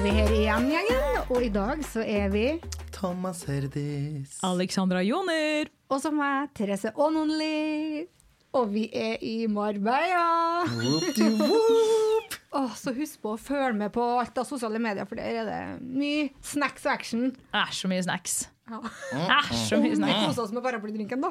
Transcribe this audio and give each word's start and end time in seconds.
er 0.00 0.04
vi 0.06 0.12
her 0.16 0.30
igjen, 0.32 0.68
gjengen. 0.72 1.16
Og 1.28 1.42
i 1.44 1.48
dag 1.52 1.80
så 1.84 2.00
er 2.00 2.30
vi 2.32 2.44
Thomas 2.94 3.42
Herdis. 3.44 4.38
Alexandra 4.46 5.02
Joner. 5.04 5.68
Og 5.92 6.00
så 6.00 6.08
meg, 6.14 6.48
Therese 6.56 6.94
Ononli. 6.96 8.06
Og 8.56 8.70
vi 8.72 8.86
er 8.96 9.20
i 9.20 9.44
Marbella. 9.50 10.64
Whoop-de-whoop. 10.72 12.38
Så 12.80 12.94
husk 12.96 13.20
på 13.20 13.34
å 13.36 13.40
følge 13.40 13.76
med 13.82 13.92
på 13.92 14.06
alt 14.22 14.40
av 14.40 14.48
sosiale 14.48 14.80
medier, 14.80 15.04
for 15.04 15.20
der 15.20 15.42
er 15.42 15.50
det 15.50 15.60
mye 15.84 16.30
snacks 16.48 16.88
og 16.88 16.94
action. 16.96 17.28
er 17.52 17.76
så 17.76 17.90
mye 17.92 18.06
snacks. 18.06 18.40
Ja. 18.70 18.78
Æsj, 19.40 19.54
så 19.66 19.74
mye 19.82 19.90
Vi 19.90 19.96
snacks. 19.98 20.38
oss 20.38 20.52
med 20.54 20.62
paraplydrinken, 20.64 21.18
da. 21.24 21.30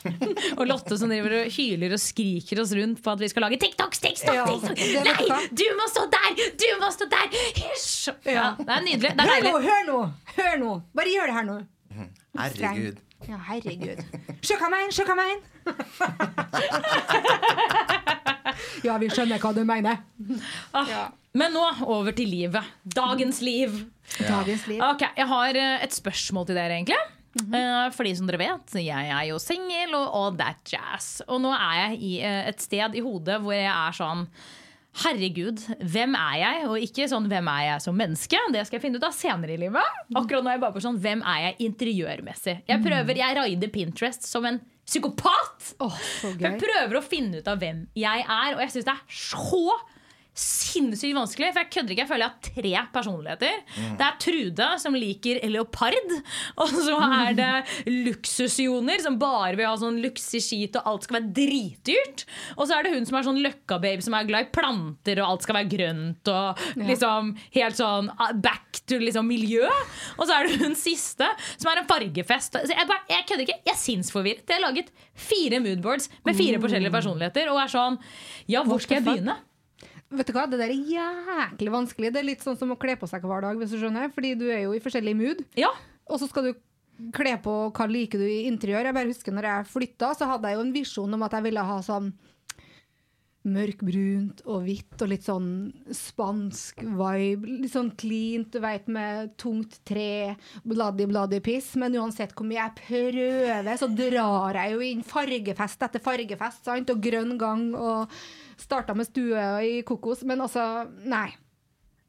Og 0.58 0.64
Lotte 0.66 0.96
som 0.98 1.08
driver 1.12 1.32
og 1.42 1.46
hyler 1.54 1.90
og 1.96 2.00
skriker 2.00 2.56
oss 2.62 2.72
rundt 2.76 3.02
på 3.04 3.08
at 3.12 3.20
vi 3.20 3.28
skal 3.30 3.42
lage 3.46 3.58
TikToks, 3.60 3.98
TikTok, 4.00 4.48
TikTok. 4.48 4.76
du. 4.80 4.84
Nei, 5.10 5.24
du 5.60 5.66
må 5.78 5.84
stå 5.92 6.02
der! 6.14 6.30
Du 6.62 6.68
må 6.80 6.88
stå 6.94 7.04
der! 7.12 7.26
Hysj! 7.60 8.04
Ja, 8.24 8.46
det 8.58 8.72
er 8.78 8.82
nydelig. 8.86 9.10
Det 9.18 9.24
er 9.26 9.30
Hør 9.30 9.40
nå, 9.50 9.54
hør 9.68 9.82
nå! 9.90 9.98
Hør 10.38 10.54
nå! 10.64 10.70
Bare 10.96 11.10
gjør 11.14 11.26
det 11.32 11.36
her 11.38 11.46
nå. 11.50 11.56
Herregud. 12.40 12.96
Ja, 13.28 13.36
herregud. 13.50 13.98
Sjekk 14.40 14.62
meg 14.72 14.80
inn, 14.86 14.92
sjekk 14.96 15.10
meg 15.18 15.28
inn! 15.34 15.42
ja, 18.86 18.94
vi 19.00 19.08
skjønner 19.12 19.40
hva 19.42 19.50
du 19.56 19.62
mener. 19.68 19.98
Ja. 20.72 21.02
Men 21.36 21.52
nå 21.54 21.64
over 21.86 22.12
til 22.16 22.28
livet. 22.32 22.64
Dagens 22.96 23.40
liv. 23.44 23.70
Dagens 24.18 24.66
liv. 24.70 24.82
Ok, 24.82 25.04
Jeg 25.16 25.26
har 25.30 25.56
eh, 25.62 25.84
et 25.86 25.94
spørsmål 25.96 26.46
til 26.50 26.58
dere, 26.58 26.78
egentlig. 26.80 26.98
Eh, 27.38 27.90
Fordi 27.94 28.14
som 28.18 28.26
dere 28.26 28.40
vet, 28.42 28.72
jeg 28.82 29.10
er 29.14 29.26
jo 29.28 29.36
singel 29.42 29.94
og 29.94 30.16
all 30.18 30.38
that 30.40 30.64
jazz. 30.66 31.20
Og 31.28 31.38
nå 31.44 31.52
er 31.54 31.76
jeg 31.84 32.00
i 32.02 32.14
eh, 32.26 32.48
et 32.50 32.64
sted 32.64 32.96
i 32.98 33.04
hodet 33.04 33.38
hvor 33.44 33.54
jeg 33.54 33.70
er 33.70 33.94
sånn 33.96 34.26
Herregud, 35.04 35.60
hvem 35.86 36.16
er 36.18 36.32
jeg? 36.40 36.62
Og 36.66 36.82
ikke 36.82 37.04
sånn 37.06 37.28
hvem 37.30 37.46
er 37.52 37.60
jeg 37.68 37.82
som 37.84 37.94
menneske? 37.94 38.40
Det 38.50 38.64
skal 38.66 38.80
jeg 38.80 38.82
finne 38.82 38.98
ut 38.98 39.04
av 39.06 39.14
senere 39.14 39.54
i 39.54 39.60
livet. 39.62 40.00
Akkurat 40.18 40.42
nå 40.42 40.50
er 40.50 40.56
jeg 40.56 40.62
bare 40.64 40.74
på 40.74 40.82
sånn 40.82 40.98
hvem 41.04 41.22
er 41.30 41.44
jeg 41.44 41.68
interiørmessig? 41.68 42.56
Jeg 42.66 42.82
prøver, 42.82 43.20
jeg 43.22 43.36
raider 43.38 43.70
Pinterest 43.70 44.26
som 44.26 44.48
en 44.50 44.58
psykopat! 44.90 45.70
Oh, 45.78 45.94
jeg 46.26 46.58
prøver 46.58 46.98
å 46.98 47.04
finne 47.06 47.38
ut 47.38 47.46
av 47.52 47.62
hvem 47.62 47.84
jeg 47.94 48.24
er, 48.26 48.56
og 48.56 48.64
jeg 48.64 48.74
syns 48.74 48.88
det 48.90 48.96
er 48.96 49.20
så 49.22 49.62
sinnssykt 50.40 51.16
vanskelig. 51.16 51.50
For 51.52 51.62
jeg 51.62 51.70
kødder 51.74 51.94
ikke, 51.94 52.04
jeg 52.04 52.10
føler 52.10 52.24
jeg 52.24 52.30
har 52.30 52.48
tre 52.48 52.72
personligheter. 52.94 53.62
Det 53.98 54.06
er 54.06 54.18
Trude, 54.24 54.68
som 54.82 54.96
liker 54.96 55.40
leopard. 55.50 56.14
Og 56.60 56.72
så 56.72 56.96
er 57.20 57.36
det 57.38 57.50
luksusjoner, 57.90 59.02
som 59.04 59.18
bare 59.20 59.56
vil 59.58 59.68
ha 59.68 59.74
sånn 59.80 60.00
luksusskit, 60.04 60.78
og 60.80 60.88
alt 60.90 61.06
skal 61.06 61.18
være 61.20 61.32
dritdyrt. 61.36 62.24
Og 62.56 62.66
så 62.66 62.76
er 62.76 62.86
det 62.86 62.94
hun 62.94 63.08
som 63.08 63.18
er 63.20 63.26
sånn 63.28 63.42
løkkababe, 63.44 64.06
som 64.06 64.16
er 64.16 64.28
glad 64.30 64.48
i 64.48 64.50
planter, 64.54 65.20
og 65.22 65.34
alt 65.34 65.46
skal 65.46 65.60
være 65.60 65.72
grønt. 65.74 66.32
Og 66.32 66.64
liksom 66.80 67.34
helt 67.56 67.80
sånn 67.80 68.10
ah, 68.16 68.32
back 68.36 68.82
to 68.90 69.00
liksom 69.02 69.28
miljø. 69.30 69.66
Og 70.18 70.26
så 70.26 70.38
er 70.38 70.48
det 70.48 70.60
hun 70.64 70.76
siste, 70.78 71.28
som 71.56 71.72
er 71.72 71.82
en 71.82 71.90
fargefest. 71.90 72.60
Så 72.64 72.74
jeg, 72.74 72.88
bare, 72.88 73.04
jeg 73.10 73.28
kødder 73.28 73.46
ikke, 73.46 73.60
jeg 73.66 73.74
er 73.74 73.80
sinnsforvirret. 73.84 74.46
Jeg 74.46 74.58
har 74.60 74.66
laget 74.68 74.90
fire 75.30 75.60
moodboards 75.62 76.10
med 76.26 76.38
fire 76.38 76.60
forskjellige 76.62 76.94
personligheter, 76.94 77.52
og 77.52 77.62
er 77.62 77.72
sånn 77.72 78.00
Ja, 78.50 78.64
hvor 78.66 78.82
skal 78.82 79.00
jeg 79.00 79.08
begynne? 79.08 79.36
Vet 80.10 80.26
du 80.26 80.34
hva, 80.34 80.46
Det 80.50 80.58
der 80.58 80.72
er 80.74 80.88
jæklig 80.90 81.70
vanskelig. 81.70 82.10
Det 82.12 82.20
er 82.22 82.26
litt 82.32 82.42
sånn 82.42 82.58
som 82.58 82.72
å 82.74 82.78
kle 82.80 82.96
på 82.98 83.06
seg 83.10 83.22
hver 83.22 83.44
dag, 83.46 83.60
hvis 83.60 83.70
du 83.70 83.78
skjønner. 83.78 84.10
Fordi 84.14 84.34
du 84.40 84.48
er 84.50 84.64
jo 84.64 84.74
i 84.74 84.82
forskjellig 84.82 85.14
mood. 85.18 85.44
Ja, 85.58 85.70
Og 86.10 86.18
så 86.18 86.26
skal 86.26 86.50
du 86.50 86.54
kle 87.14 87.36
på 87.40 87.52
hva 87.72 87.86
liker 87.88 88.18
du 88.18 88.26
i 88.26 88.48
interiør. 88.50 88.88
Jeg 88.90 88.96
bare 88.96 89.08
husker 89.12 89.32
når 89.32 89.46
jeg 89.48 89.70
flytta, 89.70 90.10
så 90.18 90.26
hadde 90.26 90.50
jeg 90.50 90.58
jo 90.58 90.64
en 90.66 90.74
visjon 90.74 91.14
om 91.14 91.22
at 91.22 91.36
jeg 91.38 91.46
ville 91.46 91.62
ha 91.64 91.78
sånn 91.86 92.10
mørkbrunt 93.48 94.42
og 94.52 94.66
hvitt 94.66 95.00
og 95.00 95.08
litt 95.08 95.24
sånn 95.24 95.46
spansk 95.96 96.82
vibe. 96.84 97.54
Litt 97.62 97.72
sånn 97.72 97.92
cleant, 97.96 98.50
du 98.52 98.60
veit, 98.60 98.90
med 98.92 99.32
tungt 99.40 99.78
tre, 99.88 100.34
bladdi-bladdi-piss. 100.68 101.72
Men 101.80 101.96
uansett 102.02 102.34
hvor 102.36 102.48
mye 102.50 102.60
jeg 102.60 102.76
prøver, 102.82 103.72
så 103.80 103.88
drar 103.96 104.58
jeg 104.60 104.74
jo 104.74 104.84
inn 104.90 105.06
fargefest 105.06 105.88
etter 105.88 106.04
fargefest, 106.04 106.66
sant? 106.68 106.92
Og 106.92 107.00
grønn 107.00 107.38
gang, 107.40 107.70
og 107.78 108.12
starta 108.62 108.96
med 108.96 109.08
stue 109.08 109.44
i 109.66 109.78
kokos. 109.86 110.24
Men 110.28 110.44
altså, 110.46 110.64
nei. 111.04 111.28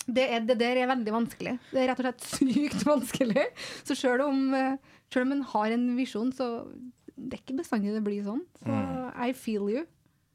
Det, 0.07 0.23
er, 0.25 0.43
det 0.45 0.57
der 0.59 0.81
er 0.81 0.89
veldig 0.89 1.13
vanskelig. 1.13 1.55
Det 1.71 1.83
er 1.83 1.91
rett 1.91 2.01
og 2.01 2.07
slett 2.07 2.27
sykt 2.27 2.85
vanskelig. 2.93 3.47
Så 3.85 3.97
sjøl 3.97 4.25
om, 4.25 4.43
selv 5.13 5.27
om 5.27 5.35
en 5.37 5.45
har 5.53 5.77
en 5.77 5.87
visjon, 5.99 6.33
så 6.35 6.51
det 7.15 7.37
er 7.37 7.43
ikke 7.43 7.59
bestandig 7.61 7.93
det 7.93 8.03
blir 8.05 8.25
sånn. 8.25 8.43
Så 8.63 8.83
I 9.27 9.31
feel 9.37 9.69
you. 9.71 9.87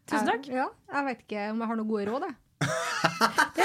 Tusen 0.07 0.29
takk. 0.29 0.47
Jeg, 0.47 0.61
ja, 0.63 0.69
jeg 0.93 1.09
vet 1.09 1.23
ikke 1.25 1.47
om 1.51 1.63
jeg 1.63 1.71
har 1.73 1.81
noen 1.81 1.91
gode 1.91 2.09
råd, 2.11 2.29
jeg. 2.29 2.43
det 3.57 3.65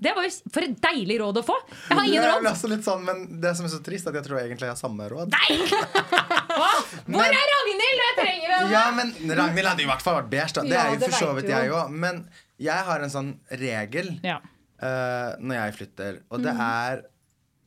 det 0.00 0.12
var 0.16 0.24
jo 0.24 0.30
For 0.48 0.64
et 0.64 0.78
deilig 0.80 1.18
råd 1.20 1.42
å 1.42 1.44
få! 1.44 1.56
Jeg 1.68 1.98
har 1.98 2.06
ingen 2.08 2.24
råd. 2.24 2.46
Det, 2.46 2.52
også 2.54 2.70
litt 2.72 2.86
sånn, 2.86 3.04
men 3.04 3.24
det 3.42 3.52
som 3.58 3.66
er 3.66 3.74
så 3.74 3.80
trist, 3.84 4.06
er 4.06 4.14
at 4.14 4.22
jeg 4.22 4.28
tror 4.28 4.40
jeg 4.40 4.52
egentlig 4.52 4.70
har 4.70 4.78
samme 4.80 5.08
råd. 5.10 5.34
Nei! 5.34 5.58
Hva? 6.54 6.70
Hvor 7.06 7.24
er 7.26 7.46
Ragnhild 7.52 8.00
jeg 8.04 8.16
trenger 8.18 8.54
henne? 8.54 8.70
Ja, 8.72 8.84
men 8.96 9.12
Ragnhild 9.38 9.68
hadde 9.72 9.82
i 9.84 9.88
hvert 9.90 10.02
fall 10.04 10.18
vært 10.22 10.30
beige, 10.32 10.52
da. 10.58 10.62
Det 10.62 10.76
Ja, 10.78 10.84
er 10.86 10.94
jo 10.94 11.00
for 11.08 11.18
så 11.20 11.30
vidt 11.38 11.48
jeg 11.52 11.70
òg. 11.74 11.90
Men 12.04 12.20
jeg 12.62 12.84
har 12.90 13.04
en 13.06 13.10
sånn 13.12 13.30
regel 13.64 14.12
Ja. 14.24 14.38
uh, 14.82 15.34
når 15.40 15.54
jeg 15.60 15.74
flytter, 15.80 16.20
og 16.30 16.42
det 16.46 16.54
er 16.68 17.02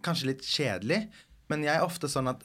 kanskje 0.06 0.30
litt 0.31 0.46
kjedelig, 0.47 1.02
men 1.50 1.64
jeg 1.68 1.76
er 1.76 1.84
ofte 1.86 2.08
sånn 2.12 2.30
at 2.31 2.44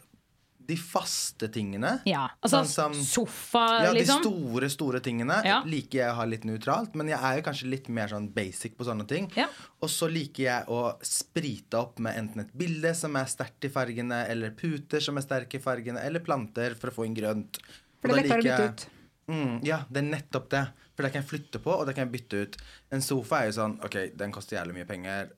de 0.72 0.76
faste 0.80 1.48
tingene 1.52 1.92
ja. 2.08 2.24
Altså 2.42 2.62
Sånn 2.64 2.70
som- 2.72 2.98
sofa, 3.06 3.64
Ja, 3.84 3.92
De 3.92 4.00
liksom. 4.00 4.22
store 4.24 4.70
store 4.72 5.00
tingene 5.04 5.38
Ja. 5.44 5.60
liker 5.68 5.98
jeg 6.00 6.10
å 6.10 6.14
ha 6.20 6.24
litt 6.24 6.44
nøytralt, 6.48 6.94
men 6.98 7.08
jeg 7.12 7.20
er 7.20 7.36
jo 7.38 7.42
kanskje 7.50 7.70
litt 7.70 7.88
mer 7.88 8.08
sånn 8.08 8.30
basic 8.32 8.76
på 8.76 8.84
sånne 8.88 9.06
ting. 9.08 9.30
Ja. 9.36 9.46
Og 9.82 9.88
så 9.92 10.08
liker 10.10 10.42
jeg 10.48 10.66
å 10.72 10.96
sprite 11.02 11.74
opp 11.78 11.98
med 11.98 12.16
enten 12.16 12.40
et 12.46 12.52
bilde 12.56 12.94
som 12.96 13.14
er 13.16 13.24
sterkt 13.30 13.64
i 13.64 13.68
fargene, 13.68 14.24
eller 14.28 14.50
puter 14.50 15.00
som 15.00 15.16
er 15.18 15.22
sterke 15.22 15.54
i 15.60 15.62
fargene, 15.62 16.00
eller 16.02 16.20
planter 16.20 16.74
for 16.74 16.90
å 16.90 16.94
få 16.94 17.06
inn 17.06 17.14
grønt. 17.16 17.58
For 18.00 18.08
det 18.08 18.18
er 18.18 18.28
da 18.28 18.34
lettere 18.36 18.40
å 18.40 18.42
bytte 18.42 18.68
ut. 18.72 18.86
Mm, 19.28 19.64
ja, 19.64 19.84
det 19.90 20.02
er 20.02 20.08
nettopp 20.16 20.48
det. 20.50 20.64
For 20.96 21.02
det 21.04 21.12
kan 21.12 21.22
jeg 21.22 21.30
flytte 21.30 21.62
på, 21.62 21.70
og 21.78 21.86
det 21.86 21.94
kan 21.96 22.08
jeg 22.08 22.12
bytte 22.20 22.42
ut. 22.42 22.56
En 22.92 23.00
sofa 23.00 23.40
er 23.42 23.50
jo 23.50 23.52
sånn 23.60 23.78
OK, 23.84 24.10
den 24.16 24.32
koster 24.32 24.56
jævlig 24.58 24.74
mye 24.74 24.86
penger. 24.88 25.30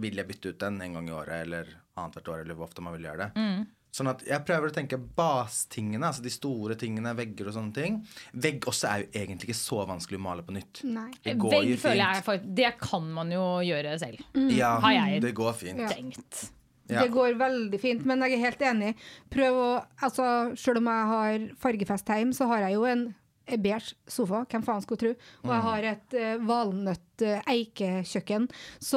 Vil 0.00 0.14
jeg 0.16 0.28
bytte 0.28 0.48
ut 0.54 0.58
den 0.62 0.80
en 0.80 0.94
gang 0.94 1.08
i 1.08 1.12
året, 1.12 1.42
eller 1.42 1.66
annethvert 1.98 2.28
år, 2.32 2.40
eller 2.44 2.54
hvor 2.54 2.68
ofte 2.68 2.80
man 2.80 2.94
vil 2.96 3.02
gjøre 3.10 3.18
det? 3.26 3.34
Mm. 3.36 3.66
Sånn 3.90 4.10
at 4.12 4.22
jeg 4.26 4.44
prøver 4.46 4.70
å 4.70 4.74
tenke 4.74 4.98
bastingene, 5.18 6.06
altså 6.06 6.22
de 6.22 6.30
store 6.30 6.76
tingene, 6.78 7.10
vegger 7.18 7.50
og 7.50 7.56
sånne 7.56 7.74
ting. 7.74 7.98
Vegg 8.38 8.68
også 8.70 8.86
er 8.90 9.02
jo 9.02 9.10
egentlig 9.22 9.50
ikke 9.50 9.58
så 9.58 9.80
vanskelig 9.88 10.20
å 10.20 10.24
male 10.28 10.44
på 10.46 10.54
nytt. 10.54 10.82
Nei. 10.86 11.08
Det 11.24 11.34
går 11.42 11.56
Vegg 11.56 11.72
jo 11.72 11.80
føler 11.82 12.02
jeg 12.04 12.20
fint. 12.20 12.28
for, 12.28 12.46
Det 12.60 12.70
kan 12.84 13.10
man 13.18 13.34
jo 13.34 13.44
gjøre 13.66 13.98
selv. 14.02 14.22
Ja, 14.54 14.76
Har 14.84 14.94
jeg 14.94 15.22
det 15.26 15.34
går 15.34 15.52
fint. 15.58 15.82
Tenkt. 15.90 16.42
Ja. 16.90 17.04
Det 17.04 17.12
går 17.14 17.36
veldig 17.38 17.78
fint, 17.78 18.06
men 18.06 18.22
jeg 18.26 18.34
er 18.34 18.44
helt 18.48 18.62
enig. 18.66 18.94
Prøv 19.30 19.58
å, 19.62 19.68
altså, 20.02 20.24
Selv 20.58 20.80
om 20.82 20.88
jeg 20.90 21.10
har 21.12 21.44
fargefest 21.62 22.10
hjemme, 22.10 22.34
så 22.34 22.48
har 22.50 22.66
jeg 22.66 22.78
jo 22.78 22.86
en 22.90 23.04
beige 23.50 23.94
sofa. 24.10 24.44
Hvem 24.50 24.62
faen 24.62 24.82
skulle 24.84 25.00
tro? 25.00 25.10
Og 25.44 25.50
jeg 25.50 25.62
har 25.66 25.82
et 25.90 26.14
uh, 26.14 26.44
valnøtt-eikekjøkken 26.46 28.44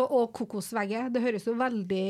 og 0.04 0.34
kokosvegger. 0.38 1.10
Det 1.14 1.22
høres 1.24 1.48
jo 1.48 1.54
veldig 1.60 2.04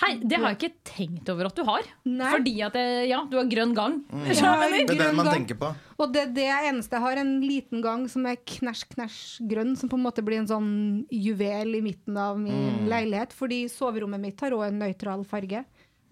Hei, 0.00 0.12
det 0.22 0.38
har 0.40 0.48
jeg 0.52 0.58
ikke 0.58 0.74
tenkt 0.90 1.30
over 1.32 1.44
at 1.50 1.56
du 1.58 1.62
har. 1.68 1.82
Nei. 2.08 2.32
Fordi 2.34 2.54
at 2.66 2.76
det, 2.78 2.86
ja, 3.10 3.20
du 3.30 3.36
har 3.38 3.50
grønn 3.50 3.74
gang. 3.76 4.00
Mm. 4.10 4.24
Ja, 4.34 4.54
Det 4.64 4.82
er 4.82 4.88
det 4.88 4.98
den 4.98 5.16
man 5.16 5.28
gang. 5.30 5.36
tenker 5.38 5.56
på. 5.60 5.68
Og 6.02 6.12
det, 6.14 6.24
det 6.34 6.48
er 6.50 6.68
eneste 6.72 6.96
jeg 6.98 7.04
har, 7.06 7.16
en 7.22 7.34
liten 7.44 7.82
gang 7.84 8.08
som 8.10 8.26
er 8.26 8.36
knæsj, 8.42 8.84
knæsj 8.96 9.20
grønn, 9.50 9.74
som 9.78 9.90
på 9.92 9.96
en 9.98 10.04
måte 10.04 10.24
blir 10.26 10.40
en 10.42 10.50
sånn 10.50 10.70
juvel 11.12 11.76
i 11.78 11.82
midten 11.84 12.18
av 12.18 12.38
min 12.40 12.88
leilighet. 12.90 13.34
Fordi 13.36 13.64
soverommet 13.72 14.22
mitt 14.22 14.42
har 14.44 14.56
òg 14.56 14.66
en 14.68 14.80
nøytral 14.82 15.22
farge. 15.28 15.62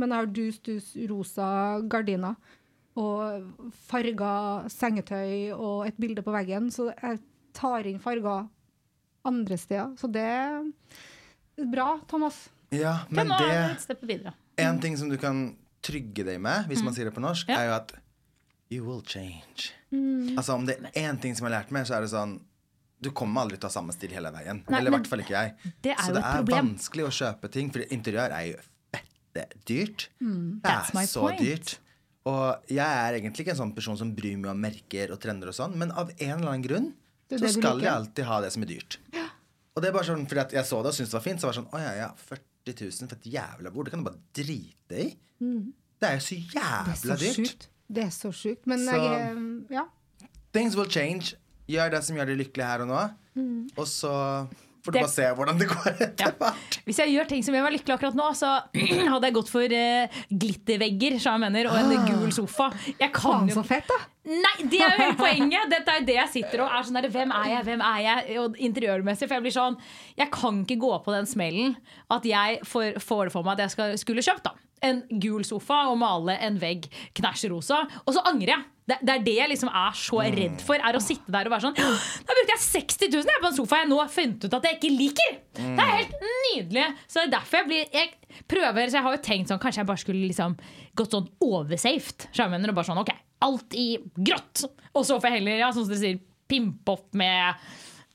Men 0.01 0.15
jeg 0.15 0.23
har 0.23 0.31
dus, 0.39 0.57
dus 0.65 0.93
rosa 1.11 1.49
gardiner. 1.91 2.39
Og 2.97 3.71
farga 3.89 4.69
sengetøy 4.69 5.53
og 5.57 5.87
et 5.89 5.97
bilde 6.01 6.23
på 6.23 6.33
veggen. 6.35 6.69
Så 6.75 6.91
jeg 6.93 7.21
tar 7.57 7.87
inn 7.89 7.99
farger 8.03 8.49
andre 9.25 9.57
steder. 9.57 9.95
Så 9.97 10.11
det 10.13 10.25
er 10.27 10.63
bra, 11.73 11.95
Thomas. 12.11 12.49
Ja, 12.73 12.99
Men 13.13 13.29
det 13.29 13.39
det 13.49 13.57
et 13.77 13.81
step 13.85 14.03
videre. 14.09 14.35
En 14.61 14.81
ting 14.81 14.97
som 14.97 15.09
du 15.09 15.17
kan 15.21 15.57
trygge 15.85 16.25
deg 16.25 16.39
med, 16.41 16.67
hvis 16.71 16.83
man 16.85 16.95
sier 16.95 17.05
det 17.09 17.15
på 17.17 17.21
norsk, 17.25 17.49
Ja. 17.49 17.59
er 17.61 17.67
jo 17.67 17.75
at 17.81 17.93
You 18.73 18.85
will 18.87 19.03
change. 19.05 19.73
Mm. 19.93 20.37
Altså 20.39 20.55
Om 20.55 20.65
det 20.67 20.79
er 20.81 21.11
én 21.13 21.21
ting 21.21 21.35
som 21.37 21.47
jeg 21.47 21.53
har 21.53 21.63
lært 21.63 21.71
meg, 21.71 21.85
så 21.87 21.97
er 21.99 22.01
det 22.01 22.09
sånn 22.11 22.41
Du 23.03 23.11
kommer 23.11 23.43
aldri 23.43 23.59
til 23.59 23.67
å 23.67 23.71
ha 23.73 23.75
samme 23.81 23.93
stil 23.93 24.11
hele 24.15 24.31
veien. 24.33 24.63
Nei, 24.71 24.79
Eller 24.79 24.91
i 24.93 24.95
hvert 24.95 25.07
fall 25.11 25.19
ikke 25.21 25.35
jeg. 25.35 25.55
det 25.83 25.91
er 25.91 25.97
så 26.01 26.13
det 26.15 26.23
er 26.25 26.37
problem. 26.39 26.69
vanskelig 26.79 27.05
å 27.05 27.11
kjøpe 27.11 27.51
ting, 27.51 27.71
for 27.71 27.81
interiør 27.81 28.31
er 28.33 28.45
jo 28.47 28.57
fette 28.95 29.47
dyrt. 29.67 30.09
Det 30.19 30.27
Mm. 30.27 30.61
That's 30.63 30.95
my 30.95 31.03
er 31.03 31.07
så 31.07 31.21
point. 31.21 31.39
dyrt. 31.41 31.79
Og 32.31 32.69
jeg 32.71 32.87
er 32.87 33.17
egentlig 33.19 33.43
ikke 33.45 33.55
en 33.57 33.61
sånn 33.65 33.75
person 33.75 33.97
som 33.99 34.13
bryr 34.15 34.37
meg 34.39 34.51
om 34.53 34.61
merker 34.63 35.11
og 35.15 35.19
trender 35.23 35.51
og 35.51 35.57
sånn, 35.57 35.75
men 35.77 35.91
av 35.91 36.11
en 36.19 36.37
eller 36.37 36.53
annen 36.53 36.63
grunn 36.67 36.93
Det 37.29 37.41
så 37.41 37.49
skal 37.57 37.81
jeg 37.83 37.91
alltid 37.91 38.25
ha 38.29 38.41
det 38.45 38.53
som 38.55 38.63
er 38.63 38.71
dyrt. 38.71 38.99
Og 39.75 39.83
det 39.83 39.89
er 39.89 39.95
bare 39.97 40.05
sånn, 40.07 40.27
fordi 40.29 40.55
jeg 40.59 40.69
så 40.69 40.83
det 40.85 40.93
og 40.93 40.95
syntes 40.95 41.11
det 41.11 41.19
var 41.19 41.25
fint, 41.25 41.41
så 41.41 41.49
var 41.49 41.55
det 41.57 41.61
sånn 41.63 41.73
Å 41.73 41.81
ja, 41.83 41.93
ja, 42.03 42.09
40 42.29 42.85
000 42.85 43.09
for 43.11 43.17
et 43.17 43.31
jævla 43.33 43.73
bord. 43.75 43.87
Det 43.89 43.95
kan 43.95 44.03
du 44.05 44.11
bare 44.11 44.21
drite 44.37 44.99
i. 45.03 45.09
Det 45.41 46.09
er 46.09 46.19
jo 46.19 46.25
så 46.27 46.37
Mm. 46.37 46.53
Det 46.53 46.55
jævla 46.55 46.95
så 46.99 47.17
dyrt. 47.19 47.67
Det 47.91 48.03
er 48.05 48.11
så 48.11 48.31
sjukt. 48.33 48.67
Men 48.67 48.79
Så- 48.87 48.93
jeg 48.93 49.21
er 49.21 49.75
Ja. 49.75 49.85
Things 50.53 50.77
will 50.77 50.89
change. 50.89 51.35
Gjør 51.69 51.91
det 51.91 52.05
som 52.05 52.17
gjør 52.17 52.27
deg 52.27 52.39
lykkelig 52.39 52.65
her 52.67 52.81
og 52.83 52.89
nå. 52.89 53.15
Mm. 53.37 53.71
Og 53.77 53.87
så 53.87 54.49
får 54.83 54.95
du 54.95 54.99
bare 54.99 55.11
se 55.13 55.27
hvordan 55.39 55.61
det 55.61 55.69
går 55.71 55.91
etter 55.93 56.33
hvert. 56.39 56.79
Hvis 56.87 57.01
jeg 57.03 57.15
gjør 57.15 57.29
ting 57.31 57.45
som 57.47 57.57
gjør 57.57 57.67
meg 57.67 57.77
lykkelig 57.77 57.97
akkurat 57.97 58.19
nå, 58.19 58.31
så 58.39 58.55
hadde 59.13 59.29
jeg 59.29 59.37
gått 59.37 59.53
for 59.53 59.77
uh, 59.83 60.23
glittervegger 60.45 61.19
som 61.23 61.37
jeg 61.37 61.45
mener, 61.47 61.71
og 61.71 61.79
en 61.79 62.09
gul 62.09 62.35
sofa. 62.35 62.71
Jeg 62.99 63.13
kan 63.15 63.47
jo 63.51 63.59
så 63.61 63.67
fett, 63.67 63.87
da! 63.91 64.01
Nei, 64.33 64.67
det 64.71 64.79
er 64.79 64.93
jo 64.93 64.99
hele 65.03 65.19
poenget! 65.25 65.71
Dette 65.73 65.95
er 65.99 66.05
det 66.07 66.19
jeg 66.19 66.35
sitter 66.37 66.65
og 66.65 66.75
er 66.75 66.87
sånn 66.87 67.01
der, 67.01 67.11
Hvem 67.13 67.33
er 67.35 67.49
jeg, 67.57 67.69
hvem 67.71 67.87
er 67.87 68.03
jeg? 68.07 68.37
Og 68.43 68.59
interiørmessig. 68.71 69.27
For 69.29 69.39
jeg 69.39 69.47
blir 69.47 69.55
sånn 69.55 69.79
Jeg 70.19 70.31
kan 70.35 70.61
ikke 70.63 70.79
gå 70.85 70.93
på 71.05 71.15
den 71.15 71.27
smellen 71.31 71.75
at 72.13 72.27
jeg 72.29 72.61
får, 72.69 73.01
får 73.03 73.27
det 73.29 73.35
for 73.35 73.47
meg 73.47 73.57
at 73.57 73.67
jeg 73.67 73.75
skal, 73.75 73.97
skulle 74.01 74.25
kjøpt 74.25 74.47
da 74.51 74.55
en 74.83 75.03
gul 75.23 75.45
sofa 75.47 75.85
og 75.91 75.99
male 76.01 76.37
en 76.43 76.59
vegg 76.59 76.89
knæsjrosa, 77.19 77.85
og 78.05 78.17
så 78.17 78.25
angrer 78.29 78.57
jeg. 78.57 78.69
Det, 78.83 78.97
det 79.07 79.13
er 79.15 79.21
det 79.23 79.35
jeg 79.37 79.49
liksom 79.53 79.69
er 79.71 79.93
så 79.95 80.19
redd 80.35 80.63
for. 80.67 80.75
Er 80.83 80.97
å 80.99 81.03
sitte 81.03 81.31
der 81.31 81.47
og 81.47 81.53
være 81.55 81.63
sånn 81.69 81.77
Da 81.79 82.35
brukte 82.35 82.51
jeg 82.57 82.63
60 82.65 83.13
000 83.15 83.31
jeg 83.31 83.43
på 83.45 83.51
en 83.53 83.55
sofa 83.61 83.79
jeg 83.79 83.89
nå 83.93 83.99
har 84.01 84.11
funnet 84.11 84.47
ut 84.49 84.57
at 84.59 84.67
jeg 84.67 84.79
ikke 84.81 84.91
liker! 84.97 85.37
Det 85.55 85.85
er 85.85 85.93
helt 86.01 86.17
nydelig. 86.49 86.87
Så 87.07 87.21
det 87.21 87.29
er 87.29 87.35
derfor 87.37 87.61
jeg 87.63 87.69
blir 87.71 87.95
Jeg 87.95 88.43
prøver, 88.51 88.91
så 88.91 88.99
jeg 88.99 89.07
har 89.07 89.15
jo 89.17 89.23
tenkt 89.29 89.53
sånn 89.53 89.63
Kanskje 89.63 89.83
jeg 89.85 89.91
bare 89.93 90.03
skulle 90.03 90.27
liksom 90.27 90.57
gått 90.99 91.15
sånn 91.15 91.31
oversaved. 91.47 92.27
skjønner 92.35 92.73
Og 92.75 92.79
bare 92.81 92.91
sånn 92.91 93.01
OK, 93.05 93.15
alt 93.47 93.79
i 93.79 93.87
grått! 94.19 94.65
Og 94.93 95.07
så 95.07 95.17
får 95.23 95.31
jeg 95.31 95.39
heller, 95.41 95.63
ja, 95.63 95.71
sånn 95.73 95.87
som 95.87 95.95
dere 95.95 96.03
sier, 96.03 96.21
pimpe 96.51 96.93
opp 96.99 97.15
med 97.17 97.63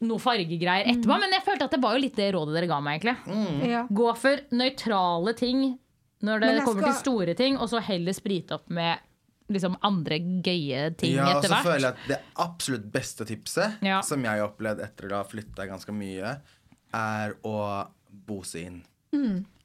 noe 0.06 0.22
fargegreier 0.22 0.92
etterpå. 0.92 1.16
Men 1.24 1.31
jeg 1.34 1.42
følte 1.48 1.66
at 1.66 1.74
det 1.74 1.80
var 1.81 1.96
jo 1.96 2.04
litt 2.04 2.19
det 2.19 2.28
rådet 2.36 2.54
dere 2.54 2.68
ga 2.69 2.78
meg, 2.86 3.00
egentlig. 3.00 3.72
Ja. 3.72 3.88
Gå 3.90 4.12
for 4.19 4.44
nøytrale 4.54 5.34
ting 5.40 5.64
når 6.28 6.44
det 6.44 6.52
kommer 6.68 6.84
skal- 6.84 6.92
til 6.92 7.00
store 7.02 7.34
ting, 7.40 7.58
og 7.58 7.69
så 7.72 7.81
heller 7.81 8.14
sprite 8.14 8.60
opp 8.60 8.69
med 8.69 9.00
liksom 9.49 9.77
andre 9.88 10.17
gøye 10.44 10.89
ting 10.99 11.13
Ja, 11.15 11.27
og 11.38 11.38
etter 11.44 11.53
så 11.55 11.61
føler 11.63 11.85
jeg 11.85 11.94
at 11.95 12.07
Det 12.11 12.19
absolutt 12.44 12.88
beste 12.91 13.25
tipset, 13.29 13.77
Ja. 13.85 14.01
som 14.01 14.23
jeg 14.23 14.39
har 14.39 14.47
opplevd 14.49 14.81
etter 14.83 15.07
å 15.11 15.21
ha 15.21 15.23
flytta 15.23 15.67
ganske 15.69 15.94
mye, 15.95 16.38
er 16.94 17.35
å 17.44 17.88
bose 18.27 18.55
inn. 18.65 18.81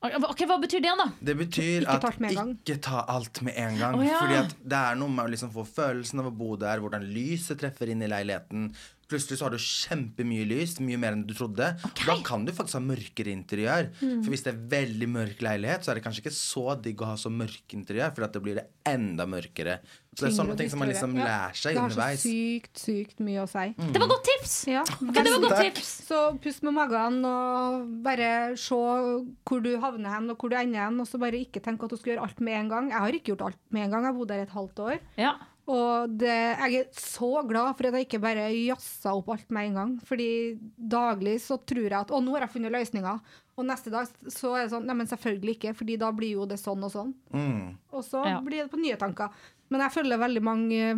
Ok, 0.03 0.41
Hva 0.51 0.57
betyr 0.59 0.83
det, 0.83 0.93
da? 0.99 1.05
Det 1.23 1.35
betyr 1.39 1.85
Ikke 1.85 1.99
at 2.11 2.41
ikke 2.51 2.79
ta 2.83 3.05
alt 3.13 3.39
med 3.47 3.55
en 3.55 3.77
gang. 3.79 3.99
Oh, 4.01 4.03
ja. 4.03 4.19
Fordi 4.19 4.39
at 4.41 4.57
det 4.59 4.81
er 4.81 4.99
noe 4.99 5.13
med 5.13 5.29
å 5.29 5.31
liksom 5.31 5.53
få 5.55 5.63
følelsen 5.69 6.23
av 6.23 6.33
å 6.33 6.35
bo 6.35 6.57
der, 6.59 6.83
hvordan 6.83 7.07
lyset 7.15 7.61
treffer 7.63 7.93
inn 7.93 8.03
i 8.03 8.11
leiligheten. 8.11 8.73
Plutselig 9.13 9.39
så 9.39 9.47
har 9.47 9.55
du 9.55 9.61
kjempemye 9.63 10.47
lys, 10.49 10.79
mye 10.83 10.99
mer 10.99 11.15
enn 11.15 11.23
du 11.29 11.35
trodde. 11.37 11.69
Da 12.03 12.17
kan 12.27 12.47
du 12.49 12.53
faktisk 12.55 12.81
ha 12.81 12.83
mørkere 12.83 13.31
interiør. 13.35 13.91
Mm. 14.01 14.23
For 14.25 14.33
hvis 14.33 14.47
det 14.47 14.55
er 14.55 14.63
veldig 14.73 15.09
mørk 15.13 15.45
leilighet, 15.45 15.85
så 15.85 15.93
er 15.93 16.01
det 16.01 16.07
kanskje 16.07 16.25
ikke 16.25 16.35
så 16.35 16.65
digg 16.83 17.03
å 17.05 17.11
ha 17.13 17.19
så 17.21 17.31
mørk 17.31 17.77
interiør, 17.77 18.15
for 18.15 18.25
da 18.25 18.33
det 18.33 18.45
blir 18.47 18.59
det 18.59 18.67
enda 18.89 19.29
mørkere. 19.29 19.79
Så 20.13 20.27
det 20.27 20.29
er 20.29 20.37
sånne 20.37 20.57
ting 20.59 20.69
som 20.69 20.79
man 20.83 20.91
liksom 20.91 21.15
Ja. 21.17 21.25
lærer 21.25 21.55
seg 21.57 21.73
Det 21.73 21.81
har 21.81 21.93
så 21.95 22.09
sykt, 22.21 22.75
sykt 22.77 23.21
mye 23.25 23.43
å 23.43 23.49
si. 23.49 23.63
Det 23.79 24.01
var 24.03 24.09
godt 24.11 24.25
tips! 24.29 24.57
Ja, 24.69 24.83
Okay, 24.83 25.23
det 25.25 25.33
var 25.33 25.41
godt 25.47 25.63
tips. 25.65 25.93
Så 26.09 26.19
pust 26.43 26.63
med 26.69 26.75
magen 26.77 27.25
og 27.25 27.87
bare 28.05 28.57
se 28.61 28.75
hvor 28.77 29.63
du 29.65 29.71
havner 29.81 30.13
hen 30.19 30.29
og 30.31 30.37
hvor 30.37 30.51
du 30.53 30.57
ender 30.57 30.85
hen. 30.85 31.01
Og 31.01 31.09
så 31.09 31.19
bare 31.19 31.41
ikke 31.41 31.63
tenk 31.65 31.83
at 31.83 31.91
du 31.91 31.97
skal 31.97 32.13
gjøre 32.15 32.27
alt 32.29 32.41
med 32.45 32.59
en 32.61 32.69
gang. 32.69 32.91
Jeg 32.93 32.99
har 33.01 33.09
ikke 33.17 33.33
gjort 33.33 33.47
alt 33.49 33.59
med 33.71 33.85
en 33.87 33.91
gang. 33.97 34.03
Jeg 34.05 34.13
har 34.13 34.19
bodd 34.21 34.29
der 34.29 34.43
et 34.45 34.51
halvt 34.59 34.85
år. 34.85 34.99
Ja. 35.17 35.33
Og 35.73 36.19
det, 36.19 36.27
jeg 36.59 36.75
er 36.75 36.87
så 36.99 37.29
glad 37.49 37.77
for 37.79 37.87
at 37.87 37.95
jeg 37.95 38.05
ikke 38.09 38.21
bare 38.21 38.49
jazza 38.51 39.13
opp 39.15 39.29
alt 39.31 39.49
med 39.55 39.69
en 39.71 39.75
gang. 39.79 39.93
Fordi 40.05 40.59
daglig 40.77 41.39
så 41.41 41.57
tror 41.65 41.85
jeg 41.89 41.93
at 42.01 42.11
Å, 42.11 42.21
nå 42.21 42.35
har 42.35 42.45
jeg 42.49 42.51
funnet 42.57 42.75
løsninger. 42.75 43.21
Og 43.61 43.67
neste 43.69 43.91
dag 43.93 44.09
så 44.33 44.55
er 44.57 44.65
det 44.67 44.73
sånn 44.73 44.87
Neimen, 44.89 45.09
selvfølgelig 45.11 45.57
ikke, 45.59 45.75
fordi 45.77 45.99
da 46.01 46.09
blir 46.17 46.39
jo 46.39 46.47
det 46.49 46.57
sånn 46.61 46.83
og 46.87 46.93
sånn. 46.95 47.11
Mm. 47.35 47.75
Og 47.93 48.05
så 48.07 48.23
Ja. 48.25 48.39
blir 48.41 48.63
det 48.65 48.71
på 48.73 48.81
nye 48.81 48.97
tanker. 48.97 49.29
Men 49.73 49.81
jeg 49.81 49.93
følger 49.93 50.19
veldig 50.21 50.43
mange 50.45 50.79
eh, 50.79 50.97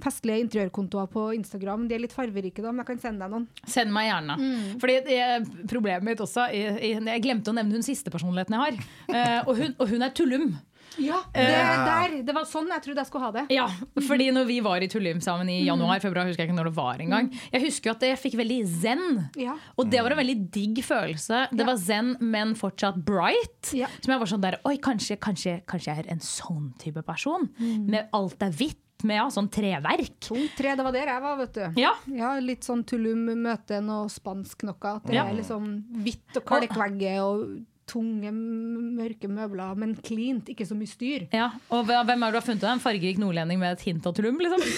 festlige 0.00 0.44
interiørkontoer 0.44 1.06
på 1.12 1.22
Instagram. 1.36 1.86
De 1.88 1.94
er 1.96 2.02
litt 2.04 2.12
farverike, 2.12 2.60
da, 2.60 2.70
men 2.72 2.84
jeg 2.84 2.86
kan 2.90 2.98
sende 3.04 3.24
deg 3.24 3.30
noen. 3.32 3.46
Send 3.66 3.92
meg 3.92 4.10
gjerne. 4.10 4.36
Fordi 4.80 4.96
det, 5.06 5.20
Problemet 5.68 6.04
mitt 6.04 6.20
også 6.20 6.48
i, 6.52 6.60
i, 6.90 6.90
Jeg 7.00 7.22
glemte 7.24 7.52
å 7.52 7.56
nevne 7.56 7.72
hun 7.78 7.82
siste 7.86 8.10
personligheten 8.12 8.56
jeg 8.56 8.60
har. 8.60 8.84
Eh, 9.20 9.40
og, 9.46 9.56
hun, 9.56 9.74
og 9.78 9.88
hun 9.88 10.02
er 10.02 10.12
Tullum. 10.16 10.50
Ja, 10.98 11.20
det, 11.32 11.44
der, 11.86 12.14
det 12.26 12.34
var 12.34 12.44
sånn 12.50 12.66
jeg 12.72 12.82
trodde 12.82 12.98
jeg 13.04 13.08
skulle 13.10 13.24
ha 13.28 13.30
det. 13.36 13.44
Ja, 13.54 13.68
fordi 14.08 14.26
når 14.34 14.48
vi 14.48 14.58
var 14.64 14.82
i 14.82 14.88
Tullum 14.90 15.20
sammen 15.22 15.48
i 15.52 15.60
januar, 15.66 16.00
februar, 16.02 16.26
husker 16.26 16.42
jeg 16.44 16.50
ikke 16.50 16.58
når 16.58 16.70
det 16.72 16.76
var 16.80 16.98
engang. 17.04 17.30
Jeg 17.52 17.62
husker 17.68 17.90
jo 17.92 17.94
at 17.96 18.02
jeg 18.08 18.18
fikk 18.24 18.36
veldig 18.40 18.58
zen. 18.66 19.04
Ja. 19.38 19.54
Og 19.78 19.88
det 19.92 20.02
var 20.02 20.16
en 20.16 20.20
veldig 20.22 20.38
digg 20.52 20.82
følelse. 20.84 21.44
Det 21.54 21.66
var 21.68 21.78
zen, 21.80 22.16
men 22.20 22.56
fortsatt 22.58 22.98
bright. 23.06 23.72
Ja. 23.76 23.88
Som 24.02 24.16
jeg 24.16 24.22
var 24.24 24.32
sånn 24.34 24.44
der 24.44 24.58
Oi, 24.68 24.76
kanskje, 24.82 25.16
kanskje, 25.22 25.60
kanskje 25.70 25.94
jeg 25.94 26.04
er 26.04 26.12
en 26.16 26.20
sånn 26.24 26.72
type 26.82 27.02
person? 27.06 27.48
Med 27.60 28.10
alt 28.16 28.42
er 28.42 28.50
hvitt. 28.56 28.82
Med 29.00 29.16
ja, 29.16 29.30
sånn 29.32 29.46
treverk. 29.48 30.18
Tungt 30.26 30.58
tre, 30.58 30.74
det 30.76 30.84
var 30.84 30.92
der 30.92 31.08
jeg 31.08 31.22
var, 31.24 31.36
vet 31.40 31.54
du. 31.56 31.80
Ja. 31.80 31.94
Ja, 32.12 32.34
litt 32.44 32.66
sånn 32.68 32.82
Tulum 32.84 33.22
møte 33.40 33.78
noe 33.80 34.10
spansk 34.12 34.66
noe. 34.68 34.76
At 34.90 35.06
det 35.08 35.14
Ja. 35.16 35.24
er 35.24 35.38
liksom 35.38 35.70
hvitt 36.04 36.36
og 36.36 36.44
kalkvegger 36.44 37.22
og 37.24 37.46
tunge, 37.90 38.30
mørke 38.32 39.26
møbler, 39.30 39.74
men 39.82 39.96
cleant, 40.06 40.46
ikke 40.52 40.66
så 40.68 40.76
mye 40.78 40.90
styr. 40.90 41.26
ja. 41.34 41.48
Og 41.74 41.84
hvem 41.88 42.22
er 42.22 42.30
du 42.30 42.38
har 42.38 42.46
funnet? 42.46 42.66
En 42.70 42.82
fargerik 42.82 43.18
nordlending 43.18 43.58
med 43.60 43.74
et 43.74 43.82
hint 43.88 44.06
av 44.06 44.14
Tulum, 44.14 44.38
liksom? 44.38 44.62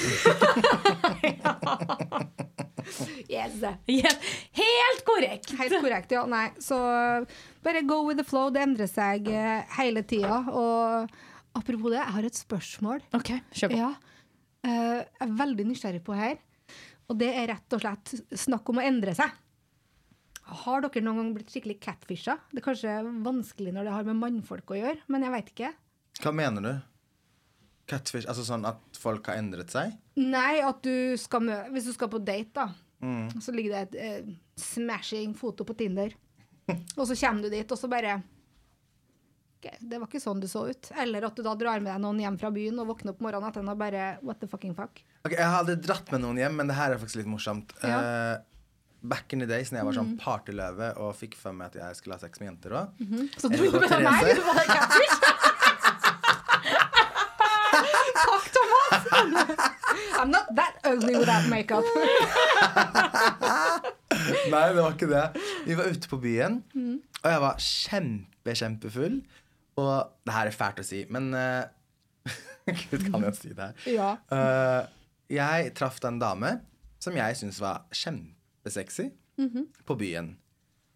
Yes. 3.33 3.55
Yes. 3.89 4.17
Helt 4.53 5.05
korrekt! 5.07 5.53
Helt 5.57 5.77
korrekt, 5.81 6.11
ja. 6.13 6.25
Nei, 6.29 6.49
så 6.61 6.77
bare 7.65 7.83
go 7.89 8.01
with 8.09 8.19
the 8.21 8.27
flow. 8.27 8.51
Det 8.53 8.61
endrer 8.65 8.91
seg 8.91 9.29
eh, 9.33 9.63
hele 9.79 10.03
tida. 10.09 10.41
Og 10.51 11.07
apropos 11.57 11.93
det, 11.95 12.01
jeg 12.01 12.15
har 12.17 12.29
et 12.29 12.41
spørsmål. 12.41 13.05
Ok, 13.17 13.31
kjør 13.57 13.73
på. 13.73 13.79
Ja. 13.81 13.93
eh, 14.67 14.99
jeg 14.99 15.29
er 15.29 15.37
veldig 15.41 15.69
nysgjerrig 15.71 16.03
på 16.05 16.17
her. 16.19 16.37
Og 17.11 17.19
det 17.23 17.31
er 17.39 17.49
rett 17.55 17.77
og 17.79 17.83
slett 17.85 18.13
snakk 18.45 18.69
om 18.73 18.83
å 18.83 18.85
endre 18.87 19.15
seg. 19.17 19.33
Har 20.43 20.83
dere 20.83 21.03
noen 21.05 21.21
gang 21.21 21.35
blitt 21.37 21.53
skikkelig 21.53 21.79
catfisha? 21.85 22.35
Det 22.51 22.61
er 22.63 22.67
kanskje 22.67 22.95
vanskelig 23.25 23.73
når 23.77 23.87
det 23.87 23.93
har 23.95 24.09
med 24.09 24.19
mannfolk 24.19 24.73
å 24.75 24.79
gjøre, 24.81 24.99
men 25.13 25.23
jeg 25.23 25.35
veit 25.37 25.53
ikke. 25.55 25.71
Hva 26.23 26.33
mener 26.35 26.67
du? 26.67 26.73
Catfish? 27.93 28.27
Altså 28.31 28.45
sånn 28.47 28.65
at 28.69 28.81
folk 29.01 29.27
har 29.31 29.39
endret 29.41 29.73
seg? 29.75 29.95
Nei, 30.19 30.61
at 30.65 30.83
du 30.85 31.17
skal 31.19 31.43
mø 31.45 31.57
Hvis 31.75 31.89
du 31.91 31.93
skal 31.97 32.11
på 32.13 32.21
date, 32.23 32.53
da, 32.55 32.69
Mm. 33.03 33.41
så 33.43 33.51
ligger 33.51 33.73
det 33.73 33.81
et 33.83 33.95
eh, 33.99 34.35
smashing 34.57 35.33
foto 35.35 35.65
på 35.67 35.75
Tinder. 35.75 36.13
og 36.99 37.03
så 37.09 37.17
kommer 37.19 37.43
du 37.43 37.49
dit, 37.51 37.73
og 37.75 37.79
så 37.81 37.89
bare 37.91 38.13
okay, 39.59 39.75
Det 39.83 39.99
var 39.99 40.07
ikke 40.07 40.21
sånn 40.23 40.39
du 40.41 40.47
så 40.47 40.69
ut. 40.71 40.91
Eller 40.95 41.27
at 41.27 41.35
du 41.35 41.43
da 41.43 41.57
drar 41.59 41.83
med 41.83 41.91
deg 41.91 41.99
noen 42.05 42.21
hjem 42.23 42.39
fra 42.39 42.53
byen 42.55 42.79
og 42.79 42.93
våkner 42.93 43.11
opp 43.17 43.25
morgenen 43.27 43.49
etter 43.51 43.67
og 43.67 43.81
bare 43.81 44.05
What 44.23 44.39
the 44.39 44.47
fucking 44.47 44.77
fuck? 44.79 45.03
Ok, 45.27 45.33
Jeg 45.35 45.43
har 45.43 45.65
aldri 45.65 45.75
dratt 45.83 46.13
med 46.15 46.23
noen 46.23 46.39
hjem, 46.39 46.55
men 46.61 46.71
det 46.71 46.79
her 46.79 46.95
er 46.95 47.03
faktisk 47.03 47.25
litt 47.25 47.33
morsomt. 47.35 47.75
Ja. 47.83 47.99
Mm. 47.99 48.49
Back 49.03 49.33
in 49.35 49.41
the 49.43 49.47
days 49.51 49.71
når 49.73 49.79
jeg 49.81 49.87
var 49.89 49.97
sånn 49.99 50.13
partyløve 50.21 50.89
og 51.03 51.15
fikk 51.19 51.35
for 51.41 51.53
meg 51.57 51.73
at 51.73 51.79
jeg 51.81 51.97
skulle 51.99 52.15
ha 52.15 52.23
sex 52.23 52.39
med 52.41 52.53
jenter 52.53 52.71
òg. 52.79 52.87
Så 53.41 53.49
du 53.51 53.57
Eller 53.59 53.81
mener 53.83 54.01
meg? 54.07 54.37
Du 54.39 54.43
var 54.47 54.63
catfish? 54.69 55.17
Takk, 58.23 58.47
Thomas! 58.55 59.05
I'm 60.21 60.31
not 60.31 60.47
that 60.55 60.75
ugly 60.87 61.17
without 61.19 61.49
makeup. 61.51 61.85
Nei, 64.53 64.67
det 64.73 64.83
var 64.83 64.93
ikke 64.95 65.09
det. 65.11 65.25
Vi 65.67 65.77
var 65.79 65.91
ute 65.91 66.09
på 66.11 66.19
byen, 66.23 66.61
Mm. 66.75 66.99
og 67.25 67.31
jeg 67.31 67.41
var 67.43 67.57
kjempe, 67.59 68.55
kjempefull. 68.59 69.21
Og 69.83 69.95
det 70.27 70.35
her 70.37 70.47
er 70.51 70.55
fælt 70.57 70.81
å 70.83 70.85
si, 70.87 71.03
men 71.11 71.31
uh, 71.35 71.65
Gud, 72.91 73.07
kan 73.11 73.23
jeg 73.25 73.35
si 73.39 73.49
det 73.57 73.71
her? 73.71 73.75
Ja. 73.89 74.11
Uh, 74.31 74.83
jeg 75.33 75.73
traff 75.79 75.99
en 76.05 76.19
dame 76.21 76.59
som 77.03 77.17
jeg 77.17 77.37
syntes 77.41 77.59
var 77.63 77.83
kjempesexy 78.67 79.11
Mhm. 79.39 79.67
på 79.87 79.95
byen. 79.99 80.37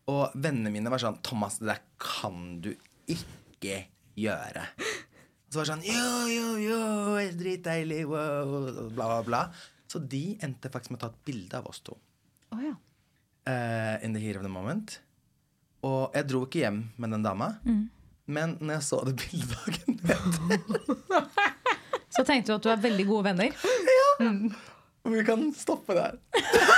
Og 0.08 0.30
vennene 0.36 0.70
mine 0.70 0.90
var 0.90 0.98
sånn 0.98 1.20
Thomas, 1.22 1.58
det 1.58 1.66
der 1.66 1.80
kan 1.98 2.60
du 2.60 2.74
ikke 3.08 3.86
gjøre. 4.16 4.66
Så 5.50 5.58
var 5.58 5.64
det 5.64 5.72
sånn 5.72 5.84
Jo, 5.84 6.26
jo, 6.28 6.56
jo, 6.58 7.16
det 7.16 7.24
er 7.26 7.38
dritdeilig, 7.40 8.06
wow, 8.06 8.90
bla, 8.90 9.06
bla, 9.06 9.22
bla. 9.22 9.52
Så 9.88 9.98
de 10.06 10.36
endte 10.42 10.68
faktisk 10.70 10.90
med 10.90 10.98
å 11.00 11.00
ta 11.00 11.06
et 11.08 11.24
bilde 11.24 11.54
av 11.54 11.66
oss 11.66 11.80
to. 11.80 11.96
Oh, 12.52 12.60
ja. 12.62 12.74
uh, 13.48 14.04
in 14.04 14.12
the 14.12 14.20
heat 14.20 14.36
of 14.36 14.42
the 14.42 14.48
moment. 14.48 15.00
Og 15.82 16.12
jeg 16.14 16.26
dro 16.28 16.44
ikke 16.46 16.60
hjem 16.62 16.90
med 16.98 17.10
den 17.10 17.22
dama. 17.22 17.58
Men 18.26 18.56
når 18.60 18.74
jeg 18.74 18.82
så 18.82 19.04
det 19.06 19.16
bildet 19.16 19.56
dagen 19.66 20.00
etter 20.10 21.30
Så 22.16 22.24
tenkte 22.24 22.46
du 22.46 22.54
at 22.56 22.62
du 22.62 22.70
er 22.70 22.76
veldig 22.80 23.06
gode 23.06 23.24
venner. 23.24 23.50
Og 25.04 25.12
vi 25.12 25.22
kan 25.24 25.52
stoppe 25.54 25.94
der. 25.94 26.16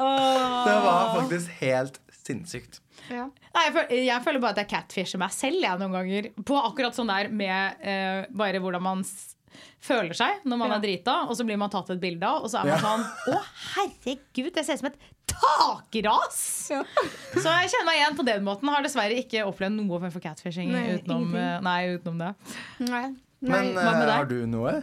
Det 0.00 0.76
var 0.86 1.10
faktisk 1.18 1.50
helt 1.60 2.00
sinnssykt. 2.20 2.80
Ja. 3.10 3.26
Nei, 3.54 3.62
jeg, 3.66 3.72
føler, 3.74 3.92
jeg 4.06 4.22
føler 4.24 4.42
bare 4.44 4.54
at 4.54 4.62
jeg 4.62 4.68
catfisher 4.70 5.18
meg 5.22 5.32
selv 5.34 5.60
jeg, 5.64 5.78
noen 5.80 5.94
ganger. 5.96 6.28
På 6.46 6.60
akkurat 6.68 6.94
sånn 6.96 7.10
der 7.10 7.30
med 7.34 7.80
eh, 7.82 8.24
bare 8.30 8.60
hvordan 8.62 8.84
man 8.84 9.04
s 9.06 9.36
føler 9.82 10.14
seg 10.14 10.44
når 10.46 10.58
man 10.60 10.70
Ja. 10.70 10.76
er 10.76 10.82
drita, 10.84 11.14
og 11.26 11.34
så 11.36 11.44
blir 11.44 11.58
man 11.58 11.72
tatt 11.72 11.88
et 11.90 11.98
bilde 12.00 12.22
av, 12.24 12.44
og 12.44 12.50
så 12.52 12.60
er 12.60 12.68
man 12.68 12.76
Ja. 12.76 12.82
sånn 12.84 13.34
Å, 13.34 13.40
herregud, 13.74 14.52
jeg 14.54 14.64
ser 14.68 14.76
ut 14.78 14.82
som 14.84 14.90
et 14.92 15.00
takras! 15.26 16.38
Ja. 16.70 16.84
Så 17.34 17.42
jeg 17.48 17.70
kjenner 17.72 17.88
meg 17.88 17.98
igjen 17.98 18.16
på 18.20 18.26
den 18.28 18.44
måten. 18.46 18.70
Har 18.70 18.84
dessverre 18.84 19.16
ikke 19.18 19.42
opplevd 19.48 19.74
noe 19.74 19.98
form 19.98 20.12
for 20.14 20.22
catfishing 20.22 20.70
Nei, 20.70 20.84
utenom, 21.00 21.34
eh, 21.34 21.58
nei, 21.66 21.80
utenom 21.96 22.18
det. 22.22 22.30
Nei. 22.86 23.02
Nei. 23.40 23.50
Men 23.50 23.74
deg? 23.74 24.10
har 24.14 24.28
du 24.30 24.38
noe? 24.46 24.82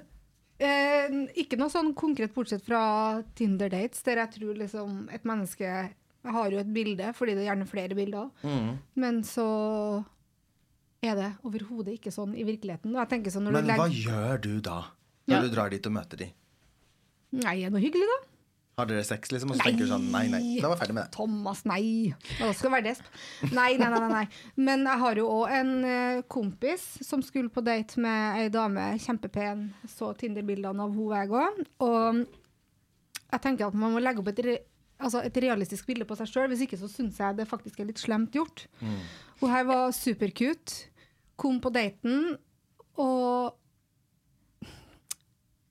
Eh, 0.60 1.14
ikke 1.38 1.58
noe 1.60 1.70
sånn 1.70 1.92
konkret 1.98 2.34
bortsett 2.34 2.64
fra 2.66 3.22
Tinder-dates, 3.38 4.02
der 4.08 4.24
jeg 4.24 4.32
tror 4.40 4.58
liksom 4.58 5.08
et 5.14 5.24
menneske 5.30 5.72
har 6.28 6.52
jo 6.52 6.60
et 6.60 6.72
bilde, 6.74 7.12
fordi 7.16 7.36
det 7.38 7.44
er 7.46 7.52
gjerne 7.56 7.68
flere 7.70 7.96
bilder. 7.96 8.32
Mm. 8.44 8.72
Men 8.96 9.22
så 9.24 9.46
er 11.06 11.16
det 11.16 11.30
overhodet 11.46 12.00
ikke 12.00 12.12
sånn 12.12 12.34
i 12.36 12.44
virkeligheten. 12.48 12.92
Sånn 13.32 13.46
når 13.48 13.52
Men 13.60 13.68
du 13.70 13.74
hva 13.78 13.88
gjør 13.94 14.42
du 14.42 14.60
da? 14.62 14.80
Når 15.28 15.36
Ja. 15.36 15.42
du 15.42 15.50
drar 15.54 15.70
dit 15.70 15.86
og 15.86 15.94
møter 15.94 16.18
de? 16.18 16.34
Nei, 17.32 17.64
er 17.64 17.70
noe 17.70 17.82
hyggelig, 17.84 18.08
da? 18.08 18.27
Har 18.78 18.86
dere 18.86 19.02
sex, 19.02 19.32
liksom? 19.34 19.50
Og 19.50 19.58
så 19.58 19.66
tenker 19.66 19.88
du 19.88 19.90
sånn 19.90 20.04
Nei, 20.14 20.28
nei. 20.30 20.40
Da 20.62 20.70
var 20.70 20.76
jeg 20.76 20.84
ferdig 20.84 20.96
med 21.00 21.08
det. 21.08 21.14
Thomas, 21.16 21.64
nei. 21.66 22.14
da 22.38 22.52
skal 22.54 22.76
være 22.76 22.86
desp. 22.86 23.08
Nei, 23.50 23.72
nei, 23.80 23.88
nei, 23.90 24.02
nei, 24.04 24.10
nei. 24.12 24.26
Men 24.68 24.84
jeg 24.86 25.02
har 25.02 25.18
jo 25.18 25.24
òg 25.34 25.54
en 25.58 25.72
eh, 25.90 26.20
kompis 26.30 26.84
som 27.02 27.24
skulle 27.26 27.50
på 27.50 27.64
date 27.66 27.98
med 28.04 28.44
ei 28.44 28.52
dame, 28.54 28.84
kjempepen. 29.02 29.64
Så 29.90 30.12
Tinder-bildene 30.20 30.86
av 30.86 30.94
henne 30.94 31.24
jeg 31.24 31.34
òg. 31.34 31.64
Og 31.88 32.20
jeg 33.32 33.44
tenker 33.48 33.66
at 33.72 33.80
man 33.82 33.96
må 33.96 34.02
legge 34.04 34.22
opp 34.22 34.30
et, 34.30 34.42
re 34.46 34.58
altså 35.02 35.24
et 35.26 35.40
realistisk 35.42 35.90
bilde 35.90 36.06
på 36.06 36.18
seg 36.20 36.30
sjøl. 36.30 36.46
Hvis 36.54 36.62
ikke 36.68 36.78
så 36.78 36.90
syns 36.92 37.18
jeg 37.24 37.40
det 37.40 37.48
faktisk 37.50 37.82
er 37.82 37.90
litt 37.90 38.04
slemt 38.04 38.38
gjort. 38.38 38.68
Hun 39.42 39.56
her 39.56 39.66
var 39.72 39.90
supercute. 39.98 40.84
Kom 41.34 41.58
på 41.62 41.74
daten, 41.74 42.36
og 43.02 43.58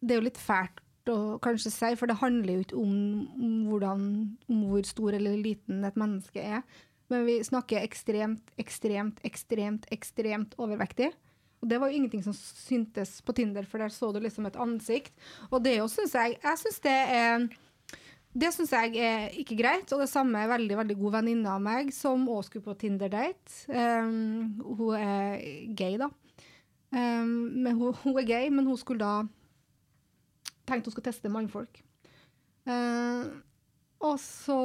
det 0.03 0.15
er 0.15 0.21
jo 0.21 0.27
litt 0.27 0.43
fælt 0.43 0.83
å 1.13 1.37
kanskje 1.43 1.73
si, 1.75 1.93
for 1.99 2.11
det 2.11 2.19
handler 2.21 2.59
jo 2.59 2.65
ikke 2.67 2.81
om, 2.81 2.97
om, 3.37 3.55
hvordan, 3.71 4.09
om 4.51 4.65
hvor 4.71 4.89
stor 4.89 5.17
eller 5.19 5.37
liten 5.41 5.85
et 5.87 5.99
menneske 6.01 6.43
er. 6.43 6.65
Men 7.13 7.27
vi 7.29 7.39
snakker 7.47 7.85
ekstremt, 7.87 8.51
ekstremt, 8.59 9.21
ekstremt, 9.27 9.87
ekstremt 9.95 10.57
overvektig. 10.59 11.13
Og 11.63 11.71
det 11.71 11.79
var 11.81 11.91
jo 11.91 11.99
ingenting 11.99 12.25
som 12.25 12.35
syntes 12.37 13.21
på 13.25 13.35
Tinder, 13.37 13.67
for 13.69 13.83
der 13.83 13.95
så 13.95 14.11
du 14.13 14.19
liksom 14.21 14.49
et 14.49 14.59
ansikt. 14.61 15.15
Og 15.51 15.63
det 15.65 15.79
jo 15.79 15.87
syns 15.91 16.15
jeg 16.15 16.37
Jeg 16.43 16.61
syns 16.63 16.83
det 16.85 16.99
er 17.17 17.47
det 18.37 18.51
syns 18.53 18.73
jeg 18.75 18.99
er 19.01 19.31
ikke 19.41 19.57
greit, 19.57 19.89
og 19.95 20.03
det 20.03 20.11
samme 20.11 20.43
er 20.43 20.51
veldig 20.51 20.77
veldig 20.77 20.97
god 21.01 21.15
venninne 21.15 21.49
av 21.49 21.63
meg 21.65 21.89
som 21.97 22.27
også 22.29 22.51
skulle 22.51 22.67
på 22.67 22.75
Tinder-date. 22.83 23.55
Um, 23.73 24.59
hun 24.61 24.93
er 24.99 25.39
gay, 25.79 25.97
da. 25.97 26.11
Um, 26.93 27.65
hun, 27.65 27.95
hun 28.03 28.19
er 28.21 28.29
gay, 28.29 28.51
men 28.53 28.69
hun 28.69 28.77
skulle 28.77 29.01
da 29.01 29.25
tenkte 30.67 30.91
hun 30.91 30.97
skulle 30.97 31.09
teste 31.09 31.33
mannfolk. 31.33 31.81
Uh, 32.67 33.31
og 34.07 34.19
så 34.21 34.59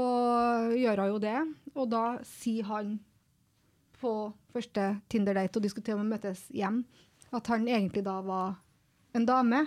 gjør 0.76 1.04
hun 1.04 1.14
jo 1.14 1.22
det, 1.24 1.38
og 1.78 1.88
da 1.94 2.06
sier 2.28 2.68
han 2.68 2.98
på 4.02 4.12
første 4.52 4.88
Tinder-date, 5.14 5.56
og 5.58 5.64
de 5.64 5.72
skulle 5.72 5.88
til 5.88 6.02
møtes 6.04 6.44
hjem, 6.56 6.82
at 7.32 7.48
han 7.54 7.68
egentlig 7.70 8.04
da 8.06 8.18
var 8.26 8.58
en 9.16 9.28
dame. 9.28 9.66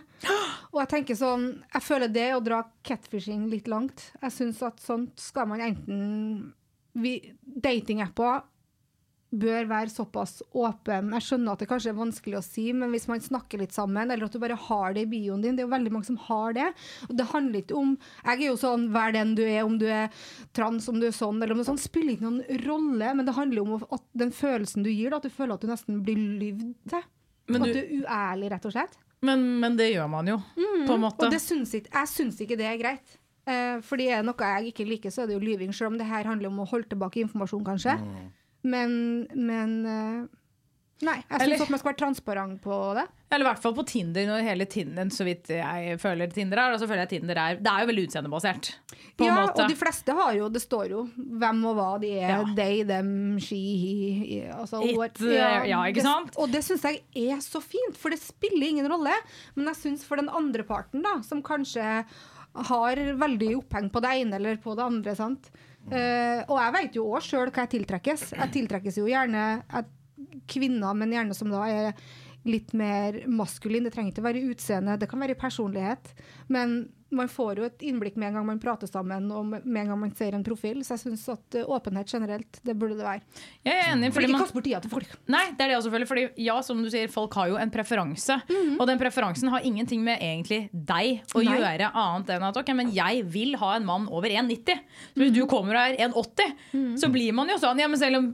Og 0.73 0.81
jeg 0.83 0.91
tenker 0.91 1.19
sånn, 1.19 1.47
jeg 1.71 1.85
føler 1.85 2.11
det 2.13 2.29
å 2.35 2.43
dra 2.45 2.63
catfishing 2.87 3.47
litt 3.53 3.69
langt. 3.71 4.09
Jeg 4.23 4.35
syns 4.35 4.63
at 4.67 4.83
sånt 4.83 5.21
skal 5.23 5.49
man 5.51 5.63
enten 5.65 6.53
Datingapper 6.95 8.45
bør 9.41 9.67
være 9.71 9.91
såpass 9.93 10.43
åpen. 10.55 11.11
Jeg 11.17 11.25
skjønner 11.27 11.53
at 11.57 11.63
det 11.65 11.69
kanskje 11.71 11.91
er 11.93 11.99
vanskelig 11.99 12.39
å 12.39 12.43
si, 12.47 12.65
men 12.73 12.91
hvis 12.95 13.07
man 13.11 13.21
snakker 13.25 13.59
litt 13.61 13.73
sammen, 13.75 14.11
eller 14.11 14.27
at 14.29 14.33
du 14.33 14.39
bare 14.43 14.57
har 14.57 14.95
det 14.95 15.03
i 15.07 15.11
bioen 15.11 15.43
din 15.43 15.57
Det 15.57 15.65
er 15.65 15.67
jo 15.69 15.73
veldig 15.75 15.93
mange 15.93 16.09
som 16.09 16.17
har 16.29 16.53
det. 16.57 16.69
Og 17.09 17.17
det 17.19 17.27
handler 17.33 17.61
ikke 17.63 17.77
om 17.81 17.97
Jeg 18.25 18.39
er 18.39 18.47
jo 18.47 18.57
sånn, 18.61 18.89
vær 18.95 19.13
den 19.17 19.35
du 19.35 19.43
er, 19.43 19.63
om 19.65 19.79
du 19.79 19.87
er 19.87 20.09
trans, 20.57 20.89
om 20.89 21.01
du 21.01 21.07
er 21.09 21.17
sånn, 21.17 21.43
eller 21.43 21.59
er 21.59 21.69
sånn, 21.69 21.79
spiller 21.83 22.15
ikke 22.17 22.29
noen 22.31 22.63
rolle, 22.67 23.15
men 23.15 23.27
det 23.27 23.35
handler 23.35 23.63
om 23.67 23.83
at 23.91 24.03
den 24.15 24.31
følelsen 24.31 24.83
du 24.87 24.91
gir, 24.91 25.11
da, 25.11 25.17
at 25.19 25.27
du 25.27 25.31
føler 25.35 25.55
at 25.55 25.61
du 25.61 25.69
nesten 25.73 26.03
blir 26.07 26.17
lyvd 26.17 26.75
til. 26.89 27.03
Men 27.49 27.63
at 27.63 27.69
du- 27.69 27.75
du 27.75 27.81
er 27.81 28.07
uærlig, 28.07 28.51
rett 28.55 28.65
og 28.67 28.73
slett. 28.73 28.97
Men, 29.25 29.43
men 29.61 29.77
det 29.77 29.91
gjør 29.95 30.09
man 30.11 30.27
jo, 30.29 30.39
på 30.87 30.95
en 30.95 31.01
måte. 31.01 31.25
Og 31.25 31.31
det 31.33 31.41
syns 31.41 31.73
ikke, 31.75 31.91
jeg 31.93 32.09
syns 32.13 32.41
ikke 32.45 32.57
det 32.61 32.67
er 32.69 32.77
greit. 32.81 33.19
Eh, 33.47 33.81
fordi 33.85 34.07
er 34.09 34.23
det 34.23 34.27
noe 34.31 34.37
jeg 34.49 34.73
ikke 34.73 34.87
liker, 34.89 35.11
så 35.13 35.23
er 35.23 35.27
det 35.29 35.35
jo 35.37 35.45
lyving. 35.45 35.73
Selv 35.77 35.93
om 35.93 35.99
det 35.99 36.07
her 36.09 36.25
handler 36.25 36.49
om 36.49 36.61
å 36.65 36.69
holde 36.69 36.89
tilbake 36.89 37.21
informasjon, 37.25 37.65
kanskje. 37.65 37.99
Men, 38.65 39.27
men 39.37 39.77
eh, 39.87 40.41
Nei, 41.05 41.19
jeg 41.27 41.41
syns 41.51 41.63
at 41.67 41.71
man 41.73 41.81
skal 41.81 41.91
være 41.91 41.99
transparent 42.01 42.61
på 42.65 42.77
det. 42.97 43.03
Eller 43.35 43.45
i 43.45 43.49
hvert 43.51 43.61
fall 43.61 43.75
på 43.77 43.83
Tinder, 43.91 44.25
når 44.31 44.45
hele 44.47 44.65
Tinder, 44.71 45.09
så 45.13 45.25
vidt 45.27 45.51
jeg 45.53 45.97
føler 46.01 46.31
Tinder 46.33 46.61
er, 46.63 46.73
og 46.77 46.79
så 46.81 46.87
føler 46.87 47.03
jeg 47.03 47.11
Tinder 47.17 47.41
er 47.43 47.59
Det 47.61 47.73
er 47.73 47.83
jo 47.83 47.89
veldig 47.91 48.05
utseendebasert. 48.07 48.69
Ja, 49.21 49.35
og 49.51 49.59
de 49.69 49.77
fleste 49.77 50.15
har 50.17 50.33
jo 50.39 50.47
Det 50.55 50.63
står 50.63 50.95
jo 50.95 51.03
hvem 51.43 51.61
og 51.69 51.75
hva 51.77 51.89
de 52.01 52.13
er. 52.15 52.31
Ja. 52.31 52.39
They, 52.57 52.85
them, 52.89 53.11
she, 53.43 53.59
he. 53.83 54.39
altså, 54.55 54.81
It, 54.87 54.97
what- 54.97 55.21
ja, 55.27 55.83
ikke 55.91 55.99
det- 56.01 56.07
sant? 56.07 56.39
Og 56.41 56.55
det 56.55 56.63
syns 56.65 56.87
jeg 56.87 57.03
er 57.35 57.43
så 57.45 57.61
fint, 57.61 57.99
for 57.99 58.15
det 58.15 58.23
spiller 58.23 58.71
ingen 58.71 58.89
rolle. 58.89 59.13
Men 59.59 59.67
jeg 59.75 59.81
syns 59.83 60.07
for 60.07 60.17
den 60.23 60.31
andre 60.31 60.63
parten, 60.63 61.03
da, 61.05 61.19
som 61.27 61.43
kanskje 61.43 62.05
har 62.71 62.97
veldig 63.19 63.57
oppheng 63.59 63.91
på 63.91 64.01
det 64.01 64.15
ene 64.23 64.39
eller 64.39 64.57
på 64.63 64.77
det 64.79 64.85
andre, 64.87 65.15
sant. 65.19 65.51
Eh, 65.93 66.41
og 66.49 66.59
jeg 66.61 66.75
vet 66.79 66.99
jo 66.99 67.09
òg 67.13 67.25
sjøl 67.25 67.51
hva 67.51 67.65
jeg 67.67 67.75
tiltrekkes. 67.79 68.29
Jeg 68.39 68.53
tiltrekkes 68.55 69.01
jo 69.01 69.09
gjerne 69.11 69.45
kvinner, 70.51 70.97
men 70.97 71.13
gjerne 71.13 71.37
som 71.37 71.51
da 71.53 71.65
er 71.69 72.05
litt 72.49 72.75
mer 72.77 73.23
maskulin. 73.31 73.87
Det 73.87 73.95
trenger 73.95 74.15
ikke 74.15 74.27
være 74.27 74.45
utseende, 74.53 74.99
det 75.01 75.09
kan 75.11 75.23
være 75.25 75.39
personlighet. 75.41 76.13
Men 76.53 76.85
man 77.17 77.31
får 77.31 77.61
jo 77.61 77.67
et 77.69 77.85
innblikk 77.87 78.17
med 78.21 78.31
en 78.31 78.39
gang 78.39 78.47
man 78.49 78.61
prater 78.63 78.91
sammen, 78.91 79.27
og 79.33 79.47
med 79.53 79.81
en 79.85 79.93
gang 79.93 80.01
man 80.01 80.13
ser 80.17 80.37
en 80.37 80.45
profil. 80.47 80.83
Så 80.85 80.97
jeg 80.97 81.05
syns 81.07 81.25
at 81.33 81.59
eh, 81.61 81.69
åpenhet 81.71 82.11
generelt, 82.15 82.61
det 82.67 82.77
burde 82.79 82.99
det 82.99 83.07
være. 83.07 83.23
Jeg 83.67 83.79
er 83.79 83.93
enig, 83.93 84.11
For 84.13 84.21
fordi 84.21 84.33
ikke 84.33 84.43
kast 84.45 84.57
bort 84.57 84.69
tida 84.69 84.83
til 84.85 84.93
folk. 84.93 85.17
Nei, 85.33 85.45
det 85.57 85.67
er 85.67 85.75
det 85.75 85.93
føler. 85.95 86.09
Fordi 86.11 86.27
ja, 86.45 86.59
som 86.67 86.83
du 86.85 86.91
sier, 86.93 87.11
folk 87.13 87.35
har 87.39 87.53
jo 87.53 87.59
en 87.61 87.73
preferanse. 87.75 88.39
Og 88.79 88.87
den 88.91 89.01
preferansen 89.01 89.53
har 89.55 89.67
ingenting 89.67 90.05
med 90.05 90.23
egentlig 90.23 90.65
deg 90.73 91.23
å 91.35 91.43
Nei. 91.45 91.59
gjøre, 91.59 91.91
annet 92.05 92.35
enn 92.37 92.49
at 92.51 92.61
ok, 92.61 92.75
men 92.77 92.93
jeg 92.95 93.25
vil 93.31 93.57
ha 93.61 93.75
en 93.79 93.87
mann 93.89 94.09
over 94.11 94.33
1,90. 94.33 94.83
Så 95.15 95.23
hvis 95.23 95.35
du 95.37 95.45
kommer 95.51 95.79
og 95.79 95.95
er 95.95 96.01
1,80, 96.09 96.99
så 97.01 97.11
blir 97.13 97.35
man 97.37 97.51
jo 97.53 97.59
sånn. 97.63 97.81
Ja, 97.83 97.91
men 97.91 98.01
selv 98.01 98.21
om 98.21 98.33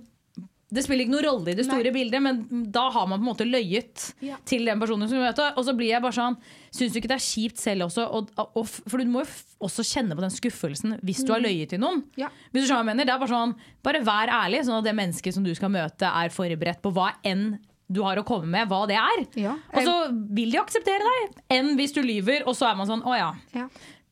det 0.71 0.85
spiller 0.87 1.03
ikke 1.03 1.13
noen 1.17 1.25
rolle 1.27 1.51
i 1.51 1.57
det 1.59 1.65
store 1.67 1.91
bildet, 1.95 2.23
men 2.23 2.41
da 2.71 2.85
har 2.95 3.07
man 3.11 3.19
på 3.19 3.25
en 3.25 3.31
måte 3.33 3.47
løyet 3.49 4.05
Ja. 4.23 4.37
til 4.47 4.65
den 4.69 4.79
personen 4.79 5.09
som 5.11 5.19
møter. 5.19 5.53
Og 5.59 5.65
så 5.67 5.75
blir 5.77 5.91
jeg 5.91 6.03
bare 6.03 6.15
sånn 6.15 6.37
Syns 6.71 6.93
du 6.95 7.01
ikke 7.01 7.09
det 7.11 7.17
er 7.17 7.25
kjipt 7.25 7.59
selv 7.59 7.89
også? 7.89 8.05
Og, 8.15 8.29
og, 8.39 8.67
for 8.69 9.03
du 9.03 9.11
må 9.11 9.25
jo 9.25 9.67
også 9.67 9.83
kjenne 9.83 10.15
på 10.15 10.23
den 10.23 10.31
skuffelsen 10.31 10.95
hvis 11.03 11.25
du 11.27 11.33
har 11.35 11.43
løyet 11.43 11.73
til 11.75 11.81
noen. 11.83 12.05
Ja. 12.17 12.29
Hvis 12.53 12.63
du 12.63 12.69
skjønner 12.69 12.85
hva 12.85 12.85
jeg 12.87 12.91
mener, 12.93 13.09
det 13.09 13.15
er 13.17 13.19
Bare 13.25 13.33
sånn 13.35 13.57
Bare 13.83 14.03
vær 14.07 14.31
ærlig, 14.45 14.63
sånn 14.69 14.79
at 14.79 14.87
det 14.87 14.95
mennesket 14.95 15.35
som 15.35 15.43
du 15.43 15.51
skal 15.59 15.73
møte, 15.75 16.07
er 16.07 16.31
forberedt 16.31 16.81
på 16.85 16.93
hva 16.95 17.11
enn 17.27 17.59
du 17.91 18.05
har 18.07 18.21
å 18.21 18.23
komme 18.23 18.47
med, 18.47 18.69
hva 18.71 18.85
det 18.87 18.95
er. 18.95 19.25
Ja. 19.35 19.57
Og 19.75 19.83
så 19.83 19.95
vil 20.31 20.53
de 20.55 20.61
akseptere 20.61 21.03
deg, 21.03 21.41
enn 21.51 21.73
hvis 21.75 21.91
du 21.97 21.99
lyver, 22.07 22.45
og 22.47 22.55
så 22.55 22.69
er 22.71 22.77
man 22.79 22.87
sånn 22.87 23.03
Å 23.03 23.17
ja. 23.19 23.65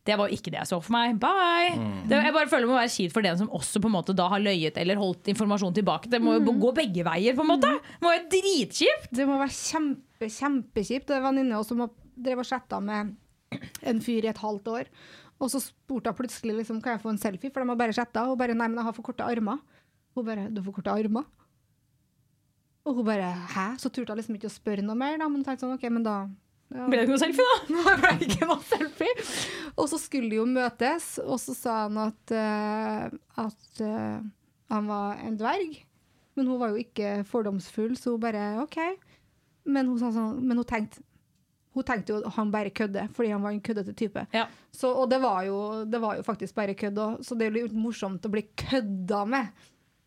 Det 0.09 0.17
var 0.17 0.33
ikke 0.33 0.53
det 0.55 0.62
jeg 0.62 0.71
så 0.71 0.79
for 0.81 0.95
meg. 0.95 1.19
Bye! 1.21 1.77
Det, 2.09 2.17
jeg 2.17 2.33
bare 2.33 2.49
føler 2.49 2.65
det 2.65 2.71
må 2.71 2.79
være 2.79 2.93
kjipt 2.95 3.12
for 3.12 3.27
den 3.27 3.37
som 3.37 3.50
også 3.59 3.83
på 3.85 3.91
en 3.91 3.97
måte 3.99 4.15
da 4.17 4.31
har 4.33 4.41
løyet 4.41 4.81
eller 4.81 4.97
holdt 5.00 5.29
informasjon 5.35 5.77
tilbake. 5.77 6.09
Det 6.09 6.21
må 6.25 6.38
jo 6.38 6.55
gå 6.62 6.73
begge 6.79 7.05
veier, 7.05 7.37
på 7.37 7.45
en 7.45 7.50
måte. 7.50 7.75
Det 7.77 8.07
må 8.07 8.15
være 8.15 8.29
dritkjipt! 8.33 9.11
Det 9.19 9.27
må 9.29 9.37
være 9.37 9.53
kjempe, 9.53 10.31
kjempekjipt. 10.33 11.11
Det 11.11 11.19
er 11.19 11.21
en 11.21 11.29
venninne 11.29 11.61
som 11.69 11.85
drev 12.17 12.41
og 12.41 12.49
chatta 12.49 12.81
med 12.81 13.12
en 13.85 14.00
fyr 14.05 14.25
i 14.25 14.33
et 14.33 14.41
halvt 14.41 14.73
år. 14.73 14.91
Og 15.38 15.53
så 15.53 15.61
spurte 15.62 16.11
hun 16.11 16.19
plutselig 16.23 16.57
liksom, 16.62 16.81
kan 16.83 16.97
jeg 16.97 17.05
få 17.05 17.12
en 17.12 17.21
selfie, 17.21 17.53
for 17.53 17.62
de 17.62 17.71
har 17.71 17.79
bare 17.85 17.97
chatta. 18.00 18.25
Og 18.25 18.35
hun 18.35 18.41
bare 18.41 18.57
nei, 18.57 18.67
men 18.73 18.81
jeg 18.81 18.88
har 18.88 18.97
for 18.97 19.11
korte 19.11 19.29
armer. 19.29 19.61
Hun 20.17 20.27
bare 20.27 20.49
du 20.49 20.62
har 20.62 20.67
for 20.71 20.81
korte 20.81 20.97
armer? 20.97 21.29
Og 22.88 22.97
hun 22.97 23.07
bare 23.07 23.29
hæ? 23.53 23.71
Så 23.79 23.93
turte 23.93 24.17
hun 24.17 24.19
liksom 24.23 24.41
ikke 24.41 24.49
å 24.49 24.57
spørre 24.57 24.85
noe 24.85 24.97
mer, 24.99 25.21
da. 25.21 25.29
Men 25.29 25.45
tenkte 25.45 25.67
sånn, 25.67 25.77
ok, 25.77 25.85
men 25.93 26.07
da 26.07 26.23
ja. 26.69 26.85
Ble 26.85 26.99
det 26.99 27.05
ikke 27.07 27.15
noe 27.15 27.23
selfie, 27.23 27.49
da? 27.49 27.59
Nå 27.75 27.97
ble 28.03 28.15
det 28.21 28.29
ikke 28.29 28.49
noe 28.51 28.65
selfie. 28.69 29.27
Og 29.75 29.87
så 29.89 30.01
skulle 30.03 30.29
de 30.33 30.41
jo 30.41 30.47
møtes, 30.49 31.11
og 31.25 31.41
så 31.41 31.57
sa 31.57 31.77
han 31.87 32.01
at, 32.03 32.35
uh, 32.35 33.19
at 33.45 33.85
uh, 33.85 34.19
han 34.73 34.91
var 34.91 35.23
en 35.25 35.39
dverg. 35.41 35.79
Men 36.39 36.51
hun 36.53 36.61
var 36.61 36.75
jo 36.75 36.83
ikke 36.83 37.23
fordomsfull, 37.27 37.97
så 37.99 38.15
hun 38.15 38.23
bare 38.23 38.51
OK. 38.63 38.79
Men 39.69 39.89
hun, 39.91 39.99
sa 40.01 40.13
sånn, 40.15 40.43
men 40.45 40.61
hun 40.61 40.69
tenkte 40.69 41.05
hun 41.79 41.87
tenkte 41.87 42.15
jo 42.15 42.21
at 42.27 42.35
han 42.35 42.51
bare 42.51 42.73
kødder, 42.75 43.11
fordi 43.15 43.31
han 43.31 43.43
var 43.45 43.55
en 43.55 43.63
køddete 43.63 43.95
type. 43.95 44.25
Ja. 44.35 44.47
Så, 44.75 44.91
og 44.91 45.11
det 45.13 45.21
var, 45.23 45.45
jo, 45.47 45.85
det 45.87 46.01
var 46.03 46.17
jo 46.19 46.25
faktisk 46.27 46.57
bare 46.57 46.75
kødd 46.79 46.99
òg, 46.99 47.21
så 47.23 47.37
det 47.39 47.47
er 47.47 47.53
jo 47.53 47.59
litt 47.69 47.77
morsomt 47.77 48.25
å 48.27 48.33
bli 48.33 48.43
kødda 48.59 49.21
med 49.31 49.61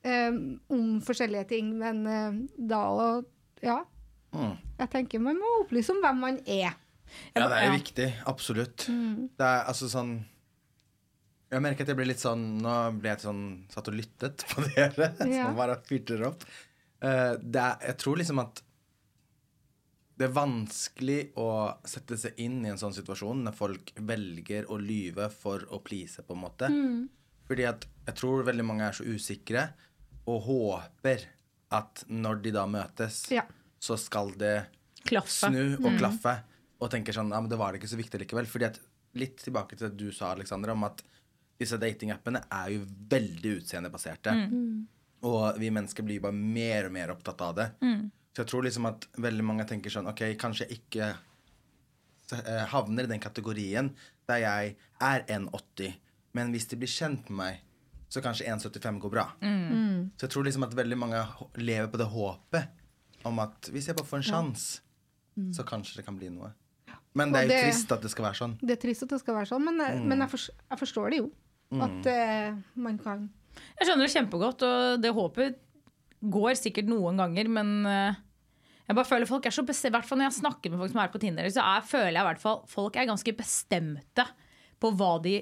um, 0.04 0.42
om 0.74 0.90
forskjellige 1.06 1.48
ting. 1.54 1.72
Men 1.80 2.04
uh, 2.08 2.42
da 2.58 2.84
òg 2.92 3.30
Ja. 3.62 3.84
Jeg 4.34 4.90
tenker 4.94 5.20
Man 5.20 5.38
må 5.42 5.50
opplyse 5.62 5.92
om 5.94 6.00
hvem 6.04 6.20
man 6.24 6.38
er. 6.46 6.74
Ja, 7.36 7.48
det 7.50 7.58
er 7.58 7.66
Ja. 7.68 7.72
viktig. 7.76 8.08
Absolutt. 8.26 8.86
Det 8.88 9.44
er 9.46 9.66
altså 9.68 9.90
sånn 9.92 10.24
Jeg 11.52 11.62
merker 11.62 11.82
at 11.84 11.88
jeg 11.92 11.98
blir 12.00 12.08
litt 12.08 12.22
sånn 12.24 12.62
Nå 12.64 12.76
ble 13.02 13.10
jeg 13.12 13.20
sånn 13.26 13.42
satt 13.70 13.90
og 13.92 13.96
lyttet 14.00 14.46
på 14.48 14.64
dere, 14.76 15.10
Ja. 15.28 15.48
som 15.50 15.56
bare 15.58 15.76
fyrte 15.84 16.22
opp. 16.26 16.46
Det 17.02 17.60
er, 17.60 17.78
jeg 17.90 17.98
tror 17.98 18.18
liksom 18.22 18.40
at 18.40 18.62
det 20.22 20.28
er 20.30 20.34
vanskelig 20.36 21.32
å 21.42 21.48
sette 21.84 22.16
seg 22.20 22.38
inn 22.38 22.60
i 22.64 22.70
en 22.70 22.78
sånn 22.78 22.94
situasjon 22.94 23.40
når 23.44 23.56
folk 23.58 23.92
velger 23.98 24.68
å 24.70 24.78
lyve 24.78 25.32
for 25.34 25.64
å 25.74 25.80
please, 25.84 26.22
på 26.22 26.36
en 26.36 26.44
måte. 26.44 26.70
Fordi 27.50 27.66
at 27.68 27.88
jeg 28.06 28.16
tror 28.20 28.44
veldig 28.46 28.66
mange 28.68 28.86
er 28.86 28.94
så 28.94 29.04
usikre 29.04 29.64
og 30.30 30.44
håper 30.46 31.26
at 31.74 32.04
når 32.08 32.42
de 32.44 32.52
da 32.52 32.68
møtes, 32.70 33.24
Ja. 33.34 33.42
Så 33.82 33.98
skal 33.98 34.32
det 34.38 34.56
Klaffe. 35.10 35.50
snu 35.50 35.78
og 35.82 35.96
klaffe. 35.98 36.36
Og 36.82 36.90
tenker 36.94 37.14
sånn, 37.14 37.30
ja, 37.34 37.40
men 37.42 37.50
det 37.50 37.58
var 37.62 37.78
ikke 37.78 37.90
så 37.90 37.98
viktig 38.00 38.22
likevel. 38.24 38.48
Fordi 38.50 38.68
at, 38.70 38.78
litt 39.18 39.42
tilbake 39.44 39.76
til 39.78 39.90
det 39.90 39.98
du 40.00 40.12
sa, 40.16 40.32
Alexandra, 40.36 40.74
om 40.78 40.86
at 40.88 41.02
disse 41.62 41.78
datingappene 41.82 42.44
er 42.50 42.72
jo 42.74 42.86
veldig 43.12 43.58
utseendebaserte. 43.60 44.34
Og 45.30 45.60
vi 45.62 45.70
mennesker 45.74 46.06
blir 46.06 46.22
bare 46.24 46.34
mer 46.34 46.88
og 46.88 46.96
mer 46.96 47.12
opptatt 47.14 47.42
av 47.46 47.58
det. 47.60 47.68
Så 48.32 48.42
jeg 48.46 48.50
tror 48.50 48.64
liksom 48.66 48.88
at 48.90 49.06
veldig 49.22 49.44
mange 49.46 49.66
tenker 49.70 49.94
sånn, 49.94 50.08
ok, 50.10 50.24
kanskje 50.42 50.66
jeg 50.70 50.80
ikke 50.80 51.10
eh, 52.38 52.66
havner 52.72 53.06
i 53.06 53.12
den 53.12 53.22
kategorien 53.22 53.92
der 54.30 54.42
jeg 54.46 54.76
er 55.04 55.26
1,80, 55.28 55.98
men 56.38 56.54
hvis 56.54 56.70
de 56.72 56.78
blir 56.80 56.88
kjent 56.90 57.28
med 57.30 57.38
meg, 57.42 57.62
så 58.12 58.22
kanskje 58.24 58.48
1,75 58.48 59.00
går 59.04 59.12
bra. 59.14 59.26
Så 60.16 60.26
jeg 60.26 60.32
tror 60.34 60.48
liksom 60.48 60.64
at 60.68 60.74
veldig 60.76 60.98
mange 61.00 61.20
lever 61.60 61.88
på 61.92 62.00
det 62.00 62.08
håpet 62.12 62.78
om 63.26 63.40
at 63.44 63.70
hvis 63.72 63.88
jeg 63.88 63.96
bare 63.98 64.08
får 64.10 64.18
en 64.22 64.28
sjanse, 64.30 64.82
så 65.56 65.64
kanskje 65.68 65.98
det 66.02 66.06
kan 66.06 66.18
bli 66.20 66.30
noe. 66.34 66.52
Men 67.16 67.32
det 67.34 67.40
er 67.42 67.44
jo 67.44 67.50
det- 67.52 67.64
trist 67.68 67.92
at 67.92 68.02
det 68.02 68.12
skal 68.12 68.26
være 68.26 68.40
sånn. 68.40 68.54
Det 68.62 68.72
er 68.78 68.82
trist 68.82 69.04
at 69.04 69.10
det 69.10 69.20
skal 69.20 69.36
være 69.36 69.48
sånn, 69.50 69.64
men, 69.66 69.78
jeg- 69.80 70.02
men 70.08 70.20
jeg, 70.20 70.30
fors- 70.30 70.50
jeg 70.70 70.80
forstår 70.80 71.10
det 71.12 71.18
jo. 71.22 71.32
At 71.72 72.06
uh, 72.08 72.58
man 72.76 72.98
kan 73.00 73.30
Jeg 73.80 73.88
skjønner 73.88 74.06
det 74.08 74.14
kjempegodt, 74.16 74.64
og 74.64 75.02
det 75.02 75.12
håpet 75.16 75.56
går 76.22 76.56
sikkert 76.60 76.88
noen 76.88 77.18
ganger, 77.18 77.48
men 77.50 77.86
uh, 77.86 78.14
jeg 78.88 78.96
bare 78.96 79.06
føler 79.08 79.26
folk 79.28 79.46
er 79.46 79.52
så 79.56 79.64
bestemt, 79.66 79.92
I 79.94 79.96
hvert 79.98 80.06
fall 80.08 80.18
når 80.20 80.30
jeg 80.32 80.40
snakker 80.42 80.70
med 80.74 80.80
folk 80.80 80.92
som 80.92 81.00
er 81.04 81.08
på 81.14 81.20
Tinder, 81.24 81.48
så 81.50 81.64
er, 81.64 81.82
føler 81.88 82.12
jeg 82.12 82.22
i 82.26 82.28
hvert 82.30 82.42
fall 82.44 82.62
folk 82.68 82.96
er 83.00 83.08
ganske 83.08 83.34
bestemte 83.38 84.26
på 84.82 84.92
hva 84.98 85.22
de 85.24 85.36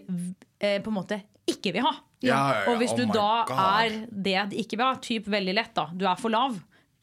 eh, 0.59 0.79
på 0.83 0.91
en 0.91 0.97
måte 0.99 1.21
ikke 1.49 1.71
vil 1.73 1.81
ha. 1.85 1.93
Ja, 2.21 2.29
ja, 2.29 2.63
ja. 2.65 2.71
Og 2.71 2.77
hvis 2.81 2.93
du 2.93 3.03
Oh 3.07 3.13
da 3.13 3.45
God. 3.47 3.57
er 3.57 4.05
det 4.11 4.49
de 4.51 4.57
ikke 4.61 4.77
vil 4.77 4.85
ha, 4.85 4.95
typ 5.01 5.25
veldig 5.25 5.55
lett, 5.55 5.73
da, 5.73 5.87
du 5.95 6.05
er 6.05 6.15
for 6.19 6.29
lav, 6.29 6.59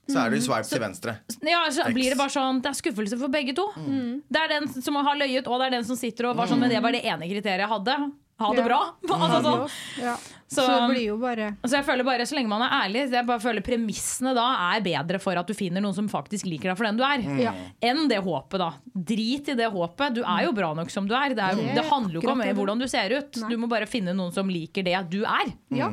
Så 0.09 0.21
er 0.23 0.31
det 0.31 0.39
jo 0.39 0.45
swipe 0.53 0.69
til 0.71 0.81
venstre. 0.81 1.17
ja, 1.43 1.65
så 1.71 1.83
X. 1.89 1.95
blir 1.95 2.11
det 2.15 2.19
bare 2.19 2.31
sånn 2.31 2.61
Det 2.63 2.69
er 2.71 2.79
skuffelse 2.79 3.19
for 3.19 3.29
begge 3.29 3.55
to. 3.57 3.65
Det 3.77 4.39
er 4.45 4.49
den 4.61 4.69
som 4.83 4.95
har 4.95 5.17
løyet, 5.19 5.47
og 5.51 5.59
det 5.61 5.67
er 5.67 5.71
den 5.81 5.85
som 5.85 5.97
sitter 5.97 6.31
og 6.31 6.37
var 6.37 6.47
sånn 6.47 6.61
Men 6.63 6.71
det 6.71 6.81
var 6.83 6.93
det 6.93 7.03
ene 7.05 7.27
kriteriet 7.27 7.65
jeg 7.65 7.69
hadde. 7.69 8.13
Ha 8.39 8.51
det 8.53 8.61
Ja. 8.61 8.67
bra. 8.69 8.81
Altså, 9.17 9.41
sånn. 9.43 9.71
Ja. 10.05 10.15
Så- 10.47 10.63
Så, 10.63 10.67
det 10.69 10.91
blir 10.95 11.07
jo 11.09 11.17
bare 11.19 11.57
Så 11.65 11.73
jeg 11.81 11.85
føler 11.87 12.05
bare, 12.05 12.21
Så 12.27 12.37
lenge 12.37 12.47
man 12.49 12.63
er 12.63 12.71
ærlig, 12.85 13.09
så 13.09 13.15
jeg 13.19 13.27
bare 13.27 13.41
føler 13.41 13.63
premissene 13.65 14.35
da 14.37 14.75
er 14.77 14.81
bedre 14.85 15.19
for 15.19 15.35
at 15.37 15.47
du 15.47 15.55
finner 15.55 15.81
noen 15.83 15.95
som 15.95 16.07
faktisk 16.09 16.45
liker 16.47 16.69
deg 16.71 16.77
for 16.77 16.85
den 16.87 16.97
du 16.99 17.03
er, 17.03 17.19
Ja. 17.43 17.53
enn 17.83 18.07
det 18.09 18.23
håpet. 18.23 18.59
da 18.59 18.75
Drit 18.95 19.49
i 19.49 19.55
det 19.55 19.73
håpet. 19.73 20.15
Du 20.15 20.23
er 20.23 20.45
jo 20.45 20.53
bra 20.53 20.73
nok 20.75 20.91
som 20.91 21.09
du 21.09 21.15
er. 21.15 21.31
Det, 21.35 21.39
er, 21.43 21.57
det 21.75 21.85
handler 21.91 22.13
jo 22.15 22.21
ikke 22.21 22.31
om 22.31 22.57
hvordan 22.61 22.79
du 22.79 22.87
ser 22.87 23.11
ut. 23.11 23.37
Nei. 23.41 23.49
Du 23.51 23.57
må 23.57 23.69
bare 23.69 23.87
finne 23.87 24.15
noen 24.15 24.33
som 24.33 24.47
liker 24.49 24.85
det 24.85 25.11
du 25.11 25.25
er. 25.25 25.51
Ja. 25.71 25.91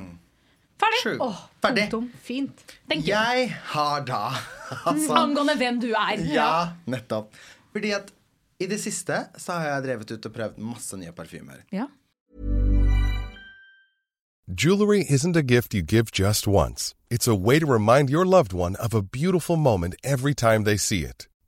Ferdig. 0.84 1.02
True. 1.04 1.18
Åh, 1.24 1.42
Ferdig. 1.64 1.88
punktum. 1.90 2.12
Fint. 2.24 2.64
Jeg. 2.92 3.06
Jeg 3.08 3.50
har 3.74 4.04
da 4.08 4.22
altså 4.90 5.16
Angående 5.24 5.56
hvem 5.60 5.80
du 5.82 5.90
er. 5.96 6.20
Ja, 6.34 6.52
nettopp. 6.92 7.34
Fordi 7.74 7.92
at 7.96 8.12
i 8.60 8.68
det 8.70 8.80
siste 8.84 9.26
så 9.38 9.58
har 9.60 9.68
jeg 9.78 9.84
drevet 9.88 10.12
ut 10.12 10.26
og 10.30 10.34
prøvd 10.36 10.58
masse 10.62 10.98
nye 11.00 11.12
parfymer. 11.16 11.64
Ja. 11.72 11.88
Jewelry 14.48 15.06
isn't 15.10 15.38
a 15.38 15.42
gift 15.42 15.74
you 15.74 15.82
give 15.82 16.12
just 16.12 16.48
once. 16.48 16.94
It's 17.10 17.28
a 17.28 17.36
way 17.36 17.60
to 17.60 17.66
remind 17.66 18.10
your 18.10 18.26
loved 18.26 18.54
one 18.54 18.76
of 18.76 18.94
a 18.94 19.02
beautiful 19.02 19.56
moment 19.56 19.96
every 20.04 20.34
time 20.34 20.66
they 20.66 20.78
see 20.78 21.06
it. 21.06 21.28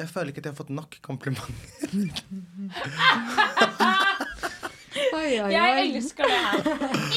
jeg 0.00 0.08
føler 0.10 0.32
ikke 0.32 0.42
at 0.42 0.48
jeg 0.48 0.54
har 0.54 0.60
fått 0.60 0.72
nok 0.74 0.96
komplimenter. 1.04 1.94
Oi, 5.10 5.38
oi, 5.38 5.50
Jeg 5.52 5.82
elsker 5.84 6.26
det 6.26 6.38
her. 6.40 6.68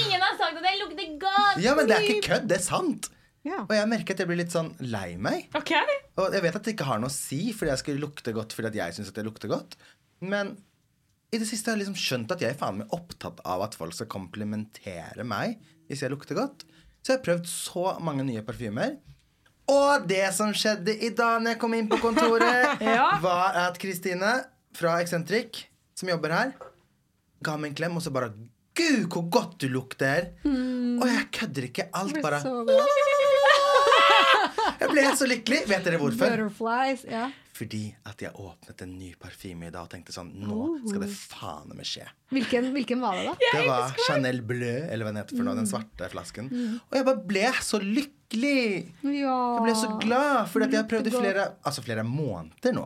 Ingen 0.03 0.21
har 0.21 0.35
sagt 0.37 0.59
at 0.59 0.63
det 0.65 0.73
lukter 0.81 1.13
godt. 1.21 1.61
Ja, 1.63 1.73
men 1.77 1.89
det 1.89 1.95
er 1.97 2.07
ikke 2.07 2.27
kødd, 2.27 2.47
det 2.51 2.59
er 2.59 2.65
sant. 2.65 3.09
Ja. 3.43 3.63
Og 3.65 3.73
jeg 3.75 3.89
merker 3.91 4.15
at 4.15 4.21
jeg 4.23 4.29
blir 4.29 4.39
litt 4.39 4.53
sånn 4.53 4.71
lei 4.87 5.15
meg. 5.19 5.49
Ok. 5.57 5.73
Og 6.21 6.35
jeg 6.35 6.43
vet 6.45 6.59
at 6.59 6.63
det 6.67 6.75
ikke 6.75 6.87
har 6.87 7.01
noe 7.01 7.11
å 7.11 7.15
si 7.15 7.41
fordi 7.55 7.73
jeg 7.73 7.81
skal 7.81 7.99
lukte 7.99 8.35
godt 8.35 8.55
fordi 8.55 8.69
at 8.71 8.77
jeg 8.79 8.95
syns 8.97 9.11
det 9.15 9.25
lukter 9.27 9.51
godt. 9.51 9.75
Men 10.23 10.53
i 11.33 11.39
det 11.41 11.47
siste 11.49 11.71
har 11.71 11.75
jeg 11.75 11.83
liksom 11.87 11.99
skjønt 11.99 12.31
at 12.35 12.43
jeg 12.43 12.53
er 12.53 12.59
faen 12.59 12.79
meg 12.79 12.93
opptatt 12.95 13.41
av 13.49 13.65
at 13.65 13.75
folk 13.75 13.95
skal 13.97 14.07
komplimentere 14.11 15.25
meg 15.27 15.57
hvis 15.89 16.05
jeg 16.05 16.13
lukter 16.13 16.37
godt. 16.39 16.63
Så 17.03 17.11
jeg 17.11 17.19
har 17.19 17.25
prøvd 17.25 17.49
så 17.51 17.85
mange 18.05 18.23
nye 18.27 18.45
parfymer. 18.47 18.95
Og 19.71 20.07
det 20.09 20.25
som 20.35 20.51
skjedde 20.57 20.95
i 21.05 21.09
dag 21.15 21.39
når 21.43 21.53
jeg 21.55 21.59
kom 21.61 21.73
inn 21.77 21.87
på 21.91 21.99
kontoret, 22.03 22.81
Ja. 22.83 23.13
var 23.23 23.55
at 23.69 23.77
Kristine 23.79 24.33
fra 24.75 24.97
Eksentrik, 25.03 25.65
som 25.95 26.09
jobber 26.11 26.33
her, 26.35 26.51
ga 27.43 27.55
meg 27.59 27.71
en 27.71 27.77
klem, 27.77 27.95
og 27.99 28.03
så 28.03 28.11
bare 28.15 28.33
Gud, 28.73 29.03
hvor 29.13 29.27
godt 29.29 29.59
du 29.61 29.67
lukter! 29.69 30.31
Og 30.49 31.03
jeg 31.05 31.27
kødder 31.35 31.67
ikke. 31.67 31.83
Alt 31.93 32.15
bare 32.23 32.39
Jeg 34.81 34.89
ble 34.89 35.03
så 35.17 35.27
lykkelig. 35.29 35.59
Vet 35.69 35.85
dere 35.85 35.99
hvorfor? 36.01 36.25
Butterflies. 36.25 37.03
Ja. 37.09 37.27
Fordi 37.53 37.83
at 38.09 38.23
jeg 38.25 38.33
åpnet 38.41 38.81
en 38.81 38.95
ny 38.97 39.11
parfyme 39.21 39.67
i 39.67 39.71
dag 39.73 39.85
og 39.85 39.91
tenkte 39.93 40.09
sånn 40.15 40.31
Nå 40.41 40.71
skal 40.89 41.03
det 41.05 41.11
faen 41.13 41.69
meg 41.77 41.85
skje. 41.85 42.07
Hvilken, 42.33 42.71
hvilken 42.73 43.03
var 43.03 43.19
det, 43.19 43.27
da? 43.29 43.35
Det 43.53 43.61
var 43.69 43.93
Chanel 44.07 44.41
Bleu, 44.41 44.79
eller 44.89 45.05
hva 45.05 45.13
den 45.13 45.21
heter 45.21 45.37
for 45.37 45.45
noe, 45.45 45.57
den 45.59 45.69
svarte 45.69 46.09
flasken. 46.09 46.49
Og 46.89 46.97
jeg 46.97 47.05
bare 47.11 47.23
ble 47.29 47.45
så 47.61 47.77
lykkelig. 47.83 48.19
Ja. 49.03 49.37
Jeg 49.57 49.63
ble 49.67 49.75
så 49.77 49.89
glad, 50.01 50.47
for 50.51 50.63
jeg 50.65 50.73
har 50.79 50.87
prøvd 50.89 51.07
i 51.07 51.13
flere, 51.13 51.45
altså 51.63 51.83
flere 51.85 52.03
måneder 52.07 52.73
nå. 52.75 52.85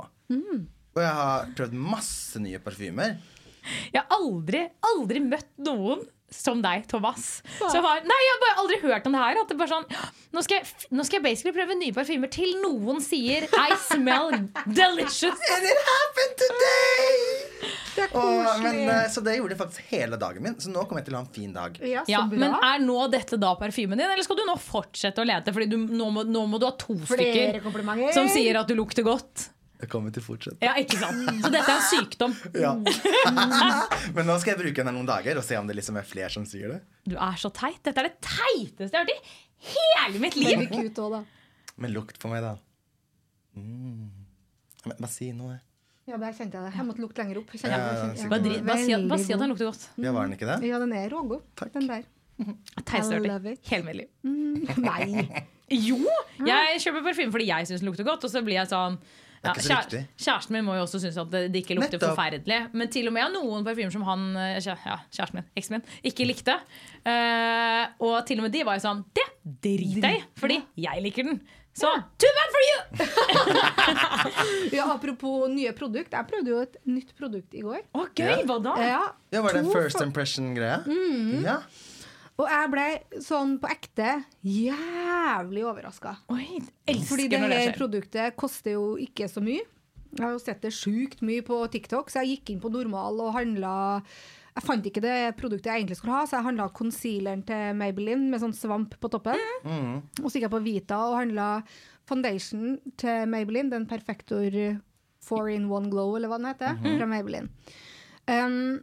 Og 0.97 1.01
jeg 1.03 1.13
har 1.21 1.49
prøvd 1.57 1.73
masse 1.77 2.39
nye 2.43 2.59
parfymer. 2.63 3.17
Jeg 3.93 3.99
har 4.01 4.07
aldri, 4.15 4.63
aldri 4.91 5.19
møtt 5.23 5.49
noen 5.63 6.05
som 6.33 6.59
deg, 6.61 6.83
Thomas. 6.91 7.41
Som 7.57 7.85
har, 7.87 8.01
nei, 8.03 8.17
jeg 8.23 8.33
har 8.33 8.41
bare 8.43 8.57
aldri 8.63 8.77
hørt 8.83 9.05
om 9.07 9.13
det 9.15 9.21
her. 9.23 9.37
At 9.41 9.51
det 9.51 9.57
bare 9.59 9.71
sånn, 9.71 9.85
nå, 10.35 10.43
skal 10.43 10.59
jeg, 10.59 10.87
nå 10.91 11.05
skal 11.07 11.19
jeg 11.19 11.25
basically 11.27 11.53
prøve 11.55 11.77
nye 11.79 11.95
parfymer 11.95 12.31
til 12.33 12.51
noen 12.63 12.99
sier 13.03 13.47
I 13.47 13.69
smell 13.87 14.33
delicious. 14.67 15.39
And 15.55 15.69
it 15.71 15.83
happened 15.87 16.35
today! 16.43 17.17
Det 17.97 18.03
er 18.05 18.11
Og, 18.13 18.21
koselig. 18.21 18.61
men, 18.67 18.81
eh, 18.93 19.07
så 19.09 19.23
det 19.25 19.37
gjorde 19.39 19.55
faktisk 19.57 19.87
hele 19.89 20.19
dagen 20.21 20.43
min. 20.45 20.57
Så 20.61 20.69
nå 20.69 20.83
kommer 20.85 21.01
jeg 21.01 21.07
til 21.09 21.15
å 21.17 21.21
ha 21.21 21.25
en 21.25 21.33
fin 21.33 21.53
dag. 21.55 21.79
ja, 21.81 22.03
Ja, 22.11 22.23
men 22.29 22.53
er 22.53 22.83
nå 22.83 22.99
dette 23.09 23.39
da 23.41 23.55
parfymen 23.57 23.97
din, 23.97 24.05
eller 24.05 24.25
skal 24.27 24.37
du 24.37 24.45
nå 24.45 24.57
fortsette 24.61 25.23
å 25.23 25.25
lete? 25.25 25.53
Fordi 25.55 25.69
du, 25.71 25.77
nå, 25.89 26.11
må, 26.13 26.27
nå 26.27 26.43
må 26.51 26.59
du 26.61 26.67
ha 26.69 26.75
to 26.77 26.93
Flere 27.07 27.57
stykker 27.63 28.13
som 28.13 28.29
sier 28.29 28.59
at 28.59 28.67
du 28.69 28.75
lukter 28.77 29.07
godt. 29.07 29.47
Jeg 29.77 29.89
kommer 29.91 30.09
til 30.13 30.23
å 30.23 30.25
fortsette. 30.25 30.57
Ja, 30.65 30.73
ikke 30.81 30.97
sant? 30.97 31.27
Så 31.43 31.51
dette 31.53 31.69
er 31.69 31.75
en 31.75 31.83
sykdom. 31.91 32.31
Ja. 32.65 32.71
Men 34.15 34.25
nå 34.25 34.37
skal 34.41 34.55
jeg 34.55 34.61
bruke 34.63 34.79
den 34.81 34.89
her 34.89 34.95
noen 34.95 35.09
dager 35.09 35.37
og 35.37 35.45
se 35.45 35.57
om 35.59 35.67
det 35.69 35.75
liksom 35.77 35.99
er 36.01 36.07
flere 36.07 36.31
som 36.33 36.47
sier 36.49 36.71
det. 36.73 36.79
Du 37.05 37.13
er 37.15 37.37
så 37.37 37.51
teit. 37.53 37.77
Dette 37.85 38.01
er 38.01 38.09
det 38.09 38.17
teiteste 38.25 38.89
jeg 38.89 38.97
har 38.97 39.05
hørt 39.05 39.13
i 39.13 39.69
hele 39.75 40.23
mitt 40.23 40.37
liv. 40.39 40.63
Cute 40.71 41.03
også, 41.05 41.19
da. 41.19 41.21
Men 41.77 41.93
lukt 41.93 42.17
på 42.21 42.31
meg, 42.31 42.41
da. 42.45 42.55
Mm. 43.57 44.09
Men 44.87 44.97
bare 45.01 45.11
si 45.13 45.29
noe. 45.35 45.59
Ja, 46.07 46.15
der 46.21 46.33
kjente 46.33 46.55
jeg 46.57 46.69
det. 46.71 46.73
Jeg 46.79 46.87
måtte 46.87 47.03
lukte 47.03 47.21
lenger 47.21 47.41
opp. 47.41 47.53
Ja, 47.57 47.67
jeg- 47.67 48.17
ja, 48.23 48.27
Bare, 48.31 48.77
si, 48.79 48.97
bare 49.11 49.19
si 49.21 49.33
at 49.35 49.41
den 49.43 49.51
lukter 49.51 49.67
godt. 49.69 49.87
Ja, 49.99 50.13
var 50.15 50.25
den 50.29 50.37
ikke 50.37 50.47
det? 50.47 50.57
Ja, 50.69 50.79
den 50.79 50.93
er 50.95 51.09
rågod, 51.11 51.41
Takk. 51.59 51.73
den 51.73 51.87
der. 51.89 52.03
I 52.97 53.19
love 53.27 53.51
it. 53.51 53.59
Helt 53.67 53.85
nydelig. 53.85 54.07
Nei. 54.77 55.43
Jo! 55.73 55.97
Jeg 56.47 56.79
kjøper 56.79 57.03
parfyme 57.09 57.33
fordi 57.33 57.47
jeg 57.49 57.67
syns 57.67 57.81
den 57.83 57.89
lukter 57.89 58.05
godt, 58.07 58.23
og 58.23 58.31
så 58.31 58.39
blir 58.45 58.55
jeg 58.61 58.69
sånn 58.71 58.95
ja, 59.43 59.51
ikke 59.53 59.65
kjær- 59.67 60.05
Kjæresten 60.17 60.51
min 60.57 60.65
må 60.65 60.75
jo 60.77 60.85
også 60.87 60.99
synes 61.03 61.17
at 61.21 61.29
det, 61.31 61.43
det 61.53 61.61
ikke 61.63 61.75
lukter 61.77 61.97
Nettopp. 61.99 62.15
forferdelig. 62.15 62.59
Men 62.73 62.89
til 62.93 63.07
og 63.07 63.13
med 63.13 63.31
noen 63.35 63.63
parfymer 63.67 63.91
som 63.93 64.03
han 64.07 64.25
eh, 64.35 64.57
ja, 64.65 64.97
kjæresten 65.13 65.39
min, 65.41 65.47
eksen 65.57 65.77
min, 65.77 65.85
ikke 66.09 66.25
likte. 66.27 66.57
Uh, 67.07 67.83
og 68.03 68.17
til 68.27 68.39
og 68.41 68.47
med 68.47 68.51
de 68.57 68.65
var 68.67 68.75
jo 68.79 68.83
sånn 68.83 69.05
Det 69.15 69.23
driter 69.63 70.09
jeg 70.09 70.19
i, 70.19 70.25
fordi 70.41 70.57
jeg 70.87 71.03
liker 71.05 71.23
den. 71.31 71.39
Så 71.77 71.91
too 72.17 72.31
bad 72.33 72.55
for 72.55 72.63
you! 72.67 72.77
Ja, 74.77 74.87
apropos 74.93 75.47
nye 75.51 75.71
produkt. 75.77 76.11
Jeg 76.13 76.27
prøvde 76.29 76.49
jo 76.51 76.61
et 76.65 76.77
nytt 76.89 77.13
produkt 77.17 77.53
i 77.57 77.61
går. 77.63 77.83
Å, 77.95 78.07
gøy! 78.17 78.41
Hva 78.49 78.57
da? 78.65 78.73
Ja, 78.81 79.01
Ja, 79.33 79.41
Var 79.43 79.53
det 79.57 79.61
en 79.65 79.71
first 79.73 80.01
impression-greie? 80.01 80.81
Ja. 81.43 81.59
Og 82.37 82.45
jeg 82.45 82.69
ble 82.69 82.85
sånn 83.25 83.55
på 83.61 83.69
ekte 83.73 84.11
jævlig 84.45 85.63
overraska. 85.65 86.19
Fordi 87.09 87.25
det 87.31 87.39
når 87.41 87.53
det 87.53 87.61
her 87.63 87.77
produktet 87.77 88.35
koster 88.37 88.75
jo 88.75 88.91
ikke 89.01 89.25
så 89.31 89.41
mye. 89.41 89.63
Jeg 90.13 90.23
har 90.23 90.33
jo 90.35 90.41
sett 90.41 90.61
det 90.63 90.71
sjukt 90.73 91.23
mye 91.25 91.43
på 91.45 91.57
TikTok, 91.73 92.09
så 92.09 92.21
jeg 92.23 92.37
gikk 92.37 92.53
inn 92.53 92.61
på 92.63 92.71
normal 92.73 93.19
og 93.25 93.33
handla 93.35 93.73
Jeg 94.55 94.63
fant 94.65 94.85
ikke 94.89 95.03
det 95.03 95.17
produktet 95.37 95.67
jeg 95.69 95.81
egentlig 95.81 95.97
skulle 95.99 96.15
ha, 96.15 96.25
så 96.25 96.39
jeg 96.39 96.47
handla 96.47 96.69
concealeren 96.73 97.43
til 97.45 97.75
Maybelline 97.77 98.29
med 98.31 98.41
sånn 98.41 98.55
svamp 98.57 98.95
på 99.01 99.11
toppen. 99.13 99.41
Og 100.23 100.29
så 100.29 100.37
gikk 100.37 100.47
jeg 100.47 100.53
på 100.55 100.63
Vita 100.65 100.97
og 101.09 101.19
handla 101.19 101.49
foundation 102.07 102.77
til 102.97 103.27
Maybelline, 103.29 103.69
den 103.73 103.85
Perfector 103.89 104.49
4 105.27 105.53
in 105.57 105.67
1 105.69 105.91
Glow, 105.91 106.15
eller 106.15 106.31
hva 106.31 106.39
den 106.39 106.49
heter, 106.49 106.77
fra 107.01 107.09
Maybelline. 107.11 107.49
Um, 108.27 108.79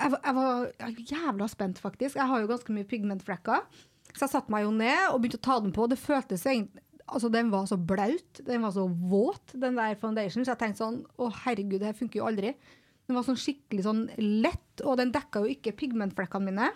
jeg, 0.00 0.10
var- 0.12 0.20
jeg 0.24 0.34
var 0.34 0.70
jævla 1.10 1.48
spent, 1.48 1.78
faktisk. 1.82 2.16
Jeg 2.16 2.26
har 2.28 2.40
jo 2.42 2.46
ganske 2.50 2.72
mye 2.72 2.84
pigmentflekker. 2.88 3.62
Så 4.16 4.24
jeg 4.26 4.30
satte 4.32 4.50
meg 4.52 4.64
jo 4.64 4.70
ned 4.72 5.10
og 5.12 5.20
begynte 5.22 5.38
å 5.40 5.46
ta 5.48 5.58
den 5.60 5.72
på. 5.76 5.88
Det 5.88 5.98
føltes 5.98 6.44
egentlig 6.46 6.82
Altså, 7.06 7.28
den 7.30 7.52
var 7.52 7.66
så 7.70 7.76
blaut, 7.78 8.40
den 8.44 8.62
var 8.62 8.72
så 8.74 8.82
våt, 8.90 9.52
den 9.54 9.76
der 9.76 9.94
foundation, 9.94 10.42
så 10.42 10.56
jeg 10.56 10.58
tenkte 10.58 10.80
sånn 10.82 10.96
Å, 11.22 11.28
herregud, 11.44 11.78
det 11.78 11.86
her 11.86 11.94
funker 11.94 12.18
jo 12.18 12.24
aldri. 12.26 12.50
Den 13.06 13.14
var 13.14 13.22
sånn 13.22 13.38
skikkelig 13.38 13.84
sånn 13.86 14.00
lett, 14.42 14.82
og 14.82 14.96
den 14.98 15.12
dekka 15.14 15.44
jo 15.44 15.52
ikke 15.54 15.70
pigmentflekkene 15.78 16.48
mine. 16.48 16.66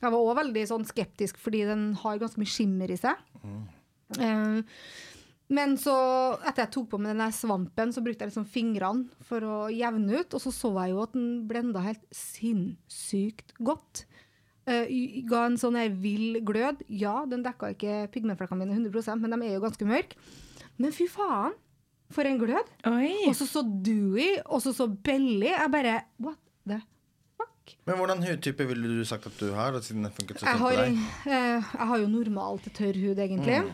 Jeg 0.00 0.08
var 0.10 0.16
òg 0.16 0.38
veldig 0.38 0.62
sånn 0.70 0.86
skeptisk 0.88 1.36
fordi 1.36 1.66
den 1.68 1.82
har 2.00 2.16
ganske 2.22 2.40
mye 2.40 2.48
skimmer 2.48 2.88
i 2.90 2.96
seg. 2.96 3.20
Eh, 4.18 4.62
men 5.52 5.74
så, 5.76 5.94
etter 6.40 6.64
jeg 6.64 6.72
tok 6.72 6.86
på 6.94 6.98
meg 6.98 7.12
den 7.12 7.20
der 7.24 7.34
svampen, 7.36 7.92
så 7.92 8.00
brukte 8.04 8.24
jeg 8.24 8.30
liksom 8.32 8.46
fingrene 8.48 9.24
for 9.28 9.44
å 9.44 9.56
jevne 9.72 10.22
ut, 10.22 10.34
og 10.34 10.40
så 10.40 10.52
så 10.54 10.70
jeg 10.80 10.94
jo 10.94 11.02
at 11.04 11.12
den 11.12 11.26
blenda 11.50 11.82
helt 11.84 12.04
sinnssykt 12.14 13.52
godt. 13.60 14.06
Uh, 14.64 14.88
ga 15.28 15.42
en 15.50 15.58
sånn 15.60 15.76
her 15.76 15.90
vill 16.00 16.38
glød. 16.46 16.80
Ja, 16.88 17.26
den 17.28 17.44
dekka 17.44 17.74
ikke 17.74 18.06
pigmentflekkene 18.14 18.64
mine 18.64 18.78
100% 18.78 19.20
men 19.20 19.36
de 19.36 19.50
er 19.50 19.58
jo 19.58 19.64
ganske 19.66 19.88
mørke. 19.88 20.16
Men 20.80 20.94
fy 20.96 21.04
faen, 21.12 21.52
for 22.14 22.24
en 22.28 22.38
glød! 22.40 22.72
Oi. 22.88 23.12
Og 23.28 23.36
så 23.36 23.46
så 23.48 23.62
dewy, 23.64 24.38
og 24.46 24.62
så 24.64 24.72
så 24.76 24.88
belly. 24.88 25.50
Jeg 25.52 25.70
bare 25.72 25.94
What 26.22 26.40
the 26.68 26.80
fuck? 27.36 27.74
Men 27.88 27.98
hvordan 28.00 28.24
hudtype 28.24 28.66
ville 28.68 28.96
du 29.00 29.04
sagt 29.08 29.26
at 29.28 29.36
du 29.40 29.52
har? 29.56 29.76
Siden 29.84 30.04
det 30.08 30.12
funket 30.16 30.40
så 30.40 30.46
Jeg 30.48 30.56
fint 30.56 30.64
har, 30.64 30.76
på 30.76 30.84
deg? 30.84 31.00
eh, 31.28 31.72
jeg 31.74 31.88
har 31.92 32.00
jo 32.02 32.10
normal 32.12 32.60
til 32.64 32.74
tørr 32.80 33.00
hud, 33.04 33.20
egentlig. 33.28 33.60
Mm. 33.68 33.72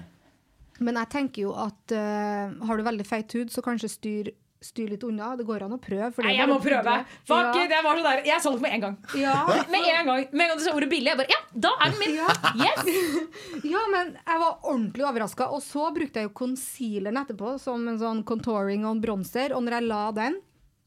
Men 0.81 0.97
jeg 0.97 1.11
tenker 1.13 1.43
jo 1.45 1.51
at 1.61 1.93
uh, 1.93 2.55
har 2.67 2.77
du 2.81 2.83
veldig 2.87 3.05
feit 3.09 3.33
hud, 3.37 3.51
så 3.53 3.61
kanskje 3.65 3.91
styr, 3.93 4.31
styr 4.65 4.91
litt 4.95 5.03
unna. 5.05 5.35
Det 5.37 5.45
går 5.49 5.67
an 5.67 5.75
å 5.77 5.79
prøve. 5.81 6.09
for 6.17 6.25
det 6.25 6.31
Nei, 6.31 6.39
jeg 6.39 6.49
må 6.49 6.57
prøve. 6.65 6.95
Fuck 7.29 7.59
ja. 7.59 7.67
jeg 7.75 7.85
var 7.85 8.01
så 8.01 8.05
der. 8.07 8.23
Jeg 8.29 8.45
solgte 8.45 8.65
med 8.65 8.77
en 8.77 8.85
gang. 8.87 8.97
Ja, 9.21 9.35
Med 9.73 9.87
en 9.93 10.09
gang 10.11 10.25
Med 10.33 10.45
en 10.45 10.53
gang 10.53 10.59
du 10.61 10.65
sa 10.65 10.75
ordet 10.77 10.89
billig, 10.93 11.13
jeg 11.13 11.21
bare 11.21 11.33
Ja, 11.33 11.41
da 11.67 11.73
er 11.85 11.93
den 11.93 12.01
min! 12.01 12.17
Yes! 12.65 12.91
ja, 13.75 13.83
men 13.93 14.15
jeg 14.19 14.43
var 14.45 14.57
ordentlig 14.69 15.07
overraska. 15.09 15.51
Og 15.57 15.61
så 15.65 15.89
brukte 15.97 16.21
jeg 16.23 16.31
jo 16.31 16.35
concealeren 16.43 17.21
etterpå 17.23 17.55
som 17.63 17.85
en 17.93 18.01
sånn 18.01 18.25
contouring 18.29 18.85
og 18.89 18.97
en 18.97 19.03
bronser. 19.05 19.53
Og 19.57 19.65
når 19.67 19.79
jeg 19.79 19.89
la 19.93 20.05
den 20.23 20.41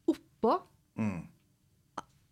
oppå 0.09 0.57
Mm. 0.93 1.23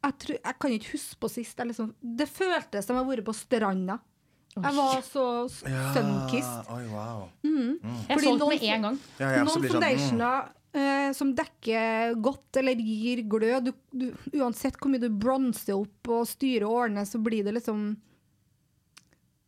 jeg, 0.06 0.14
tror, 0.22 0.36
jeg 0.38 0.56
kan 0.62 0.74
ikke 0.76 0.92
huske 0.94 1.18
på 1.24 1.30
sist. 1.34 1.58
Jeg 1.58 1.70
liksom, 1.72 1.88
det 2.02 2.28
føltes 2.30 2.86
som 2.86 2.94
jeg 2.98 3.02
har 3.06 3.08
vært 3.10 3.26
på 3.26 3.34
stranda. 3.34 3.96
Jeg 4.56 4.76
var 4.76 5.02
så 5.06 5.26
sunkissed. 5.50 6.72
Oi, 6.74 6.84
wow. 6.92 7.30
Jeg 7.44 8.18
Fordi 8.18 8.26
solgte 8.26 8.44
noen- 8.44 8.50
med 8.50 8.64
en 8.68 8.82
gang. 8.82 8.98
Ja, 9.20 9.30
jeg 9.32 9.46
Noen 9.48 9.68
foundationer 9.70 10.42
sånn, 10.42 10.52
mm. 10.74 10.82
eh, 10.82 11.12
som 11.14 11.34
dekker 11.36 12.16
godt 12.22 12.60
eller 12.60 12.76
gir 12.76 13.24
glød 13.32 13.70
du, 13.70 13.72
du, 13.94 14.06
Uansett 14.42 14.76
hvor 14.78 14.92
mye 14.92 15.00
du 15.00 15.10
bronser 15.10 15.78
opp 15.78 16.12
og 16.12 16.28
styrer 16.28 16.68
og 16.68 16.86
ordner, 16.86 17.08
så 17.08 17.22
blir 17.24 17.44
det 17.48 17.56
liksom 17.62 17.96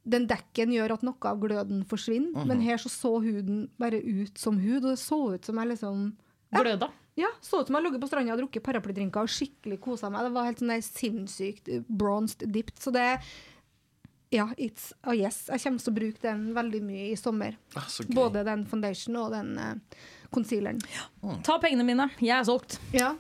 Den 0.05 0.27
dekken 0.27 0.71
gjør 0.71 0.97
at 0.97 1.03
noe 1.03 1.29
av 1.29 1.39
gløden 1.39 1.85
forsvinner, 1.87 2.31
-hmm. 2.35 2.47
men 2.47 2.61
her 2.61 2.77
så 2.77 2.89
så 2.89 3.19
huden 3.23 3.69
bare 3.79 3.99
ut 4.03 4.37
som 4.37 4.57
hud, 4.59 4.83
og 4.83 4.91
det 4.91 4.99
så 4.99 5.33
ut 5.33 5.45
som 5.45 5.57
jeg 5.57 5.67
liksom 5.67 6.17
Gløda. 6.51 6.89
ja, 7.15 7.27
så 7.41 7.61
ut 7.61 7.67
som 7.67 7.75
jeg 7.75 7.83
lå 7.83 7.99
på 7.99 8.07
stranda 8.07 8.33
og 8.33 8.39
drukket 8.39 8.63
paraplydrinker 8.63 9.21
og 9.21 9.29
skikkelig 9.29 9.79
kosa 9.81 10.09
meg. 10.09 10.23
Det 10.23 10.33
var 10.33 10.45
helt 10.45 10.59
sånn 10.59 10.67
der 10.67 10.81
sinnssykt 10.81 11.87
bronzed 11.87 12.51
dipped. 12.51 12.79
Så 12.79 12.91
det 12.91 13.21
Ja, 14.33 14.47
it's 14.57 14.89
a 15.05 15.13
yes. 15.13 15.45
Jeg 15.51 15.61
kommer 15.61 15.83
til 15.83 15.93
å 15.93 15.95
bruke 15.99 16.21
den 16.25 16.43
veldig 16.55 16.81
mye 16.81 17.07
i 17.11 17.15
sommer. 17.19 17.57
Ah, 17.77 17.85
så 17.85 18.05
gøy. 18.07 18.15
Både 18.17 18.41
den 18.47 18.65
foundation 18.69 19.19
og 19.21 19.31
den 19.35 19.55
uh, 19.61 20.03
concealeren. 20.33 20.81
Ta 21.45 21.59
pengene 21.61 21.85
mine. 21.85 22.09
Jeg 22.17 22.33
er 22.39 22.47
solgt. 22.47 22.79
Ja, 22.95 23.13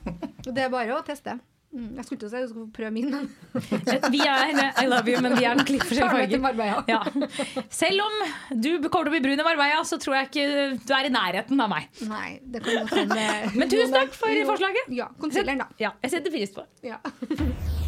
det 0.47 0.57
er 0.57 0.71
bare 0.73 0.97
å 0.97 1.03
teste. 1.05 1.37
Mm, 1.73 1.95
jeg 1.97 2.05
skulle 2.05 2.19
ikke 2.19 2.29
si 2.29 2.39
du 2.41 2.49
skulle 2.51 2.65
få 2.67 2.73
prøve 2.75 2.91
min, 2.93 3.07
men 3.09 3.29
Vi 4.13 4.19
er 4.21 4.51
I 4.83 4.85
love 4.85 5.09
you, 5.09 5.21
men 5.25 5.33
vi 5.39 5.45
er 5.49 5.57
nok 5.57 5.71
litt 5.73 5.85
forskjellige 5.89 6.41
farger. 6.43 6.83
Ja. 6.91 6.99
Selv 7.73 8.03
om 8.05 8.19
du 8.61 8.69
kommer 8.83 9.09
til 9.09 9.09
å 9.09 9.15
bli 9.15 9.23
brun 9.25 9.41
i 9.41 9.47
Marbella, 9.47 9.79
så 9.89 9.97
tror 10.01 10.19
jeg 10.19 10.29
ikke 10.29 10.45
du 10.85 10.93
er 10.93 11.09
i 11.09 11.13
nærheten 11.13 11.65
av 11.65 11.73
meg. 11.73 11.89
Nei, 12.09 12.27
det 12.45 12.61
kan 12.65 12.83
godt 12.83 12.93
hende. 13.01 13.25
Men 13.57 13.73
tusen 13.73 13.97
takk 13.97 14.13
for 14.17 14.43
forslaget. 14.53 14.93
Ja, 14.93 15.09
concealeren, 15.17 15.65
da. 15.65 15.69
Ja, 15.81 15.95
jeg 16.05 16.13
setter 16.13 16.33
pris 16.35 16.53
på 16.53 16.65
det. 16.65 16.93
Ja. 16.93 17.01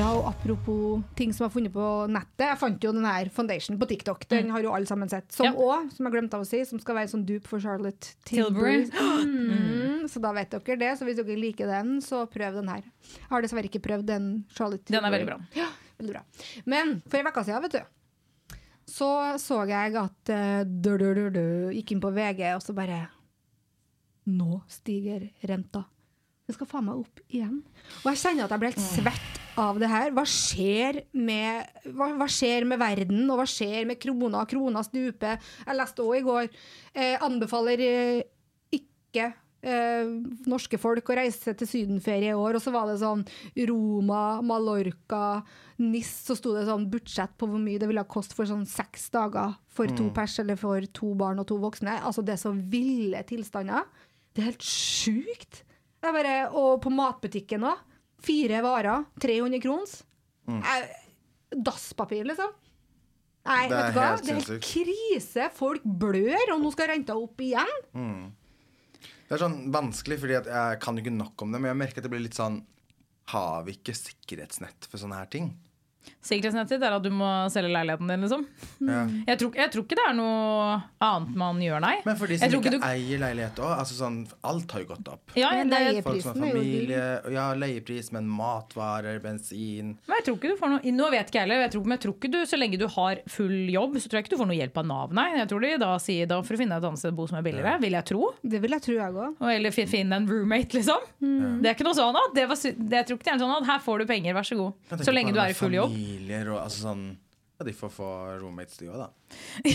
Ja, 0.00 0.08
og 0.16 0.30
apropos 0.30 1.02
ting 1.18 1.32
som 1.36 1.44
er 1.44 1.50
funnet 1.52 1.72
på 1.74 1.86
nettet. 2.08 2.46
Jeg 2.46 2.56
fant 2.56 2.84
jo 2.86 2.92
den 2.96 3.04
her 3.04 3.28
foundation 3.34 3.76
på 3.76 3.88
TikTok. 3.90 4.22
Den 4.30 4.48
har 4.54 4.62
jo 4.64 4.70
alle 4.72 4.88
sammen 4.88 5.10
sett. 5.12 5.28
Som 5.34 5.44
Ja. 5.44 5.88
som 5.92 6.06
jeg 6.06 6.14
glemte 6.14 6.38
av 6.38 6.40
å 6.40 6.46
si, 6.48 6.64
som 6.64 6.80
skal 6.80 6.94
være 6.94 7.10
sånn 7.12 7.26
dupe 7.26 7.46
for 7.46 7.60
Charlotte 7.60 8.14
Tilbury. 8.24 8.86
Tilbury. 8.86 9.26
Mm, 10.00 10.08
så 10.08 10.20
da 10.22 10.32
vet 10.32 10.50
dere 10.50 10.78
det. 10.78 10.90
Så 10.96 11.04
hvis 11.04 11.16
dere 11.16 11.36
liker 11.36 11.66
den, 11.66 12.00
så 12.00 12.24
prøv 12.30 12.54
den 12.54 12.68
her. 12.68 12.80
Jeg 12.80 13.28
har 13.28 13.42
dessverre 13.42 13.68
ikke 13.68 13.82
prøvd 13.84 14.06
den 14.06 14.44
Charlotte 14.48 14.86
Tilbury. 14.86 14.96
Den 14.96 15.04
er 15.04 15.16
veldig 15.18 15.28
bra. 15.28 15.38
Ja, 15.54 15.68
veldig 15.98 16.14
bra. 16.14 16.22
Men 16.64 17.02
for 17.06 17.18
en 17.18 17.26
uke 17.26 17.44
siden, 17.44 17.62
vet 17.62 17.76
du, 17.76 18.56
så 18.86 19.10
så 19.38 19.68
jeg 19.68 19.96
at 20.00 20.32
uh, 20.32 20.64
du, 20.64 20.96
du, 20.96 21.12
du, 21.14 21.28
du, 21.28 21.44
gikk 21.76 21.92
inn 21.92 22.00
på 22.00 22.14
VG, 22.16 22.54
og 22.54 22.62
så 22.64 22.72
bare 22.72 23.10
Nå 24.30 24.62
stiger 24.68 25.28
renta. 25.44 25.84
Den 26.46 26.56
skal 26.56 26.66
faen 26.66 26.88
meg 26.88 27.04
opp 27.04 27.20
igjen. 27.28 27.60
Og 28.04 28.12
jeg 28.14 28.22
kjenner 28.24 28.48
at 28.48 28.56
jeg 28.56 28.62
blir 28.64 28.72
helt 28.72 28.88
svett 28.94 29.39
av 29.60 29.78
det 29.80 29.90
her. 29.90 30.10
Hva 30.16 30.24
skjer 30.28 31.02
med, 31.16 31.68
hva, 31.94 32.10
hva 32.18 32.28
skjer 32.30 32.66
med 32.68 32.80
verden, 32.80 33.22
og 33.28 33.40
hva 33.40 33.46
skjer 33.48 33.86
med 33.88 34.00
krona? 34.02 34.46
Krona 34.50 34.82
stuper. 34.86 35.40
Jeg 35.66 35.78
leste 35.78 36.04
òg 36.06 36.18
i 36.20 36.26
går 36.26 36.50
eh, 36.50 37.16
anbefaler 37.22 37.84
eh, 37.84 38.22
ikke 38.76 39.30
eh, 39.62 40.10
norske 40.50 40.80
folk 40.80 41.10
å 41.10 41.18
reise 41.20 41.54
til 41.56 41.68
sydenferie 41.68 42.32
i 42.32 42.36
år. 42.36 42.58
Og 42.58 42.64
så 42.64 42.72
var 42.74 42.88
det 42.90 43.00
sånn 43.02 43.24
Roma, 43.70 44.40
Mallorca, 44.46 45.40
NIS, 45.80 46.12
så 46.28 46.36
sto 46.38 46.54
det 46.56 46.66
sånn 46.68 46.88
budsjett 46.92 47.36
på 47.40 47.48
hvor 47.48 47.60
mye 47.62 47.80
det 47.80 47.88
ville 47.90 48.04
koste 48.10 48.36
for 48.36 48.48
sånn 48.48 48.66
seks 48.68 49.08
dager 49.14 49.56
for 49.72 49.90
to 49.96 50.10
pers 50.16 50.36
eller 50.42 50.58
for 50.60 50.84
to 50.96 51.14
barn 51.18 51.40
og 51.40 51.48
to 51.48 51.60
voksne. 51.60 52.00
Altså 52.04 52.24
det 52.24 52.36
er 52.36 52.42
så 52.42 52.52
ville 52.52 53.22
tilstander. 53.28 53.86
Det 54.30 54.42
er 54.42 54.52
helt 54.52 54.66
sjukt. 54.66 55.62
Det 56.00 56.12
bare, 56.14 56.34
og 56.56 56.78
på 56.84 56.92
matbutikken 56.92 57.64
òg. 57.68 57.86
Fire 58.24 58.60
varer, 58.64 59.04
300 59.22 59.60
krons. 59.64 59.94
Mm. 60.50 60.60
Dasspapir, 61.64 62.24
liksom. 62.28 62.50
Nei, 63.48 63.62
Det 63.70 63.76
er 63.76 63.86
vet 63.86 63.94
du 63.94 64.00
hva? 64.00 64.10
Det 64.20 64.34
er 64.34 64.40
helt 64.40 64.66
krise. 64.66 65.46
Folk 65.56 65.84
blør, 65.84 66.52
og 66.54 66.60
nå 66.60 66.72
skal 66.74 66.90
renta 66.92 67.16
opp 67.16 67.40
igjen. 67.40 67.72
Det 69.30 69.36
er 69.36 69.40
sånn 69.44 69.60
vanskelig, 69.72 70.18
fordi 70.20 70.36
jeg 70.36 70.78
kan 70.82 70.98
jo 70.98 71.04
ikke 71.04 71.14
nok 71.16 71.42
om 71.46 71.52
det, 71.54 71.60
men 71.62 71.70
jeg 71.70 71.80
merker 71.84 72.02
at 72.02 72.06
det 72.08 72.12
blir 72.12 72.24
litt 72.26 72.38
sånn 72.38 72.60
Har 73.30 73.62
vi 73.62 73.76
ikke 73.76 73.94
sikkerhetsnett 73.94 74.88
for 74.90 74.98
sånne 74.98 75.20
her 75.20 75.28
ting? 75.30 75.52
Sikkerhetsnettet 76.22 76.82
er 76.84 76.92
at 76.96 77.02
du 77.02 77.10
må 77.14 77.28
selge 77.50 77.70
leiligheten 77.72 78.08
din, 78.10 78.20
liksom. 78.26 78.42
Ja. 78.84 79.06
Jeg 79.30 79.38
tror, 79.40 79.54
jeg 79.56 79.70
tror 79.72 79.84
ikke 79.86 79.96
det 80.00 80.06
er 80.10 80.16
noe 80.18 80.82
annet 81.00 81.36
man 81.40 81.60
gjør, 81.62 81.80
nei. 81.80 81.94
Men 82.04 82.16
for 82.20 82.26
de 82.30 82.38
som 82.38 82.52
ikke 82.60 82.72
du- 82.74 82.78
eier 82.84 83.18
leilighet 83.22 83.56
òg, 83.62 83.72
altså 83.78 83.96
sånn, 84.00 84.18
alt 84.44 84.70
har 84.72 84.80
jo 84.84 84.86
gått 84.94 85.08
opp. 85.08 85.32
ja, 85.36 85.50
det, 85.64 86.02
Folk 86.04 86.20
som 86.22 86.40
har 86.42 86.50
familie, 86.52 87.04
ja, 87.32 87.46
leiepris, 87.54 88.12
men 88.12 88.28
matvarer, 88.28 89.20
bensin 89.22 89.96
Men 90.08 90.16
jeg 90.18 90.24
tror 90.26 90.36
ikke 90.38 90.50
du 90.52 90.56
får 90.60 90.70
noe 90.74 90.92
Nå 91.00 91.10
vet 91.10 91.28
ikke 91.30 91.38
jeg 91.40 91.46
heller, 91.48 91.68
men 91.84 91.96
jeg 91.96 92.00
tror 92.04 92.14
ikke 92.18 92.30
du, 92.32 92.38
så 92.46 92.58
lenge 92.58 92.78
du 92.80 92.86
har 92.88 93.20
full 93.30 93.68
jobb, 93.70 93.96
så 93.96 94.08
tror 94.10 94.18
jeg 94.20 94.24
ikke 94.26 94.34
du 94.36 94.40
får 94.42 94.50
noe 94.50 94.58
hjelp 94.58 94.76
av 94.82 94.86
Nav, 94.90 95.12
nei. 95.16 95.28
Jeg 95.38 95.48
tror 95.48 95.60
de 95.64 95.72
da 95.80 95.90
sier 96.02 96.26
da 96.30 96.40
for 96.42 96.54
å 96.54 96.60
finne 96.60 96.76
et 96.76 96.84
annet 96.84 96.98
sted 96.98 97.12
å 97.12 97.16
bo 97.16 97.26
som 97.30 97.38
er 97.38 97.42
billigere, 97.46 97.76
vil 97.80 97.92
jeg 97.96 98.04
tro. 98.10 98.32
Det 98.42 98.60
vil 98.60 98.70
jeg 98.76 98.82
tro, 98.82 98.94
jeg 98.98 99.12
òg. 99.14 99.36
Eller 99.54 99.70
finne 99.70 100.12
en 100.20 100.26
roommate, 100.28 100.74
liksom. 100.76 101.00
Det 101.20 101.70
er 101.70 101.74
ikke 101.76 101.86
noe 101.86 101.96
sånn 101.96 102.16
at 102.16 102.34
det 102.34 102.46
var, 102.50 102.56
det, 102.56 102.90
Jeg 103.00 103.06
tror 103.06 103.16
ikke 103.20 103.28
det 103.30 103.34
er 103.34 103.42
sånn 103.44 103.56
at 103.60 103.66
her 103.70 103.78
får 103.84 103.98
du 104.02 104.06
penger, 104.10 104.34
vær 104.34 104.46
så 104.46 104.56
god. 104.58 104.72
Så 105.04 105.14
lenge 105.14 105.32
du 105.32 105.40
er 105.40 105.50
i 105.54 105.56
full 105.56 105.72
jobb. 105.72 105.94
Familier 106.00 106.54
og 106.54 106.62
altså 106.62 106.88
sånn 106.88 107.04
Ja, 107.60 107.66
de 107.68 107.74
får 107.76 107.90
få 107.92 108.08
roommates, 108.40 108.78
de 108.80 108.88
òg, 108.88 109.02
da. 109.02 109.10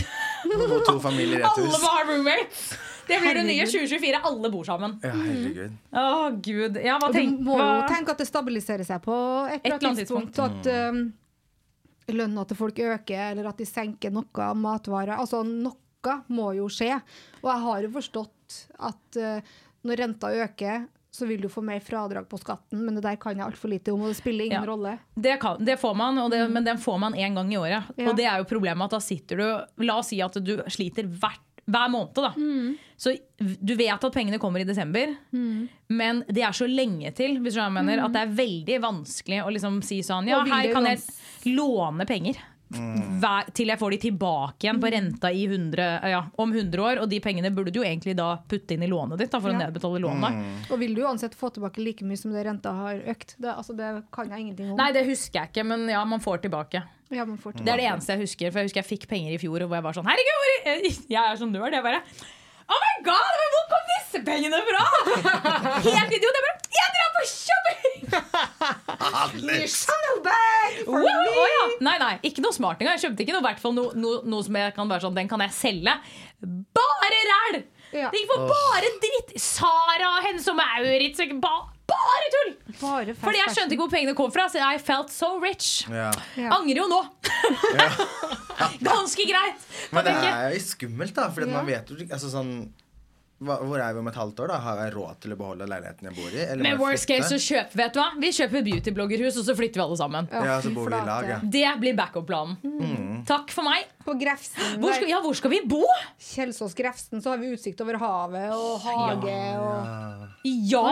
Og 0.55 0.79
to 0.87 0.95
familier 1.01 1.37
i 1.37 1.43
et 1.43 1.49
Alle 1.51 1.81
må 1.81 1.91
ha 1.93 2.05
roommates! 2.07 2.63
Det 3.05 3.19
blir 3.21 3.37
det 3.37 3.43
nye 3.45 3.65
2024. 3.69 4.21
Alle 4.25 4.49
bor 4.49 4.65
sammen. 4.65 4.95
Ja, 5.05 5.11
herregud. 5.13 5.75
Å, 5.93 6.05
gud. 6.47 6.79
Ja, 6.81 6.95
hva 7.01 7.11
tenk, 7.13 7.37
du 7.37 7.45
må 7.45 7.59
jo 7.59 7.83
tenke 7.89 8.15
at 8.15 8.23
det 8.23 8.25
stabiliserer 8.25 8.87
seg 8.87 9.03
på 9.05 9.17
et 9.51 9.61
eller 9.61 9.77
annet 9.91 10.01
tidspunkt. 10.01 10.39
At 10.41 10.69
um, 10.89 11.03
lønna 12.17 12.45
til 12.49 12.57
folk 12.57 12.81
øker, 12.81 13.21
eller 13.35 13.51
at 13.51 13.61
de 13.61 13.69
senker 13.69 14.13
noe 14.13 14.47
av 14.47 14.57
matvarer. 14.57 15.13
Altså 15.19 15.43
noe 15.45 16.17
må 16.33 16.51
jo 16.57 16.65
skje. 16.69 16.95
Og 17.43 17.51
jeg 17.51 17.65
har 17.67 17.85
jo 17.85 17.93
forstått 17.99 18.57
at 18.89 19.21
uh, 19.21 19.55
når 19.85 20.01
renta 20.01 20.33
øker, 20.33 20.89
så 21.15 21.25
vil 21.29 21.39
du 21.41 21.47
få 21.51 21.63
mer 21.63 21.79
fradrag 21.79 22.27
på 22.29 22.37
skatten, 22.41 22.81
men 22.85 22.97
det 22.99 23.05
der 23.05 23.15
kan 23.21 23.37
jeg 23.39 23.45
altfor 23.47 23.71
lite 23.71 23.93
om, 23.95 24.01
og 24.03 24.11
det 24.11 24.17
spiller 24.19 24.45
ingen 24.49 24.59
Ja. 24.61 24.67
rolle. 24.67 24.97
det, 25.15 25.37
kan, 25.39 25.57
det 25.63 25.77
får 25.79 25.95
man, 25.95 26.19
det, 26.31 26.43
men 26.51 26.63
den 26.67 26.77
får 26.81 26.99
man 26.99 27.15
én 27.15 27.33
gang 27.39 27.53
i 27.53 27.57
året. 27.57 27.83
Ja. 27.95 28.09
Og 28.11 28.17
det 28.19 28.25
er 28.27 28.37
jo 28.43 28.49
problemet 28.49 28.85
at 28.89 28.97
da 28.97 28.99
sitter 29.03 29.39
du 29.39 29.85
La 29.87 29.97
oss 30.01 30.11
si 30.11 30.19
at 30.21 30.35
du 30.43 30.57
sliter 30.67 31.07
hvert, 31.07 31.39
hver 31.65 31.89
måned, 31.89 32.13
da. 32.19 32.29
Så 32.97 33.15
du 33.39 33.73
vet 33.75 34.03
at 34.05 34.13
pengene 34.13 34.37
kommer 34.39 34.61
i 34.61 34.67
desember, 34.67 35.15
men 35.89 36.23
det 36.29 36.43
er 36.45 36.53
så 36.53 36.67
lenge 36.69 37.09
til 37.17 37.39
hvis 37.41 37.55
du 37.57 37.63
mener, 37.73 38.03
at 38.05 38.13
det 38.13 38.21
er 38.21 38.35
veldig 38.37 38.77
vanskelig 38.83 39.39
å 39.43 39.49
liksom 39.55 39.79
si 39.83 40.01
sånn 40.05 40.27
Ja, 40.29 40.43
her 40.45 40.69
kan 40.75 40.85
jeg 40.85 41.01
låne 41.55 42.05
penger. 42.05 42.37
Hver, 42.73 43.51
til 43.55 43.69
jeg 43.69 43.77
får 43.79 43.93
de 43.93 43.97
tilbake 44.07 44.65
igjen 44.65 44.79
på 44.81 44.89
renta 44.91 45.29
i 45.29 45.43
100, 45.45 45.85
ja, 46.11 46.21
om 46.41 46.51
100 46.51 46.81
år. 46.81 47.01
Og 47.03 47.09
de 47.11 47.19
pengene 47.23 47.51
burde 47.53 47.71
du 47.73 47.79
jo 47.81 47.85
egentlig 47.85 48.15
da 48.17 48.31
putte 48.49 48.73
inn 48.75 48.83
i 48.83 48.89
lånet 48.89 49.21
ditt 49.21 49.31
da, 49.31 49.41
for 49.43 49.53
å 49.53 49.57
nedbetale 49.57 50.01
lånet. 50.03 50.69
Og 50.73 50.81
vil 50.81 50.95
du 50.97 51.03
uansett 51.05 51.37
få 51.37 51.51
tilbake 51.55 51.83
like 51.85 52.07
mye 52.07 52.19
som 52.19 52.33
det 52.33 52.45
renta 52.47 52.73
har 52.75 53.03
økt? 53.13 53.35
Det, 53.37 53.51
altså, 53.53 53.77
det 53.77 53.91
kan 54.15 54.31
jeg 54.33 54.47
ingenting 54.47 54.73
om. 54.73 54.79
Nei, 54.81 54.89
det 54.95 55.05
husker 55.07 55.43
jeg 55.43 55.53
ikke, 55.53 55.67
men 55.71 55.85
ja, 55.93 56.01
man 56.09 56.23
får 56.23 56.41
tilbake. 56.47 56.81
Ja, 57.13 57.25
man 57.25 57.37
får 57.37 57.59
Det 57.61 57.69
er 57.69 57.77
det 57.83 57.85
eneste 57.91 58.15
jeg 58.15 58.25
husker. 58.25 58.49
For 58.49 58.63
jeg 58.63 58.71
husker 58.71 58.81
jeg 58.81 58.89
fikk 58.89 59.05
penger 59.11 59.35
i 59.35 59.41
fjor, 59.41 59.61
og 59.61 59.69
hvor 59.69 59.77
jeg 59.77 59.85
var 59.85 59.99
sånn 59.99 60.09
Herregud, 60.09 60.89
jeg 61.15 61.21
er 61.21 61.37
sånn 61.39 61.53
nerd. 61.53 61.77
Jeg 61.77 61.85
bare 61.85 62.01
Oh 62.65 62.79
my 62.81 62.93
god, 63.05 63.41
hvor 63.53 63.65
kom 63.69 63.89
disse 63.91 64.23
pengene 64.25 64.57
fra?! 64.65 64.85
Helt 65.85 66.15
idiot. 66.17 66.39
Jeg 66.39 66.47
bare 66.47 66.57
Jeg 66.79 66.95
drar 66.97 67.11
på 67.13 67.27
shopping! 67.29 67.84
Wow, 70.85 71.05
oh 71.05 71.47
ja. 71.51 71.63
Nei, 71.85 71.95
nei, 72.01 72.13
ikke 72.27 72.41
noe 72.43 72.55
smart 72.55 72.81
engang. 72.81 72.97
Jeg 72.97 73.09
kjøpte 73.09 73.25
ikke 73.25 73.35
noe, 73.37 73.53
no, 73.75 73.85
no, 73.95 74.11
noe, 74.25 74.43
som 74.45 74.57
jeg 74.59 74.73
kan 74.75 74.89
være 74.91 75.05
sånn 75.05 75.15
Den 75.17 75.29
kan 75.31 75.43
jeg 75.45 75.53
selge. 75.55 75.93
Bare 76.75 77.21
ræl! 77.31 77.61
Ja. 77.95 78.09
Det 78.11 78.19
gikk 78.23 78.31
for 78.33 78.49
bare 78.49 78.89
dritt. 79.03 79.35
Sara, 79.39 80.09
Hennes 80.25 80.47
og 80.51 80.57
Maurits. 80.59 81.21
ba- 81.39 81.71
Bare 81.85 82.29
tull! 82.33 82.53
Bare 82.81 83.13
fast 83.13 83.21
Fordi 83.21 83.37
jeg 83.43 83.53
skjønte 83.53 83.75
ikke 83.75 83.83
hvor 83.85 83.91
pengene 83.93 84.15
kom 84.17 84.31
fra. 84.33 84.47
Så 84.49 84.57
I 84.59 84.79
felt 84.81 85.11
so 85.13 85.35
rich. 85.39 85.85
Ja. 85.91 86.09
Ja. 86.35 86.49
Angrer 86.57 86.81
jo 86.81 86.87
nå. 86.91 87.01
Ganske 88.89 89.27
greit. 89.29 89.67
Men 89.93 90.07
det 90.07 90.15
er 90.17 90.55
jo 90.55 90.63
skummelt, 90.65 91.13
da. 91.15 91.29
Fordi 91.29 91.47
Ja. 91.51 91.57
man 91.59 91.69
vet 91.69 91.89
jo 91.93 91.95
ikke 92.01 92.17
altså 92.17 92.31
sånn 92.33 92.51
hva, 93.43 93.57
Hvor 93.67 93.81
er 93.83 93.91
vi 93.93 93.99
om 93.99 94.07
et 94.07 94.15
halvt 94.15 94.39
år? 94.45 94.51
da? 94.53 94.57
Har 94.63 94.79
jeg 94.79 94.93
råd 94.93 95.17
til 95.25 95.33
å 95.35 95.37
beholde 95.39 95.67
leiligheten 95.67 96.07
jeg 96.07 96.15
bor 96.15 96.29
i? 96.31 96.39
Eller 96.45 96.63
Med 96.63 96.79
worst 96.79 97.07
case 97.09 97.27
så 97.33 97.39
kjøper 97.41 97.81
Vet 97.81 97.97
du 97.97 97.99
hva? 97.99 98.05
Vi 98.21 98.29
kjøper 98.37 98.63
beautybloggerhus, 98.69 99.39
og 99.41 99.47
så 99.49 99.55
flytter 99.59 99.81
vi 99.81 99.83
alle 99.85 99.97
sammen. 99.99 100.29
Ja, 100.31 100.55
så 100.63 100.71
bor 100.75 100.87
vi 100.87 100.95
i 100.95 101.09
lag, 101.09 101.27
ja. 101.33 101.41
Det 101.43 101.73
blir 101.81 101.97
backup-planen. 101.99 102.55
Mm. 102.63 103.19
Takk 103.27 103.51
for 103.51 103.67
meg. 103.67 103.91
På 104.05 104.15
Grefsen, 104.19 104.79
Hvor 104.79 104.95
skal, 104.95 105.09
ja, 105.09 105.19
hvor 105.23 105.35
skal 105.35 105.51
vi 105.51 105.59
bo? 105.67 105.81
Kjelsås 106.21 106.77
Grefsen, 106.77 107.19
så 107.25 107.33
har 107.33 107.43
vi 107.43 107.51
utsikt 107.57 107.83
over 107.83 107.99
havet 107.99 108.55
og 108.55 108.79
hage 108.85 109.37
og 109.59 110.49
Ja! 110.71 110.87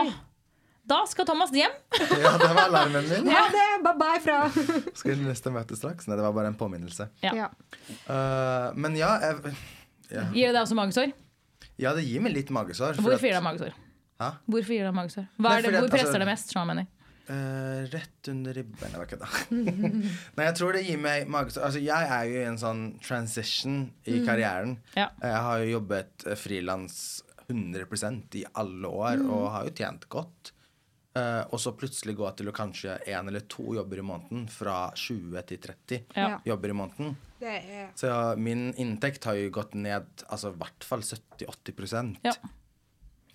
Da 0.84 1.00
skal 1.08 1.24
Thomas 1.24 1.52
hjem. 1.54 1.72
Ja, 2.24 2.34
det 2.36 2.48
var 2.50 2.66
alarmen 2.66 3.06
min. 3.08 3.28
Ja, 3.32 3.46
det 3.48 3.62
er 3.70 3.78
bye-bye 3.86 4.20
fra 4.20 4.40
Skal 5.00 5.14
vi 5.14 5.24
neste 5.24 5.52
møte 5.54 5.78
straks? 5.80 6.10
Nei, 6.10 6.18
det 6.20 6.26
var 6.26 6.34
bare 6.36 6.52
en 6.52 6.58
påminnelse. 6.60 7.08
Ja. 7.24 7.32
ja. 7.38 7.50
Uh, 8.04 8.76
men 8.76 8.98
ja, 9.00 9.14
jeg, 9.22 9.54
ja 10.12 10.26
Gir 10.34 10.50
det 10.50 10.58
deg 10.58 10.64
også 10.66 10.76
magesår? 10.76 11.14
Ja, 11.80 11.94
det 11.96 12.04
gir 12.06 12.22
meg 12.22 12.34
litt 12.36 12.50
magesår. 12.54 13.00
Hvorfor 13.02 13.26
gir 13.26 13.34
det 13.34 13.44
magesår? 13.44 13.78
Hæ? 14.22 14.28
Hvorfor 14.46 14.76
gir 14.76 14.86
det 14.86 14.94
magesår? 14.94 15.26
Hva 15.38 15.56
er 15.56 15.64
det, 15.66 15.72
hvor 15.74 15.90
presser 15.90 16.06
altså- 16.12 16.20
det 16.22 16.28
mest? 16.28 16.54
Jeg 16.54 16.70
mener. 16.70 16.86
Eh, 17.24 17.88
rett 17.88 18.28
under 18.28 18.52
ribben. 18.52 18.90
Jeg 18.92 19.00
vet. 19.00 19.22
Nei, 20.36 20.44
jeg 20.44 20.56
tror 20.58 20.72
det 20.76 20.84
gir 20.84 20.98
meg 21.00 21.28
magesår. 21.32 21.64
Altså, 21.64 21.80
jeg 21.80 22.10
er 22.16 22.24
jo 22.28 22.40
i 22.42 22.48
en 22.50 22.58
sånn 22.60 22.82
transition 23.00 23.78
i 24.04 24.20
karrieren. 24.26 24.76
Ja. 24.94 25.08
Jeg 25.22 25.44
har 25.46 25.62
jo 25.64 25.78
jobbet 25.78 26.26
eh, 26.28 26.36
frilans 26.36 27.22
100% 27.48 28.36
i 28.40 28.44
alle 28.60 28.88
år 28.88 29.24
og 29.24 29.48
har 29.52 29.64
jo 29.68 29.74
tjent 29.76 30.06
godt. 30.12 30.52
Eh, 31.14 31.42
og 31.54 31.60
så 31.62 31.70
plutselig 31.78 32.16
gå 32.18 32.26
til 32.34 32.48
å 32.50 32.52
kanskje 32.56 32.96
én 33.06 33.28
eller 33.30 33.44
to 33.46 33.62
jobber 33.76 34.00
i 34.02 34.02
måneden, 34.02 34.48
fra 34.50 34.88
20 34.98 35.44
til 35.46 35.58
30 35.62 36.00
Ja. 36.16 36.40
jobber 36.44 36.68
i 36.72 36.74
måneden. 36.74 37.14
Det 37.38 37.52
er 37.70 37.88
Så 37.94 38.06
ja, 38.10 38.34
min 38.34 38.72
inntekt 38.74 39.24
har 39.24 39.34
jo 39.38 39.50
gått 39.50 39.74
ned 39.74 40.06
altså 40.28 40.50
i 40.50 40.58
hvert 40.58 40.82
fall 40.82 41.00
70-80 41.06 42.16
Ja. 42.24 42.32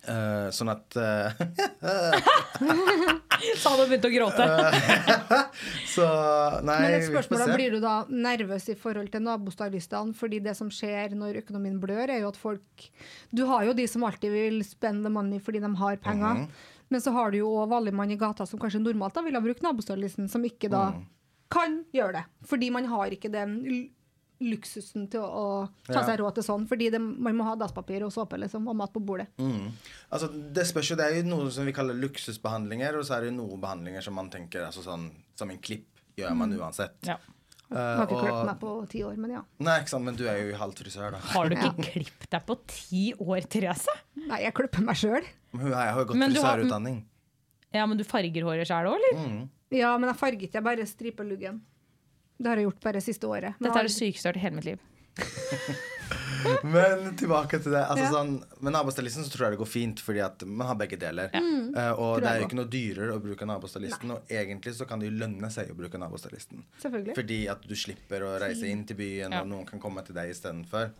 uh, 0.08 0.50
Sånn 0.52 0.68
at 0.68 0.92
Så 3.56 3.70
hadde 3.70 3.84
du 3.86 3.90
begynt 3.94 4.04
å 4.04 4.10
gråte. 4.12 4.46
Så 5.94 6.06
nei, 6.66 6.76
Men 6.82 6.94
et 6.98 7.00
vi 7.00 7.06
får 7.06 7.14
spørsmål 7.24 7.38
da, 7.40 7.46
se. 7.46 7.54
Blir 7.56 7.70
du 7.72 7.80
da 7.80 7.94
nervøs 8.10 8.68
i 8.68 8.76
forhold 8.76 9.08
til 9.14 9.24
nabostylistene? 9.24 10.12
Fordi 10.18 10.42
det 10.44 10.52
som 10.58 10.68
skjer 10.68 11.14
når 11.16 11.40
økonomien 11.40 11.78
blør, 11.80 12.10
er 12.12 12.20
jo 12.24 12.28
at 12.28 12.36
folk 12.40 12.90
Du 13.32 13.46
har 13.48 13.64
jo 13.64 13.72
de 13.78 13.86
som 13.88 14.04
alltid 14.04 14.30
vil 14.34 14.60
spend 14.68 15.06
the 15.06 15.12
money 15.12 15.40
fordi 15.40 15.62
de 15.64 15.72
har 15.80 15.96
penger. 16.04 16.44
Mhm. 16.44 16.50
Men 16.90 17.02
så 17.04 17.14
har 17.14 17.30
du 17.30 17.40
jo 17.40 17.52
òg 17.62 17.70
vanlig 17.70 17.94
mann 17.94 18.10
i 18.10 18.18
gata 18.18 18.46
som 18.48 18.60
kanskje 18.60 18.82
normalt 18.82 19.14
da 19.14 19.22
ville 19.22 19.38
ha 19.38 19.44
brukt 19.44 19.62
nabostørrelsen, 19.62 20.28
som 20.30 20.44
ikke 20.46 20.70
da 20.72 20.90
mm. 20.96 21.00
kan 21.52 21.80
gjøre 21.94 22.18
det. 22.18 22.26
Fordi 22.50 22.70
man 22.74 22.88
har 22.90 23.14
ikke 23.14 23.30
den 23.32 23.60
luksusen 24.40 25.04
til 25.12 25.22
å, 25.22 25.68
ta 25.84 26.02
seg 26.06 26.20
råd 26.20 26.38
til 26.38 26.46
sånn. 26.46 26.64
Fordi 26.68 26.88
det, 26.92 27.00
man 27.00 27.36
må 27.36 27.46
ha 27.46 27.56
dasspapir 27.60 28.04
og 28.06 28.12
såpe 28.14 28.38
liksom, 28.40 28.68
og 28.72 28.78
mat 28.80 28.92
på 28.94 29.02
bordet. 29.04 29.28
Mm. 29.40 29.68
Altså, 30.08 30.30
det 30.30 30.64
spørs 30.68 30.92
jo, 30.92 30.98
det 30.98 31.08
er 31.08 31.18
jo 31.20 31.26
noe 31.28 31.50
som 31.54 31.68
vi 31.68 31.74
kaller 31.76 31.98
luksusbehandlinger, 32.00 32.98
og 32.98 33.06
så 33.06 33.18
er 33.18 33.26
det 33.26 33.34
jo 33.34 33.40
noen 33.42 33.60
behandlinger 33.62 34.06
som 34.06 34.16
man 34.16 34.32
tenker 34.32 34.64
altså 34.66 34.84
sånn, 34.86 35.10
Som 35.38 35.52
en 35.52 35.60
klipp 35.62 36.00
gjør 36.18 36.34
man 36.36 36.56
uansett. 36.56 36.96
Ja. 37.06 37.16
Eh, 37.70 37.76
Jeg 37.76 37.98
har 38.00 38.08
ikke 38.08 38.22
klippet 38.24 38.48
meg 38.48 38.58
på 38.60 38.72
ti 38.90 39.02
år, 39.06 39.18
men 39.20 39.36
ja. 39.36 39.42
Nei, 39.62 39.76
ikke 39.82 39.92
sant, 39.92 40.04
men 40.08 40.16
du 40.18 40.24
er 40.28 40.40
jo 40.40 40.56
halvt 40.58 40.82
frisør, 40.82 41.14
da. 41.14 41.20
Har 41.32 41.48
du 41.48 41.54
ikke 41.56 41.86
klippet 41.92 42.32
deg 42.32 42.48
på 42.48 42.56
ti 42.72 43.04
år, 43.14 43.44
Therese? 43.52 43.94
Nei, 44.24 44.42
jeg 44.46 44.56
klipper 44.56 44.84
meg 44.88 44.98
sjøl. 44.98 45.28
Hun- 45.52 45.70
Jeg 45.70 45.92
har 45.92 45.98
jo 46.00 46.04
gått 46.12 46.16
frisørutdanning. 46.22 47.04
Ja, 47.72 47.86
men 47.86 47.96
du 47.98 48.04
farger 48.04 48.42
håret 48.42 48.66
sjøl 48.66 48.86
òg, 48.90 48.96
eller? 48.98 49.28
Mm. 49.28 49.48
Ja, 49.70 49.96
men 49.98 50.08
jeg 50.10 50.18
farger 50.18 50.40
ikke, 50.48 50.54
jeg 50.58 50.64
bare 50.64 50.86
striper 50.86 51.24
luggen. 51.24 51.60
Det 52.40 52.46
har 52.48 52.56
jeg 52.56 52.66
gjort 52.70 52.80
bare 52.80 53.00
siste 53.00 53.26
året. 53.28 53.54
Men 53.60 53.68
Dette 53.70 53.78
er 53.78 53.82
det 53.82 53.92
sykeste 53.94 54.24
jeg 54.24 54.32
har 54.32 54.32
hørt 54.32 54.36
i 54.36 54.44
hele 54.46 54.56
mitt 54.56 54.64
liv. 54.64 54.78
Men 56.64 57.16
tilbake 57.16 57.58
til 57.62 57.72
det. 57.74 57.82
Altså, 57.84 58.04
Ja. 58.04 58.10
sånn, 58.10 58.42
med 58.60 58.72
nabostylisten 58.72 59.24
så 59.24 59.30
tror 59.30 59.44
jeg 59.46 59.52
det 59.52 59.58
går 59.60 59.68
fint, 59.68 60.00
fordi 60.00 60.20
at 60.24 60.42
man 60.46 60.66
har 60.66 60.74
begge 60.74 60.96
deler. 60.98 61.30
Eh, 61.34 61.92
og 61.92 62.20
det 62.22 62.28
er 62.30 62.40
jo 62.40 62.46
ikke 62.48 62.56
noe 62.56 62.70
dyrere 62.70 63.12
å 63.14 63.20
bruke 63.22 63.46
nabostylisten, 63.46 64.10
og 64.10 64.22
egentlig 64.28 64.74
så 64.74 64.86
kan 64.88 64.98
det 64.98 65.10
jo 65.10 65.18
lønne 65.18 65.50
seg 65.52 65.70
å 65.70 65.76
bruke 65.76 65.98
nabostylisten. 66.00 66.64
Fordi 66.80 67.48
at 67.48 67.62
du 67.68 67.74
slipper 67.76 68.20
å 68.22 68.40
reise 68.40 68.64
inn 68.66 68.84
til 68.86 68.96
byen, 68.96 69.30
Ja. 69.32 69.42
og 69.42 69.48
noen 69.48 69.66
kan 69.66 69.78
komme 69.80 70.04
til 70.04 70.14
deg 70.14 70.30
istedenfor. 70.30 70.90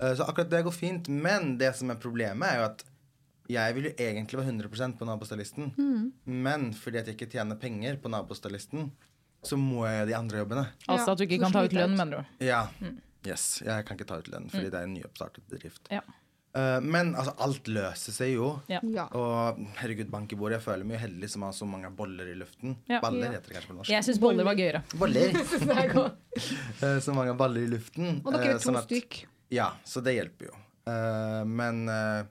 Uh, 0.00 0.14
så 0.14 0.26
akkurat 0.28 0.50
det 0.50 0.64
går 0.64 0.72
fint. 0.72 1.08
Men 1.08 1.56
det 1.58 1.74
som 1.76 1.90
er 1.90 1.94
problemet, 1.96 2.42
er 2.52 2.56
jo 2.58 2.64
at 2.64 2.84
jeg 3.50 3.74
vil 3.74 3.88
jo 3.88 3.92
egentlig 3.98 4.38
være 4.38 4.52
100% 4.52 4.98
på 4.98 5.08
nabostylisten. 5.08 5.72
Mm. 5.76 6.12
Men 6.46 6.68
fordi 6.78 6.98
at 7.02 7.06
jeg 7.10 7.16
ikke 7.18 7.30
tjener 7.32 7.58
penger 7.60 7.96
på 8.02 8.08
nabostylisten, 8.12 8.90
så 9.42 9.58
må 9.58 9.86
jeg 9.88 9.98
gjøre 10.02 10.10
de 10.12 10.16
andre 10.18 10.38
jobbene. 10.44 10.66
Altså 10.86 11.06
Ja, 11.06 11.12
at 11.12 11.18
du 11.18 11.24
ikke 11.26 11.40
kan 11.42 11.52
ta 11.52 11.64
ut 11.66 11.72
lønn, 11.74 11.96
mener 11.98 12.22
du. 12.22 12.44
Ja. 12.46 12.66
Yes. 13.26 13.62
Jeg 13.64 13.86
kan 13.86 13.98
ikke 13.98 14.06
ta 14.08 14.18
ut 14.22 14.28
lønn 14.30 14.48
fordi 14.50 14.70
det 14.70 14.78
er 14.78 14.86
en 14.88 14.94
nyoppstartet 14.96 15.46
bedrift. 15.50 15.86
Ja. 15.90 16.00
Uh, 16.52 16.82
men 16.84 17.14
altså, 17.16 17.32
alt 17.40 17.68
løser 17.72 18.12
seg 18.12 18.34
jo. 18.34 18.48
Ja. 18.68 18.82
Og 19.16 19.60
herregud, 19.78 20.10
bank 20.12 20.34
i 20.34 20.36
bordet. 20.36 20.58
Jeg 20.58 20.66
føler 20.66 20.84
meg 20.84 20.98
jo 20.98 21.02
heldig 21.06 21.30
som 21.32 21.46
har 21.46 21.54
så 21.56 21.64
mange 21.66 21.88
boller 21.96 22.28
i 22.28 22.34
luften. 22.36 22.74
Ja. 22.90 23.00
Baller 23.00 23.30
Ja. 23.30 23.38
heter 23.38 23.48
det 23.48 23.56
kanskje 23.56 23.70
på 23.72 23.76
norsk. 23.78 23.90
Jeg 23.94 24.04
syns 24.04 24.20
boller 24.20 24.44
var 24.44 24.58
gøyere. 24.58 24.82
Boller. 25.00 25.32
Eh, 26.82 26.98
så 27.04 27.12
mange 27.14 27.34
baller 27.38 27.62
i 27.62 27.70
luften. 27.70 28.20
Og 28.24 28.32
dere 28.34 28.42
eh, 28.50 28.54
er 28.56 28.58
to 28.60 28.68
sånn 28.68 28.78
at- 28.80 28.88
stykk. 28.90 29.24
Ja, 29.52 29.70
så 29.84 30.00
det 30.04 30.14
hjelper 30.16 30.48
jo. 30.50 30.54
Uh, 30.88 31.42
men 31.46 31.84
eh, 31.88 32.24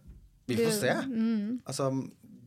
vi 0.49 0.57
får 0.59 0.73
se. 0.77 0.95
Mm. 1.11 1.61
Altså, 1.65 1.89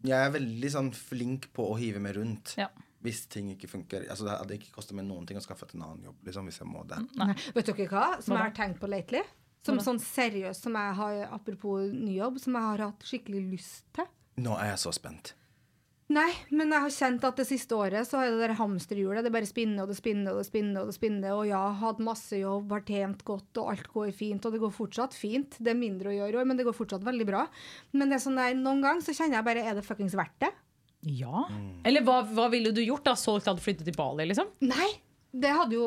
jeg 0.05 0.19
er 0.19 0.35
veldig 0.35 0.73
sånn 0.75 0.91
flink 0.97 1.49
på 1.57 1.69
å 1.73 1.79
hive 1.81 2.03
meg 2.03 2.19
rundt. 2.19 2.57
Ja. 2.61 2.69
Hvis 3.05 3.27
ting 3.29 3.51
ikke 3.53 3.69
funker 3.69 4.07
altså 4.09 4.25
Det 4.25 4.35
hadde 4.39 4.57
ikke 4.57 4.71
kostet 4.79 4.97
meg 4.97 5.05
noen 5.05 5.27
ting 5.29 5.37
å 5.37 5.43
skaffe 5.45 5.67
et 5.69 5.75
en 5.77 5.83
annen 5.85 6.07
jobb, 6.07 6.23
liksom, 6.25 6.47
hvis 6.49 6.61
jeg 6.63 6.69
må 6.71 6.85
det. 6.89 7.03
Nei. 7.21 7.35
Vet 7.57 7.69
dere 7.69 7.89
hva 7.91 8.07
som 8.17 8.33
Hva 8.33 8.41
jeg 8.41 8.49
har 8.49 8.57
tenkt 8.57 8.81
på 8.81 8.89
lately? 8.91 9.21
Som 9.65 9.81
sånn 9.81 10.01
seriøst 10.01 10.67
som 10.67 10.75
jeg 10.77 10.97
har, 10.99 11.23
apropos 11.33 11.89
ny 11.93 12.19
jobb, 12.19 12.37
som 12.41 12.57
jeg 12.57 12.69
har 12.69 12.83
hatt 12.85 13.07
skikkelig 13.09 13.47
lyst 13.55 13.87
til. 13.97 14.09
Nå 14.45 14.57
er 14.61 14.75
jeg 14.75 14.83
så 14.83 14.93
spent. 14.93 15.33
Nei, 16.13 16.29
men 16.53 16.69
jeg 16.69 16.83
har 16.85 16.93
kjent 16.93 17.23
at 17.25 17.39
det 17.41 17.47
siste 17.49 17.73
året 17.81 18.05
så 18.05 18.19
er 18.21 18.35
det 18.35 18.43
der 18.43 18.53
hamsterhjulet. 18.59 19.25
Det 19.25 19.31
bare 19.33 19.49
spinner 19.49 19.87
og 19.87 19.89
det 19.89 19.97
spinner 19.97 20.35
og 20.35 20.43
det 20.43 20.45
spinner. 20.51 20.83
Og 20.85 20.91
det 20.91 20.97
spinner, 20.99 21.33
og 21.33 21.47
ja, 21.49 21.63
hatt 21.81 22.03
masse 22.05 22.37
jobb, 22.43 22.75
har 22.77 22.85
tjent 22.85 23.23
godt, 23.25 23.49
og 23.63 23.71
alt 23.73 23.89
går 23.95 24.11
fint. 24.13 24.45
Og 24.45 24.53
det 24.53 24.61
går 24.61 24.75
fortsatt 24.77 25.17
fint. 25.17 25.57
Det 25.57 25.73
er 25.73 25.79
mindre 25.81 26.13
å 26.13 26.17
gjøre 26.19 26.43
òg, 26.43 26.51
men 26.51 26.61
det 26.61 26.67
går 26.69 26.77
fortsatt 26.77 27.07
veldig 27.09 27.29
bra. 27.31 27.47
Men 27.97 28.13
det 28.13 28.19
er 28.19 28.25
sånn 28.27 28.37
der, 28.37 28.53
noen 28.61 28.85
ganger 28.85 29.07
så 29.07 29.17
kjenner 29.17 29.41
jeg 29.41 29.49
bare 29.49 29.65
Er 29.65 29.81
det 29.81 29.87
fuckings 29.89 30.19
verdt 30.21 30.37
det? 30.45 30.53
Ja. 31.09 31.47
Eller 31.89 32.05
hva, 32.05 32.21
hva 32.37 32.51
ville 32.53 32.73
du 32.77 32.83
gjort 32.85 33.05
da? 33.09 33.17
Solgt 33.17 33.49
hadde 33.49 33.65
flyttet 33.65 33.89
til 33.89 33.97
Bali, 33.97 34.29
liksom? 34.29 34.53
Nei! 34.69 34.93
Det 35.35 35.51
hadde 35.51 35.75
jo 35.75 35.87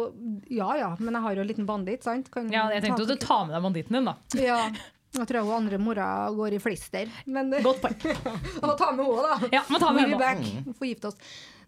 Ja 0.52 0.74
ja, 0.76 0.90
men 1.00 1.16
jeg 1.16 1.24
har 1.24 1.38
jo 1.38 1.44
en 1.46 1.48
liten 1.48 1.66
banditt, 1.70 2.04
sant? 2.04 2.28
Kan 2.34 2.50
Ja, 2.52 2.66
jeg 2.74 2.84
tenkte 2.84 3.06
ta- 3.06 3.14
du 3.14 3.22
tar 3.22 3.46
med 3.48 3.56
deg 3.56 3.64
banditten 3.64 3.96
din, 4.02 4.10
da. 4.10 4.18
Ja. 4.44 4.60
Jeg 5.18 5.28
tror 5.32 5.46
hun 5.48 5.56
andre 5.58 5.78
mora 5.82 6.08
går 6.36 6.56
i 6.58 6.60
flister. 6.62 7.10
Men 7.26 7.50
det, 7.54 7.64
Godt 7.68 7.82
poeng. 7.82 7.98
Og 8.66 8.74
ta 8.80 8.92
med 8.96 9.06
henne, 9.06 9.24
da. 9.32 9.50
Ja, 9.56 9.64
må 9.72 9.80
ta 9.82 9.92
med 9.96 10.06
henne. 10.08 10.20
back. 10.22 10.76
Få 10.78 10.90
gifte 10.90 11.12
oss. 11.12 11.18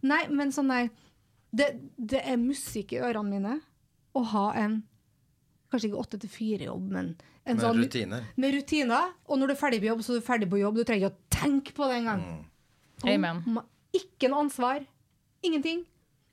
Nei, 0.06 0.22
men 0.30 0.54
sånn 0.56 0.70
der 0.72 0.90
det, 1.52 1.68
det 1.98 2.22
er 2.30 2.38
musikk 2.38 2.94
i 2.94 3.00
ørene 3.02 3.26
mine 3.34 3.56
å 4.14 4.22
ha 4.36 4.46
en 4.62 4.84
Kanskje 5.70 5.92
ikke 5.92 6.00
åtte 6.02 6.18
til 6.18 6.30
fire-jobb, 6.34 6.86
men 6.90 7.10
en 7.46 7.58
Med 7.58 7.62
sånn 7.62 7.78
rutiner. 7.78 8.24
med 8.42 8.54
rutiner. 8.56 9.12
Og 9.30 9.38
når 9.38 9.52
du 9.52 9.54
er 9.54 9.60
ferdig 9.60 9.80
på 9.84 9.86
jobb, 9.92 10.00
så 10.02 10.16
er 10.16 10.22
du 10.22 10.26
ferdig 10.26 10.48
på 10.50 10.58
jobb. 10.58 10.80
Du 10.80 10.84
trenger 10.86 11.04
ikke 11.04 11.14
å 11.14 11.36
tenke 11.36 11.74
på 11.78 11.90
det 11.92 11.98
engang. 12.00 12.24
Mm. 12.26 13.12
Amen. 13.14 13.60
Ikke 13.94 14.32
noe 14.34 14.48
ansvar. 14.48 14.82
Ingenting. 15.46 15.84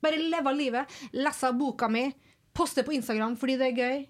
Bare 0.01 0.17
leve 0.17 0.53
livet. 0.57 0.95
Lese 1.13 1.51
boka 1.53 1.85
mi. 1.89 2.07
Poste 2.57 2.81
på 2.87 2.95
Instagram 2.97 3.35
fordi 3.37 3.59
det 3.61 3.67
er 3.69 3.77
gøy. 3.77 4.01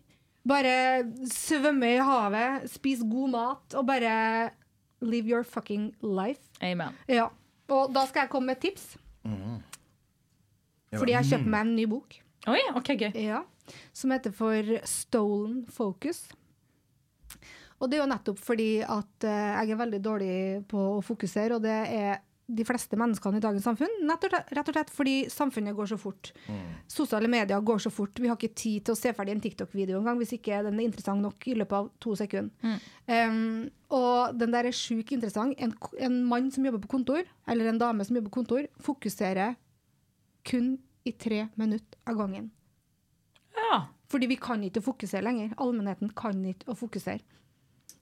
Bare 0.47 1.03
svømme 1.33 1.89
i 1.95 1.99
havet, 2.03 2.67
spise 2.71 3.03
god 3.09 3.29
mat 3.33 3.75
og 3.75 3.87
bare 3.89 4.13
live 5.03 5.27
your 5.33 5.43
fucking 5.43 5.89
life. 6.01 6.41
Amen. 6.63 6.95
Ja. 7.11 7.27
Og 7.67 7.91
da 7.93 8.05
skal 8.07 8.23
jeg 8.25 8.31
komme 8.31 8.53
med 8.53 8.57
et 8.61 8.69
tips, 8.69 8.95
Mm. 9.27 9.57
fordi 10.95 11.11
jeg 11.17 11.25
kjøper 11.27 11.49
meg 11.51 11.65
en 11.65 11.75
ny 11.75 11.83
bok. 11.91 12.13
Oi, 12.47 12.61
ok, 12.79 12.93
gøy. 13.01 13.11
Ja, 13.19 13.41
som 13.91 14.11
heter 14.15 14.31
for 14.31 14.69
Stolen 14.87 15.65
Focus. 15.67 16.21
Og 17.81 17.89
det 17.91 17.97
er 17.99 18.05
jo 18.05 18.09
nettopp 18.13 18.39
fordi 18.39 18.69
at 18.81 19.25
eh, 19.27 19.57
jeg 19.59 19.73
er 19.75 19.81
veldig 19.81 19.99
dårlig 20.01 20.37
på 20.71 20.79
å 20.95 21.03
fokusere, 21.03 21.57
og 21.59 21.65
det 21.67 21.75
er 21.91 22.21
de 22.47 22.63
fleste 22.63 22.95
menneskene 22.99 23.41
i 23.41 23.43
dagens 23.43 23.65
samfunn. 23.67 23.91
Nett 24.07 24.23
og 24.23 24.31
rett 24.31 24.69
og 24.71 24.75
slett 24.75 24.91
fordi 24.93 25.15
samfunnet 25.31 25.75
går 25.75 25.89
så 25.91 25.97
fort. 25.99 26.31
Sosiale 26.91 27.27
medier 27.31 27.63
går 27.63 27.81
så 27.83 27.91
fort. 27.91 28.19
Vi 28.23 28.29
har 28.31 28.39
ikke 28.39 28.55
tid 28.55 28.85
til 28.87 28.95
å 28.95 28.99
se 28.99 29.11
ferdig 29.15 29.35
en 29.35 29.43
TikTok-video 29.43 29.99
engang 29.99 30.21
hvis 30.21 30.37
ikke 30.37 30.61
den 30.69 30.79
er 30.79 30.87
interessant 30.87 31.23
nok 31.23 31.47
i 31.51 31.57
løpet 31.59 31.75
av 31.75 31.89
to 32.03 32.15
sekunder. 32.19 32.79
Um, 33.07 33.67
og 33.91 34.39
den 34.39 34.55
der 34.55 34.69
er 34.69 34.75
sjukt 34.75 35.11
interessant. 35.15 35.59
En, 35.59 35.75
en 35.99 36.19
mann 36.27 36.47
som 36.55 36.65
jobber 36.67 36.85
på 36.85 36.93
kontor, 36.95 37.27
eller 37.47 37.71
en 37.71 37.81
dame 37.81 38.07
som 38.07 38.15
jobber 38.15 38.31
på 38.31 38.39
kontor, 38.39 38.71
fokuserer 38.83 39.57
kun 40.47 40.77
i 41.07 41.11
tre 41.11 41.47
minutter 41.59 41.99
av 42.07 42.19
gangen. 42.19 42.51
Ja. 43.57 43.87
Fordi 44.07 44.29
vi 44.31 44.39
kan 44.39 44.63
ikke 44.63 44.85
fokusere 44.85 45.25
lenger. 45.25 45.51
Allmennheten 45.59 46.13
kan 46.15 46.39
ikke 46.47 46.71
å 46.71 46.77
fokusere. 46.79 47.23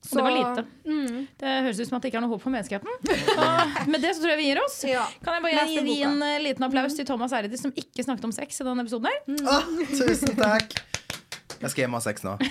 Og 0.05 0.17
det 0.19 0.25
var 0.25 0.35
lite. 0.35 0.65
Mm. 0.85 1.27
Det 1.41 1.53
høres 1.67 1.79
ut 1.81 1.89
som 1.89 1.97
at 1.97 2.05
det 2.05 2.11
ikke 2.11 2.19
er 2.21 2.25
noe 2.25 2.33
håp 2.35 2.43
for 2.43 2.53
menneskeheten. 2.53 2.91
Og 3.85 3.91
med 3.91 4.03
det 4.05 4.15
så 4.15 4.23
tror 4.23 4.35
jeg 4.35 4.41
vi 4.41 4.49
gir 4.51 4.61
oss. 4.63 4.79
Ja. 4.89 5.05
Kan 5.25 5.37
jeg 5.37 5.45
bare 5.47 5.67
gi, 5.69 5.85
gi 5.89 6.01
en 6.07 6.19
eh, 6.25 6.41
liten 6.45 6.67
applaus 6.67 6.97
til 6.97 7.07
Thomas 7.09 7.35
Eridis, 7.35 7.63
som 7.65 7.73
ikke 7.75 8.05
snakket 8.05 8.29
om 8.29 8.35
sex 8.35 8.61
i 8.61 8.67
denne 8.67 8.85
episoden 8.85 9.09
her? 9.11 9.17
Å, 9.45 9.61
tusen 9.95 10.37
takk! 10.39 10.77
Jeg 11.61 11.71
skal 11.71 11.85
hjem 11.85 11.93
og 11.95 12.01
ha 12.01 12.03
sex 12.03 12.23
nå. 12.25 12.33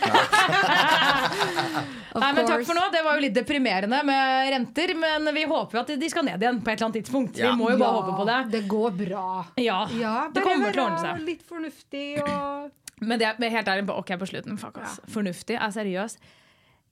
Nei, 2.14 2.30
men 2.34 2.46
Takk 2.48 2.62
for 2.66 2.76
nå. 2.78 2.84
Det 2.94 3.02
var 3.04 3.18
jo 3.18 3.24
litt 3.24 3.34
deprimerende 3.36 4.00
med 4.06 4.50
renter, 4.54 4.94
men 4.98 5.28
vi 5.36 5.44
håper 5.50 5.78
jo 5.78 5.82
at 5.82 5.92
de 6.00 6.08
skal 6.10 6.24
ned 6.26 6.42
igjen 6.42 6.60
på 6.64 6.70
et 6.72 6.76
eller 6.78 6.88
annet 6.88 6.98
tidspunkt. 7.02 7.38
Ja. 7.40 7.52
Vi 7.52 7.60
må 7.60 7.72
jo 7.74 7.78
bare 7.80 7.96
håpe 7.98 8.14
på 8.16 8.24
det. 8.28 8.38
Det 8.54 8.62
går 8.70 8.96
bra. 9.04 9.26
Ja, 9.60 9.80
Ja, 9.98 10.14
det 10.32 10.40
kommer 10.46 10.72
til 10.72 10.80
å 10.82 10.86
ordne 10.88 11.02
seg. 11.02 11.20
Litt 11.26 11.44
fornuftig 11.48 12.06
og 12.24 12.70
Men 13.04 13.20
det 13.20 13.26
er 13.28 13.54
helt 13.58 13.68
ærlig, 13.68 13.84
ok 13.92 14.10
på 14.22 14.26
slutten. 14.30 14.58
Fuck, 14.60 14.76
ass. 14.80 15.00
Fornuftig 15.12 15.56
er 15.58 15.70
seriøst. 15.74 16.16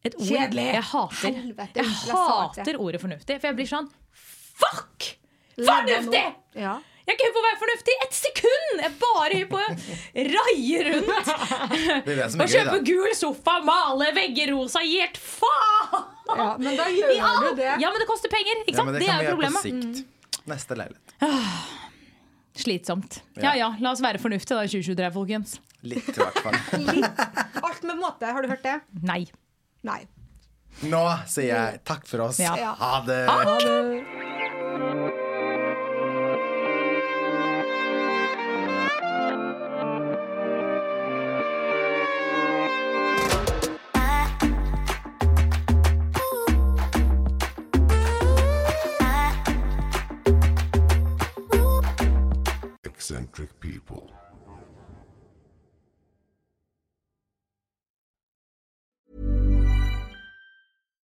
Et 0.04 0.14
ord 0.18 0.26
Kjedelig. 0.26 0.64
jeg 0.74 0.82
hater. 0.92 1.34
Helvete, 1.42 1.74
Jeg 1.78 1.84
hater 2.10 2.78
ordet 2.82 3.00
fornuftig, 3.02 3.36
for 3.40 3.46
jeg 3.52 3.56
blir 3.60 3.68
sånn 3.70 3.90
Fuck! 4.62 5.12
Fornuftig! 5.56 6.24
Ja. 6.58 6.78
Jeg 7.02 7.10
er 7.10 7.16
ikke 7.18 7.26
hypp 7.26 7.34
på 7.34 7.40
å 7.40 7.44
være 7.48 7.58
fornuftig 7.60 7.94
ett 8.04 8.14
sekund! 8.14 8.68
Jeg 8.78 8.88
er 8.88 8.96
bare 9.02 9.38
hypp 9.40 9.50
på 9.50 9.58
å 9.58 10.26
raie 10.32 10.82
rundt. 10.86 11.30
Det 12.06 12.12
er 12.14 12.20
det 12.20 12.28
som 12.30 12.40
Og 12.40 12.46
er 12.46 12.52
kjøpe 12.52 12.78
gul 12.86 13.14
sofa, 13.18 13.56
male 13.66 14.10
vegger 14.14 14.52
rosa, 14.54 14.82
gi 14.86 15.00
helt 15.02 15.18
faen! 15.18 16.06
ja, 16.32 16.46
men 16.62 16.78
da 16.78 16.86
gjør 16.94 17.14
Ja, 17.18 17.32
du 17.42 17.48
det. 17.58 17.70
ja, 17.82 17.90
men 17.90 17.98
det 18.02 18.06
koster 18.10 18.30
penger, 18.32 18.62
ikke 18.62 18.72
Ja, 18.74 18.78
sant? 18.78 18.86
men 18.90 18.94
det 18.94 19.02
det, 19.02 19.10
kan 19.10 19.16
er 19.16 19.22
vi 19.22 19.26
jo 19.26 19.30
gjøre 19.30 19.36
på 19.36 19.62
problemet. 19.62 19.98
Mm. 19.98 20.46
Neste 20.54 20.78
leilighet. 20.78 21.14
Slitsomt. 22.62 23.20
Ja. 23.36 23.42
Ja 23.42 23.52
ja, 23.56 23.68
la 23.80 23.92
oss 23.96 24.02
være 24.04 24.20
fornuftige 24.22 24.58
da 24.58 24.64
i 24.66 24.70
2023, 24.70 25.12
folkens. 25.14 25.54
Litt, 25.82 26.08
i 26.12 26.18
hvert 26.20 26.42
fall. 26.44 26.58
Alt 27.66 27.82
med 27.88 27.98
måte. 27.98 28.28
Har 28.30 28.44
du 28.44 28.50
hørt 28.52 28.62
det? 28.66 28.74
Nei. 29.02 29.24
Nei. 29.82 30.00
Nå 30.88 31.02
sier 31.28 31.50
jeg 31.52 31.80
takk 31.86 32.06
for 32.08 32.28
oss. 32.28 32.40
Ja. 32.42 32.54
Ja. 32.58 32.72
Ha 32.78 33.02
det. 33.06 33.22
Ha 33.28 33.58
det. 33.60 35.01